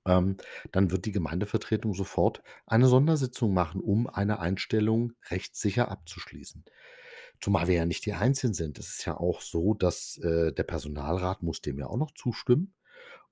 Ähm, 0.07 0.38
dann 0.72 0.91
wird 0.91 1.05
die 1.05 1.11
Gemeindevertretung 1.11 1.93
sofort 1.95 2.43
eine 2.68 2.88
Sondersitzung 2.88 3.53
machen, 3.53 3.82
um 3.82 4.07
eine 4.07 4.39
Einstellung 4.39 5.13
rechtssicher 5.30 5.89
abzuschließen. 5.89 6.63
Zumal 7.41 7.68
wir 7.68 7.76
ja 7.76 7.86
nicht 7.86 8.05
die 8.05 8.13
Einzigen 8.13 8.53
sind. 8.53 8.80
Es 8.80 8.89
ist 8.89 9.05
ja 9.05 9.18
auch 9.18 9.41
so, 9.41 9.74
dass, 9.74 10.18
äh, 10.20 10.53
der 10.53 10.63
Personalrat 10.63 11.43
muss 11.43 11.61
dem 11.61 11.80
ja 11.80 11.88
auch 11.88 11.97
noch 11.97 12.11
zustimmen. 12.13 12.74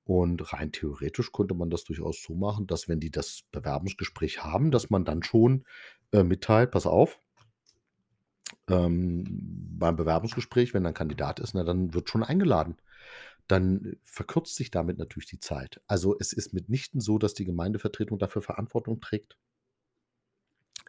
Und 0.06 0.54
rein 0.54 0.72
theoretisch 0.74 1.32
könnte 1.34 1.56
man 1.56 1.70
das 1.70 1.86
durchaus 1.86 2.22
so 2.24 2.36
machen, 2.36 2.68
dass 2.68 2.90
wenn 2.90 3.00
die 3.02 3.12
das 3.12 3.44
Bewerbungsgespräch 3.52 4.44
haben, 4.44 4.72
dass 4.72 4.90
man 4.90 5.06
dann 5.06 5.24
schon, 5.24 5.66
äh, 6.14 6.24
mitteilt: 6.24 6.72
„Pass 6.72 6.86
auf“ 6.88 7.20
ähm, 8.70 9.26
beim 9.80 9.96
Bewerbungsgespräch, 9.96 10.74
wenn 10.74 10.84
da 10.84 10.90
'n 10.92 10.94
Kandidat 10.96 11.40
ist, 11.40 11.54
na, 11.54 11.64
dann 11.64 11.94
wird 11.94 12.10
schon 12.10 12.24
eingeladen. 12.24 12.78
Dann 13.48 13.98
verkürzt 14.04 14.56
sich 14.56 14.72
damit 14.72 14.98
natürlich 15.00 15.28
die 15.30 15.40
Zeit. 15.40 15.82
Also, 15.88 16.18
es 16.20 16.34
ist 16.34 16.54
mitnichten 16.54 17.02
so, 17.02 17.18
dass 17.20 17.34
die 17.36 17.46
Gemeindevertretung 17.46 18.20
dafür 18.20 18.42
Verantwortung 18.42 19.02
trägt. 19.02 19.38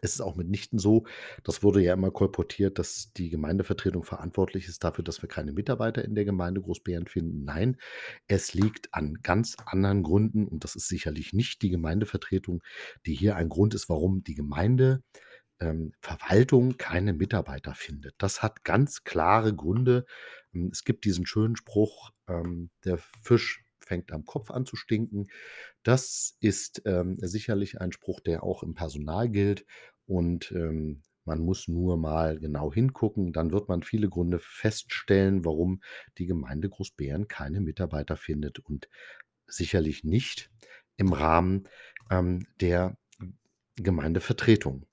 Es 0.01 0.13
ist 0.13 0.21
auch 0.21 0.35
mitnichten 0.35 0.77
so 0.79 1.05
das 1.43 1.63
wurde 1.63 1.81
ja 1.81 1.93
immer 1.93 2.11
kolportiert, 2.11 2.79
dass 2.79 3.11
die 3.13 3.29
Gemeindevertretung 3.29 4.03
verantwortlich 4.03 4.67
ist 4.67 4.83
dafür, 4.83 5.03
dass 5.03 5.21
wir 5.21 5.29
keine 5.29 5.53
Mitarbeiter 5.53 6.03
in 6.03 6.15
der 6.15 6.25
Gemeinde 6.25 6.61
Großbeeren 6.61 7.07
finden. 7.07 7.45
Nein, 7.45 7.77
es 8.27 8.53
liegt 8.53 8.93
an 8.93 9.15
ganz 9.23 9.55
anderen 9.65 10.03
Gründen 10.03 10.47
und 10.47 10.63
das 10.63 10.75
ist 10.75 10.87
sicherlich 10.89 11.33
nicht 11.33 11.61
die 11.61 11.69
Gemeindevertretung, 11.69 12.61
die 13.05 13.13
hier 13.15 13.35
ein 13.35 13.49
Grund 13.49 13.73
ist, 13.73 13.87
warum 13.89 14.23
die 14.23 14.35
Gemeinde 14.35 15.01
ähm, 15.59 15.93
Verwaltung 16.01 16.77
keine 16.77 17.13
Mitarbeiter 17.13 17.73
findet. 17.75 18.15
Das 18.17 18.43
hat 18.43 18.63
ganz 18.63 19.03
klare 19.03 19.55
Gründe. 19.55 20.05
Hm, 20.53 20.69
es 20.71 20.83
gibt 20.83 21.05
diesen 21.05 21.25
schönen 21.25 21.55
Spruch, 21.55 22.11
ähm: 22.27 22.69
„Der 22.85 22.97
Fisch 22.97 23.63
fängt 23.79 24.11
am 24.11 24.25
Kopf 24.25 24.51
an 24.51 24.65
zu 24.65 24.75
stinken.“ 24.75 25.27
Das 25.83 26.37
ist, 26.41 26.81
ähm, 26.85 27.17
sicherlich 27.21 27.79
ein 27.81 27.91
Spruch, 27.91 28.19
der 28.19 28.43
auch 28.43 28.63
im 28.63 28.73
Personal 28.75 29.29
gilt 29.29 29.65
und, 30.05 30.51
ähm, 30.51 31.01
man 31.27 31.39
muss 31.39 31.67
nur 31.67 31.97
mal 31.97 32.39
genau 32.39 32.71
hingucken, 32.71 33.33
dann 33.33 33.51
wird 33.51 33.67
man 33.67 33.81
viele 33.81 34.09
Gründe 34.09 34.37
feststellen, 34.39 35.43
warum 35.43 35.81
die 36.19 36.27
Gemeinde 36.27 36.69
Großbeeren 36.69 37.27
keine 37.27 37.61
Mitarbeiter 37.61 38.15
findet 38.15 38.59
und 38.59 38.87
sicherlich 39.47 40.03
nicht 40.03 40.51
im 40.97 41.13
Rahmen, 41.13 41.67
ähm, 42.11 42.47
der 42.61 42.97
Gemeindevertretung 43.77 44.85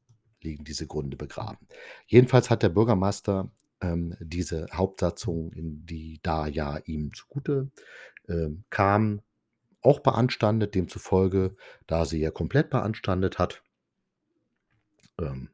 liegen 0.42 0.64
diese 0.64 0.86
Gründe 0.86 1.16
begraben. 1.16 1.66
Jedenfalls 2.06 2.50
hat 2.50 2.62
der 2.62 2.68
Bürgermeister, 2.68 3.50
ähm, 3.80 4.16
diese 4.20 4.66
Hauptsatzung, 4.72 5.52
in 5.52 5.86
die 5.86 6.20
da 6.22 6.46
ja 6.46 6.78
ihm 6.84 7.12
zugute, 7.14 7.70
ähm, 8.28 8.64
kam, 8.70 9.22
auch 9.80 10.00
beanstandet. 10.00 10.74
Demzufolge, 10.74 11.56
da 11.86 12.04
sie 12.04 12.20
ja 12.20 12.30
komplett 12.30 12.70
beanstandet 12.70 13.38
hat 13.38 13.62
ähm, 15.18 15.48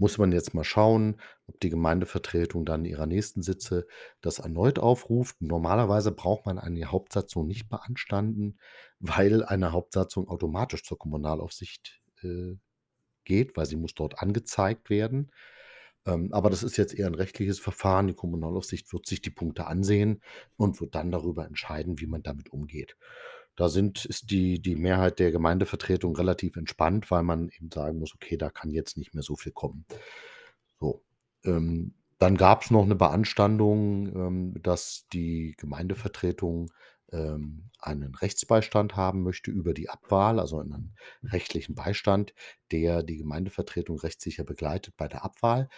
muss 0.00 0.16
man 0.16 0.30
jetzt 0.30 0.54
mal 0.54 0.64
schauen, 0.64 1.20
ob 1.48 1.58
die 1.60 1.70
Gemeindevertretung 1.70 2.64
dann 2.64 2.84
in 2.84 2.92
ihrer 2.92 3.06
nächsten 3.06 3.42
Sitze 3.42 3.86
das 4.20 4.38
erneut 4.38 4.78
aufruft. 4.78 5.40
Normalerweise 5.40 6.12
braucht 6.12 6.46
man 6.46 6.58
eine 6.58 6.84
Hauptsatzung 6.84 7.46
nicht 7.46 7.68
beanstanden, 7.68 8.58
weil 9.00 9.44
eine 9.44 9.72
Hauptsatzung 9.72 10.28
automatisch 10.28 10.84
zur 10.84 10.98
Kommunalaufsicht, 10.98 12.00
äh, 12.22 12.54
geht, 13.28 13.56
weil 13.58 13.66
sie 13.66 13.76
muss 13.76 13.94
dort 13.94 14.20
angezeigt 14.22 14.90
werden. 14.90 15.30
Ähm, 16.06 16.32
aber 16.34 16.50
das 16.50 16.62
ist 16.64 16.78
jetzt 16.78 16.94
eher 16.94 17.08
'n 17.08 17.14
rechtliches 17.16 17.60
Verfahren. 17.60 18.08
Die 18.08 18.14
Kommunalaufsicht 18.14 18.92
wird 18.94 19.06
sich 19.06 19.22
die 19.22 19.30
Punkte 19.30 19.66
ansehen 19.68 20.22
und 20.58 20.80
wird 20.80 20.94
dann 20.96 21.12
darüber 21.12 21.46
entscheiden, 21.46 22.00
wie 22.00 22.06
man 22.08 22.22
damit 22.24 22.50
umgeht. 22.52 22.96
Da 23.56 23.68
sind 23.70 24.04
ist 24.06 24.30
die 24.32 24.60
die 24.62 24.76
Mehrheit 24.76 25.18
der 25.20 25.32
Gemeindevertretung 25.32 26.16
relativ 26.16 26.56
entspannt, 26.56 27.10
weil 27.12 27.24
man 27.24 27.50
eben 27.50 27.70
sagen 27.72 27.98
muss: 28.00 28.14
„Okay, 28.14 28.36
da 28.38 28.50
kann 28.50 28.70
jetzt 28.72 28.96
nicht 28.98 29.14
mehr 29.14 29.22
so 29.24 29.36
viel 29.36 29.52
kommen.“ 29.52 29.86
So, 30.80 31.04
ähm, 31.46 31.94
dann 32.20 32.36
gab's 32.38 32.70
noch 32.72 32.86
'ne 32.86 32.96
Beanstandung, 32.96 34.08
ähm, 34.16 34.62
dass 34.64 35.06
die 35.12 35.54
Gemeindevertretung, 35.58 36.72
ähm, 37.12 37.70
einen 37.78 38.14
Rechtsbeistand 38.14 38.96
haben 38.96 39.22
möchte 39.22 39.50
über 39.50 39.74
die 39.74 39.88
Abwahl, 39.88 40.40
also 40.40 40.58
einen 40.58 40.96
rechtlichen 41.22 41.74
Beistand, 41.74 42.34
der 42.72 43.02
die 43.02 43.16
Gemeindevertretung 43.18 43.98
rechtssicher 43.98 44.44
begleitet 44.44 44.96
bei 44.96 45.08
der 45.08 45.24
Abwahl. 45.24 45.68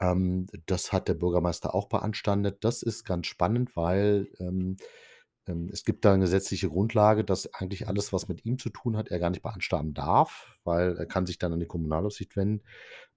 Ähm, 0.00 0.46
das 0.66 0.92
hat 0.92 1.08
der 1.08 1.14
Bürgermeister 1.14 1.74
auch 1.74 1.88
beanstandet. 1.88 2.64
Das 2.64 2.82
ist 2.82 3.04
ganz 3.04 3.26
spannend, 3.26 3.76
weil, 3.76 4.28
ähm, 4.38 4.76
Ähm, 5.46 5.70
es 5.72 5.84
gibt 5.84 6.04
da 6.04 6.12
eine 6.12 6.24
gesetzliche 6.24 6.68
Grundlage, 6.68 7.24
dass 7.24 7.52
eigentlich 7.54 7.88
alles, 7.88 8.12
was 8.12 8.28
mit 8.28 8.44
ihm 8.44 8.58
zu 8.58 8.70
tun 8.70 8.96
hat, 8.96 9.08
er 9.08 9.18
gar 9.18 9.30
nicht 9.30 9.42
beanstanden 9.42 9.94
darf, 9.94 10.58
weil 10.64 10.96
er 10.96 11.06
kann 11.06 11.26
sich 11.26 11.38
dann 11.38 11.52
an 11.52 11.60
die 11.60 11.66
Kommunalaufsicht 11.66 12.36
wenden. 12.36 12.62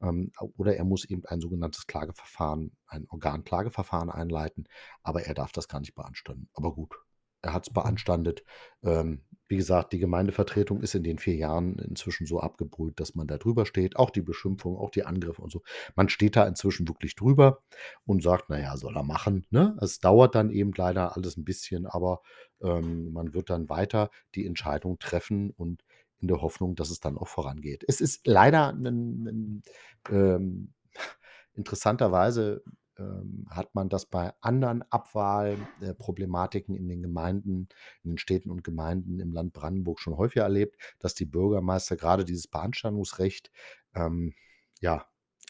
Ähm, 0.02 0.32
oder 0.58 0.76
er 0.78 0.86
muss 0.86 1.06
eben 1.06 1.26
ein 1.26 1.42
sogenanntes 1.42 1.88
Klageverfahren, 1.88 2.76
ein 2.88 3.08
Organklageverfahren 3.10 4.10
einleiten, 4.10 4.68
aber 5.04 5.24
er 5.24 5.34
darf 5.34 5.52
das 5.52 5.68
gar 5.68 5.80
nicht 5.82 5.96
beanstanden. 5.96 6.50
Aber 6.54 6.74
gut, 6.74 6.96
er 7.44 7.54
hat 7.54 7.68
es 7.68 7.74
beanstandet. 7.74 8.44
Ähm, 8.84 9.22
wie 9.48 9.58
gesagt, 9.58 9.94
die 9.94 10.00
Gemeindevertretung 10.00 10.82
ist 10.82 10.96
in 10.96 11.04
den 11.04 11.20
vier 11.20 11.36
Jahren 11.36 11.78
inzwischen 11.78 12.26
so 12.26 12.40
abgebrüht, 12.40 13.00
dass 13.00 13.14
man 13.14 13.28
da 13.28 13.38
drüber 13.38 13.66
steht. 13.66 13.98
Auch 13.98 14.10
die 14.10 14.22
Beschimpfung, 14.22 14.78
auch 14.78 14.90
die 14.90 15.06
Angriffe 15.06 15.42
und 15.42 15.52
so. 15.52 15.62
Man 15.96 16.10
steht 16.10 16.36
da 16.36 16.48
inzwischen 16.48 16.88
wirklich 16.88 17.16
drüber 17.16 17.62
und 18.06 18.24
sagt, 18.24 18.50
naja, 18.50 18.76
soll 18.78 18.98
er 18.98 19.04
machen. 19.04 19.46
Ne? 19.52 19.78
Es 19.82 20.00
dauert 20.00 20.34
dann 20.34 20.50
eben 20.50 20.72
leider 20.76 21.16
alles 21.16 21.38
ein 21.38 21.44
bisschen, 21.44 21.86
aber 21.86 22.22
ähm, 22.62 23.12
man 23.12 23.34
wird 23.34 23.50
dann 23.50 23.70
weiter 23.70 24.10
die 24.34 24.48
Entscheidung 24.48 24.98
treffen 24.98 25.52
und 25.52 25.84
in 26.20 26.30
der 26.30 26.42
Hoffnung, 26.42 26.76
dass 26.76 26.90
es 26.90 27.02
dann 27.02 27.18
auch 27.18 27.28
vorangeht. 27.28 27.84
Es 27.88 28.00
ist 28.00 28.26
leider 28.26 28.70
ein, 28.70 29.28
ein, 29.28 29.64
ähm, 30.10 30.74
interessanterweise 31.54 32.64
ähm, 32.98 33.46
hat 33.50 33.74
man 33.76 33.90
das 33.90 34.06
bei 34.06 34.34
anderen 34.42 34.84
Abwahlproblematiken 34.92 36.76
in 36.76 36.88
den 36.88 37.02
Gemeinden, 37.02 37.70
in 38.04 38.12
den 38.12 38.18
Städten 38.18 38.52
und 38.52 38.64
Gemeinden 38.64 39.20
im 39.20 39.32
Land 39.32 39.54
Brandenburg 39.54 40.00
schon 40.00 40.18
häufiger 40.18 40.44
erlebt, 40.44 40.78
dass 41.00 41.14
die 41.16 41.26
Bürgermeister 41.26 41.96
gerade 41.96 42.26
dieses 42.26 42.48
Beanstandungsrecht 42.48 43.52
ähm, 43.96 44.34
ja, 44.80 45.06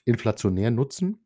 inflationär 0.05 0.71
nutzen 0.71 1.25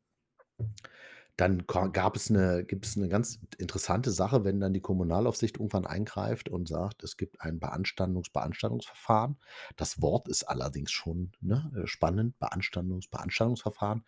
dann 1.37 1.65
gab 1.67 2.15
es 2.15 2.31
eine 2.31 2.65
gibt 2.65 2.85
es 2.87 2.97
eine 2.97 3.09
ganz 3.09 3.39
interessante 3.59 4.09
Sache, 4.11 4.43
wenn 4.43 4.59
dann 4.59 4.73
die 4.73 4.81
Kommunalaufsicht 4.81 5.57
irgendwann 5.57 5.85
eingreift 5.85 6.49
und 6.49 6.67
sagt, 6.67 7.03
es 7.03 7.15
gibt 7.15 7.41
ein 7.41 7.59
Beanstandungs 7.59 8.29
Beanstandungsverfahren. 8.31 9.37
Das 9.75 10.01
Wort 10.01 10.27
ist 10.27 10.43
allerdings 10.43 10.91
schon, 10.91 11.31
ne, 11.41 11.71
äh, 11.75 11.87
spannend, 11.87 12.39
Beanstandungs 12.39 13.07
Beanstandungsverfahren. 13.07 14.03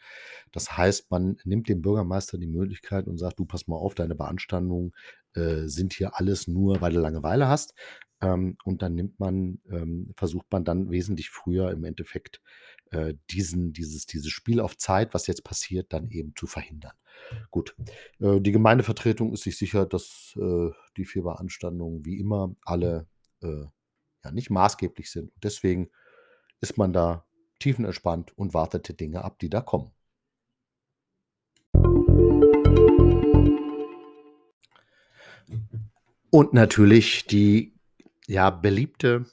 Das 0.52 0.78
heißt, 0.78 1.12
man 1.12 1.38
nimmt 1.44 1.70
dem 1.70 1.82
Bürgermeister 1.82 2.38
die 2.38 2.48
Möglichkeit 2.48 3.08
und 3.08 3.18
sagt: 3.18 3.40
„Du, 3.40 3.46
pass 3.46 3.68
mal 3.68 3.78
auf, 3.78 3.96
deine 3.96 4.16
Beanstandungen, 4.16 4.94
äh, 5.34 5.68
sind 5.68 5.94
hier 5.94 6.18
alles 6.18 6.48
nur, 6.48 6.82
weil 6.82 6.94
du 6.94 7.00
Langeweile 7.00 7.48
hast.“ 7.48 7.76
Ähm, 8.22 8.57
und 8.65 8.82
dann 8.82 8.95
nimmt 8.95 9.20
man 9.20 9.59
ähm, 9.72 10.13
versucht 10.15 10.47
man 10.51 10.65
dann 10.65 10.91
wesentlich 10.91 11.30
früher 11.30 11.72
im 11.72 11.84
Endeffekt, 11.86 12.41
äh, 12.91 13.13
diesen 13.30 13.74
dieses 13.74 14.05
dieses 14.05 14.32
Spiel 14.32 14.59
auf 14.59 14.78
Zeit, 14.78 15.13
was 15.13 15.28
jetzt 15.28 15.43
passiert, 15.43 15.93
dann 15.93 16.09
eben 16.09 16.34
zu 16.36 16.47
verhindern. 16.47 16.93
Gut, 17.51 17.76
äh, 18.20 18.39
die 18.41 18.51
Gemeindevertretung 18.51 19.34
ist 19.34 19.43
sich 19.43 19.57
sicher, 19.57 19.86
dass, 19.86 20.36
äh, 20.39 20.70
die 20.97 21.05
4 21.05 21.24
Beanstandungen 21.24 22.05
wie 22.05 22.20
immer 22.20 22.55
alle, 22.63 23.07
äh, 23.41 23.65
ja, 24.24 24.32
nicht 24.32 24.49
maßgeblich 24.49 25.11
sind. 25.11 25.32
Deswegen 25.41 25.89
ist 26.61 26.78
man 26.78 26.93
da 26.93 27.26
tiefenentspannt 27.59 28.38
und 28.38 28.53
wartet 28.53 28.88
die 28.89 28.97
Dinge 28.97 29.24
ab, 29.24 29.39
die 29.39 29.49
da 29.49 29.61
kommen. 29.61 29.91
Und 36.32 36.53
natürlich 36.53 37.26
die, 37.26 37.74
ja, 38.30 38.52
beliebte, 38.52 39.26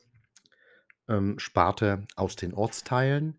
ähm, 1.07 1.39
Sparte 1.39 2.07
aus 2.17 2.35
den 2.35 2.55
Ortsteilen. 2.55 3.39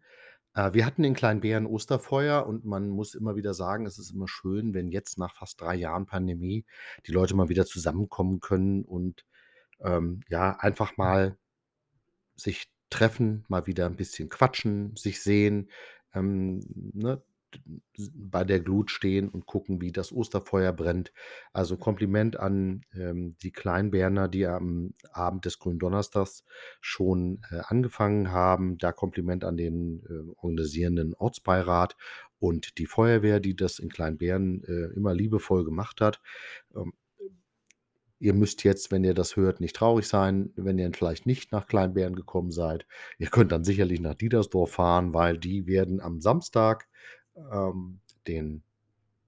Äh, 0.54 0.74
wir 0.74 0.86
hatten 0.86 1.04
in 1.04 1.16
Kleinbären 1.16 1.66
Osterfeuer 1.66 2.46
und 2.46 2.64
man 2.64 2.90
muss 2.90 3.16
immer 3.16 3.36
wieder 3.36 3.56
sagen, 3.56 3.88
es 3.88 3.98
ist 3.98 4.12
immer 4.12 4.28
schön, 4.28 4.76
wenn 4.76 4.92
jetzt 4.92 5.18
nach 5.18 5.34
fast 5.36 5.60
drei 5.60 5.74
Jahren 5.74 6.06
Pandemie 6.06 6.64
die 7.08 7.12
Leute 7.12 7.36
mal 7.36 7.50
wieder 7.50 7.66
zusammenkommen 7.66 8.40
können 8.40 8.84
und, 8.84 9.26
ähm, 9.80 10.22
ja, 10.30 10.58
einfach 10.60 10.96
mal 10.98 11.38
sich 12.36 12.70
treffen, 12.92 13.44
mal 13.48 13.66
wieder 13.66 13.88
ein 13.88 13.96
bisschen 13.96 14.30
quatschen, 14.30 14.96
sich 14.96 15.24
sehen, 15.24 15.72
ähm, 16.14 16.62
ne? 16.94 17.24
Bei 18.14 18.44
der 18.44 18.60
Glut 18.60 18.92
stehen 18.92 19.30
und 19.30 19.46
gucken, 19.46 19.82
wie 19.82 19.92
das 19.92 20.12
Osterfeuer 20.12 20.74
brennt. 20.74 21.12
Also 21.54 21.78
Kompliment 21.78 22.38
an 22.40 22.86
ähm, 22.94 23.36
die 23.42 23.52
Kleinberner, 23.52 24.28
die 24.28 24.46
am 24.46 24.94
Abend 25.12 25.46
des 25.46 25.60
Gründonnerstags 25.60 26.44
schon 26.82 27.42
äh, 27.52 27.62
angefangen 27.66 28.32
haben. 28.32 28.78
Da 28.78 28.92
Kompliment 28.92 29.44
an 29.44 29.58
den 29.58 30.04
äh, 30.06 30.32
organisierenden 30.38 31.14
Ortsbeirat 31.16 31.96
und 32.40 32.78
die 32.78 32.86
Feuerwehr, 32.86 33.40
die 33.40 33.56
das 33.56 33.80
in 33.80 33.90
Kleinbären 33.90 34.64
äh, 34.64 34.94
immer 34.96 35.14
liebevoll 35.14 35.66
gemacht 35.66 36.02
hat. 36.02 36.22
Ähm, 36.76 36.94
Ihr 38.20 38.34
müsst 38.34 38.64
jetzt, 38.64 38.92
wenn 38.92 39.04
ihr 39.04 39.14
das 39.14 39.36
hört, 39.36 39.62
nicht 39.62 39.76
traurig 39.76 40.08
sein, 40.08 40.52
wenn 40.56 40.80
ihr 40.80 40.92
vielleicht 40.92 41.28
nicht 41.28 41.52
nach 41.52 41.68
Kleinbären 41.68 42.16
gekommen 42.16 42.50
seid. 42.50 42.88
Ihr 43.20 43.28
könnt 43.28 43.52
dann 43.52 43.64
sicherlich 43.64 44.00
nach 44.00 44.16
Diedersdorf 44.16 44.72
fahren, 44.72 45.14
weil 45.14 45.38
die 45.38 45.68
werden 45.68 46.02
am 46.02 46.20
Samstag 46.20 46.88
ähm, 47.52 48.00
den, 48.28 48.64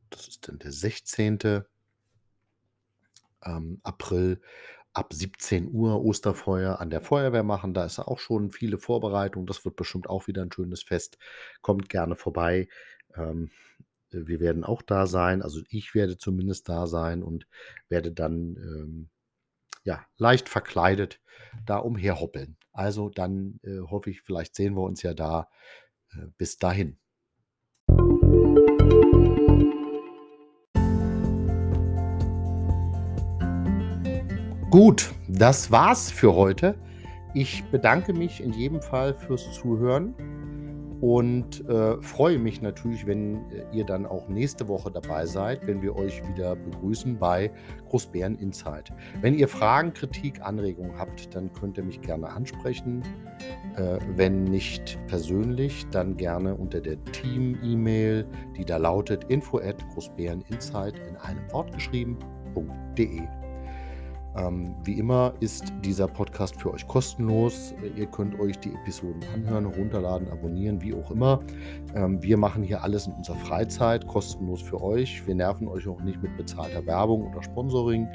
das 0.10 0.28
ist 0.28 0.48
dann 0.48 0.60
der 0.60 0.72
16. 0.72 1.64
Ähm, 3.46 3.80
April 3.84 4.42
ab 4.94 5.14
17 5.14 5.72
Uhr 5.72 6.04
Osterfeuer 6.04 6.80
an 6.80 6.90
der 6.90 7.02
Feuerwehr 7.02 7.44
machen. 7.44 7.74
Da 7.74 7.86
ist 7.86 8.00
auch 8.00 8.20
schon 8.20 8.52
viele 8.52 8.78
Vorbereitungen. 8.78 9.48
Das 9.48 9.64
wird 9.64 9.76
bestimmt 9.76 10.10
auch 10.10 10.28
wieder 10.28 10.42
ein 10.42 10.52
schönes 10.52 10.84
Fest. 10.84 11.18
Kommt 11.62 11.90
gerne 11.90 12.16
vorbei. 12.16 12.68
Ähm, 13.16 13.52
wir 14.12 14.40
werden 14.40 14.64
auch 14.64 14.82
da 14.82 15.06
sein. 15.08 15.42
Also 15.42 15.62
ich 15.70 15.94
werde 15.94 16.18
zumindest 16.18 16.68
da 16.68 16.88
sein 16.88 17.24
und 17.24 17.48
werde 17.90 18.12
dann 18.12 18.56
ähm, 18.58 19.10
ja, 19.84 20.06
leicht 20.18 20.50
verkleidet 20.50 21.22
da 21.66 21.78
umherhoppeln. 21.78 22.58
Also 22.72 23.10
dann 23.10 23.60
äh, 23.64 23.80
hoffe 23.80 24.10
ich, 24.10 24.22
vielleicht 24.22 24.56
sehen 24.56 24.76
wir 24.76 24.84
uns 24.84 25.04
ja 25.04 25.14
da. 25.14 25.50
Äh, 26.12 26.28
bis 26.38 26.58
dahin. 26.58 26.98
Gut, 34.70 35.12
das 35.28 35.72
war's 35.72 36.12
für 36.12 36.36
heute. 36.36 36.76
Ich 37.34 37.64
bedanke 37.66 38.14
mich 38.14 38.42
in 38.42 38.54
jedem 38.54 38.82
Fall 38.82 39.14
fürs 39.14 39.52
Zuhören 39.52 40.14
und 41.02 41.68
äh, 41.70 42.02
freue 42.02 42.40
mich 42.40 42.62
natürlich, 42.62 43.08
wenn 43.08 43.50
äh, 43.52 43.66
ihr 43.72 43.86
dann 43.86 44.06
auch 44.06 44.28
nächste 44.28 44.68
Woche 44.68 44.92
dabei 44.92 45.26
seid, 45.26 45.66
wenn 45.66 45.82
wir 45.82 45.96
euch 45.96 46.22
wieder 46.28 46.56
begrüßen 46.56 47.18
bei 47.18 47.52
Großbären 47.88 48.36
Insight. 48.36 48.92
Wenn 49.22 49.38
ihr 49.38 49.48
Fragen, 49.48 49.94
Kritik, 49.94 50.42
Anregungen 50.42 50.98
habt, 50.98 51.34
dann 51.34 51.54
könnt 51.54 51.78
ihr 51.78 51.84
mich 51.84 52.02
gerne 52.02 52.30
ansprechen. 52.30 53.04
Äh, 53.78 54.00
wenn 54.16 54.44
nicht 54.44 55.00
persönlich, 55.08 55.86
dann 55.92 56.18
gerne 56.18 56.56
unter 56.56 56.82
der 56.82 57.02
Team-E-Mail, 57.06 58.26
die 58.58 58.66
da 58.66 58.78
lautet 58.78 59.24
info 59.26 59.60
at 59.60 59.78
großbäreninsight 59.94 61.00
in 61.00 61.16
einem 61.18 61.52
Wort 61.52 61.72
geschrieben.de. 61.72 63.39
Ähm, 64.38 64.76
wie 64.84 65.00
immer 65.00 65.34
ist 65.40 65.74
dieser 65.84 66.08
Podcast 66.08 66.60
für 66.62 66.74
euch 66.74 66.88
kostenlos. 66.88 67.74
Ihr 67.96 68.06
könnt 68.06 68.40
euch 68.40 68.58
die 68.60 68.74
Episoden 68.74 69.22
anhören, 69.34 69.66
runterladen, 69.66 70.30
abonnieren, 70.30 70.82
wie 70.82 70.94
auch 70.94 71.12
immer. 71.12 71.42
Ähm, 71.96 72.22
wir 72.22 72.38
machen 72.38 72.64
hier 72.64 72.84
alles 72.84 73.08
in 73.08 73.14
unserer 73.14 73.38
Freizeit, 73.38 74.06
kostenlos 74.08 74.62
für 74.62 74.82
euch. 74.82 75.26
Wir 75.26 75.36
nerven 75.36 75.68
euch 75.68 75.88
auch 75.88 76.02
nicht 76.02 76.22
mit 76.22 76.36
bezahlter 76.38 76.86
Werbung 76.86 77.28
oder 77.28 77.42
Sponsoring. 77.42 78.08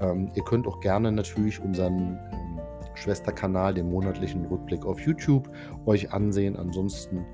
Ähm, 0.00 0.30
ihr 0.34 0.42
könnt 0.44 0.66
auch 0.66 0.80
gerne 0.80 1.12
natürlich 1.12 1.60
unseren 1.60 2.18
ähm, 2.32 2.60
Schwesterkanal, 2.94 3.74
den 3.74 3.90
monatlichen 3.90 4.44
Rückblick 4.46 4.84
auf 4.84 5.00
YouTube, 5.00 5.48
euch 5.86 6.12
ansehen. 6.12 6.56
Ansonsten 6.56 7.24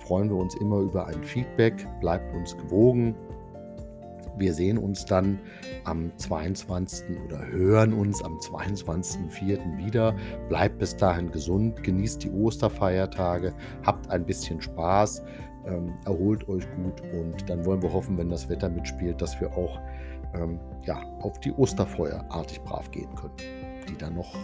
freuen 0.00 0.28
wir 0.28 0.36
uns 0.36 0.54
immer 0.56 0.80
über 0.80 1.06
ein 1.06 1.22
Feedback. 1.24 1.86
Bleibt 2.00 2.34
uns 2.34 2.56
gewogen. 2.56 3.14
Wir 4.40 4.54
sehen 4.54 4.78
uns 4.78 5.04
dann 5.04 5.38
am 5.84 6.16
22. 6.16 7.04
oder 7.26 7.46
hören 7.46 7.92
uns 7.92 8.24
am 8.24 8.38
22.04. 8.38 9.76
wieder. 9.76 10.14
Bleibt 10.48 10.78
bis 10.78 10.96
dahin 10.96 11.30
gesund, 11.30 11.82
genießt 11.82 12.24
die 12.24 12.30
Osterfeiertage, 12.30 13.52
habt 13.84 14.10
ein 14.10 14.24
bisschen 14.24 14.62
Spaß, 14.62 15.22
ähm, 15.66 15.92
erholt 16.06 16.48
euch 16.48 16.64
gut 16.76 17.02
und 17.12 17.50
dann 17.50 17.66
wollen 17.66 17.82
wir 17.82 17.92
hoffen, 17.92 18.16
wenn 18.16 18.30
das 18.30 18.48
Wetter 18.48 18.70
mitspielt, 18.70 19.20
dass 19.20 19.38
wir 19.42 19.54
auch 19.54 19.78
ähm, 20.32 20.58
ja, 20.86 21.02
auf 21.20 21.38
die 21.40 21.52
Osterfeuer 21.52 22.24
artig 22.30 22.62
brav 22.62 22.90
gehen 22.90 23.14
können. 23.14 23.34
Die 23.90 23.96
dann 23.98 24.14
noch, 24.14 24.34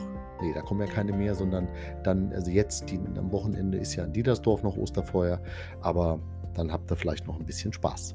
nee, 0.43 0.53
da 0.53 0.61
kommen 0.61 0.87
ja 0.87 0.93
keine 0.93 1.13
mehr, 1.15 1.35
sondern 1.35 1.69
dann, 2.03 2.35
also 2.35 2.51
jetzt, 2.51 2.91
die, 2.91 3.01
am 3.17 3.33
Wochenende 3.33 3.79
ist 3.79 3.95
ja 3.95 4.05
in 4.05 4.13
Diedersdorf 4.13 4.63
noch 4.63 4.77
Osterfeuer, 4.77 5.41
aber 5.81 6.21
dann 6.53 6.71
habt 6.71 6.91
ihr 6.91 6.97
vielleicht 6.97 7.27
noch 7.27 7.41
ein 7.41 7.47
bisschen 7.47 7.73
Spaß. 7.73 8.15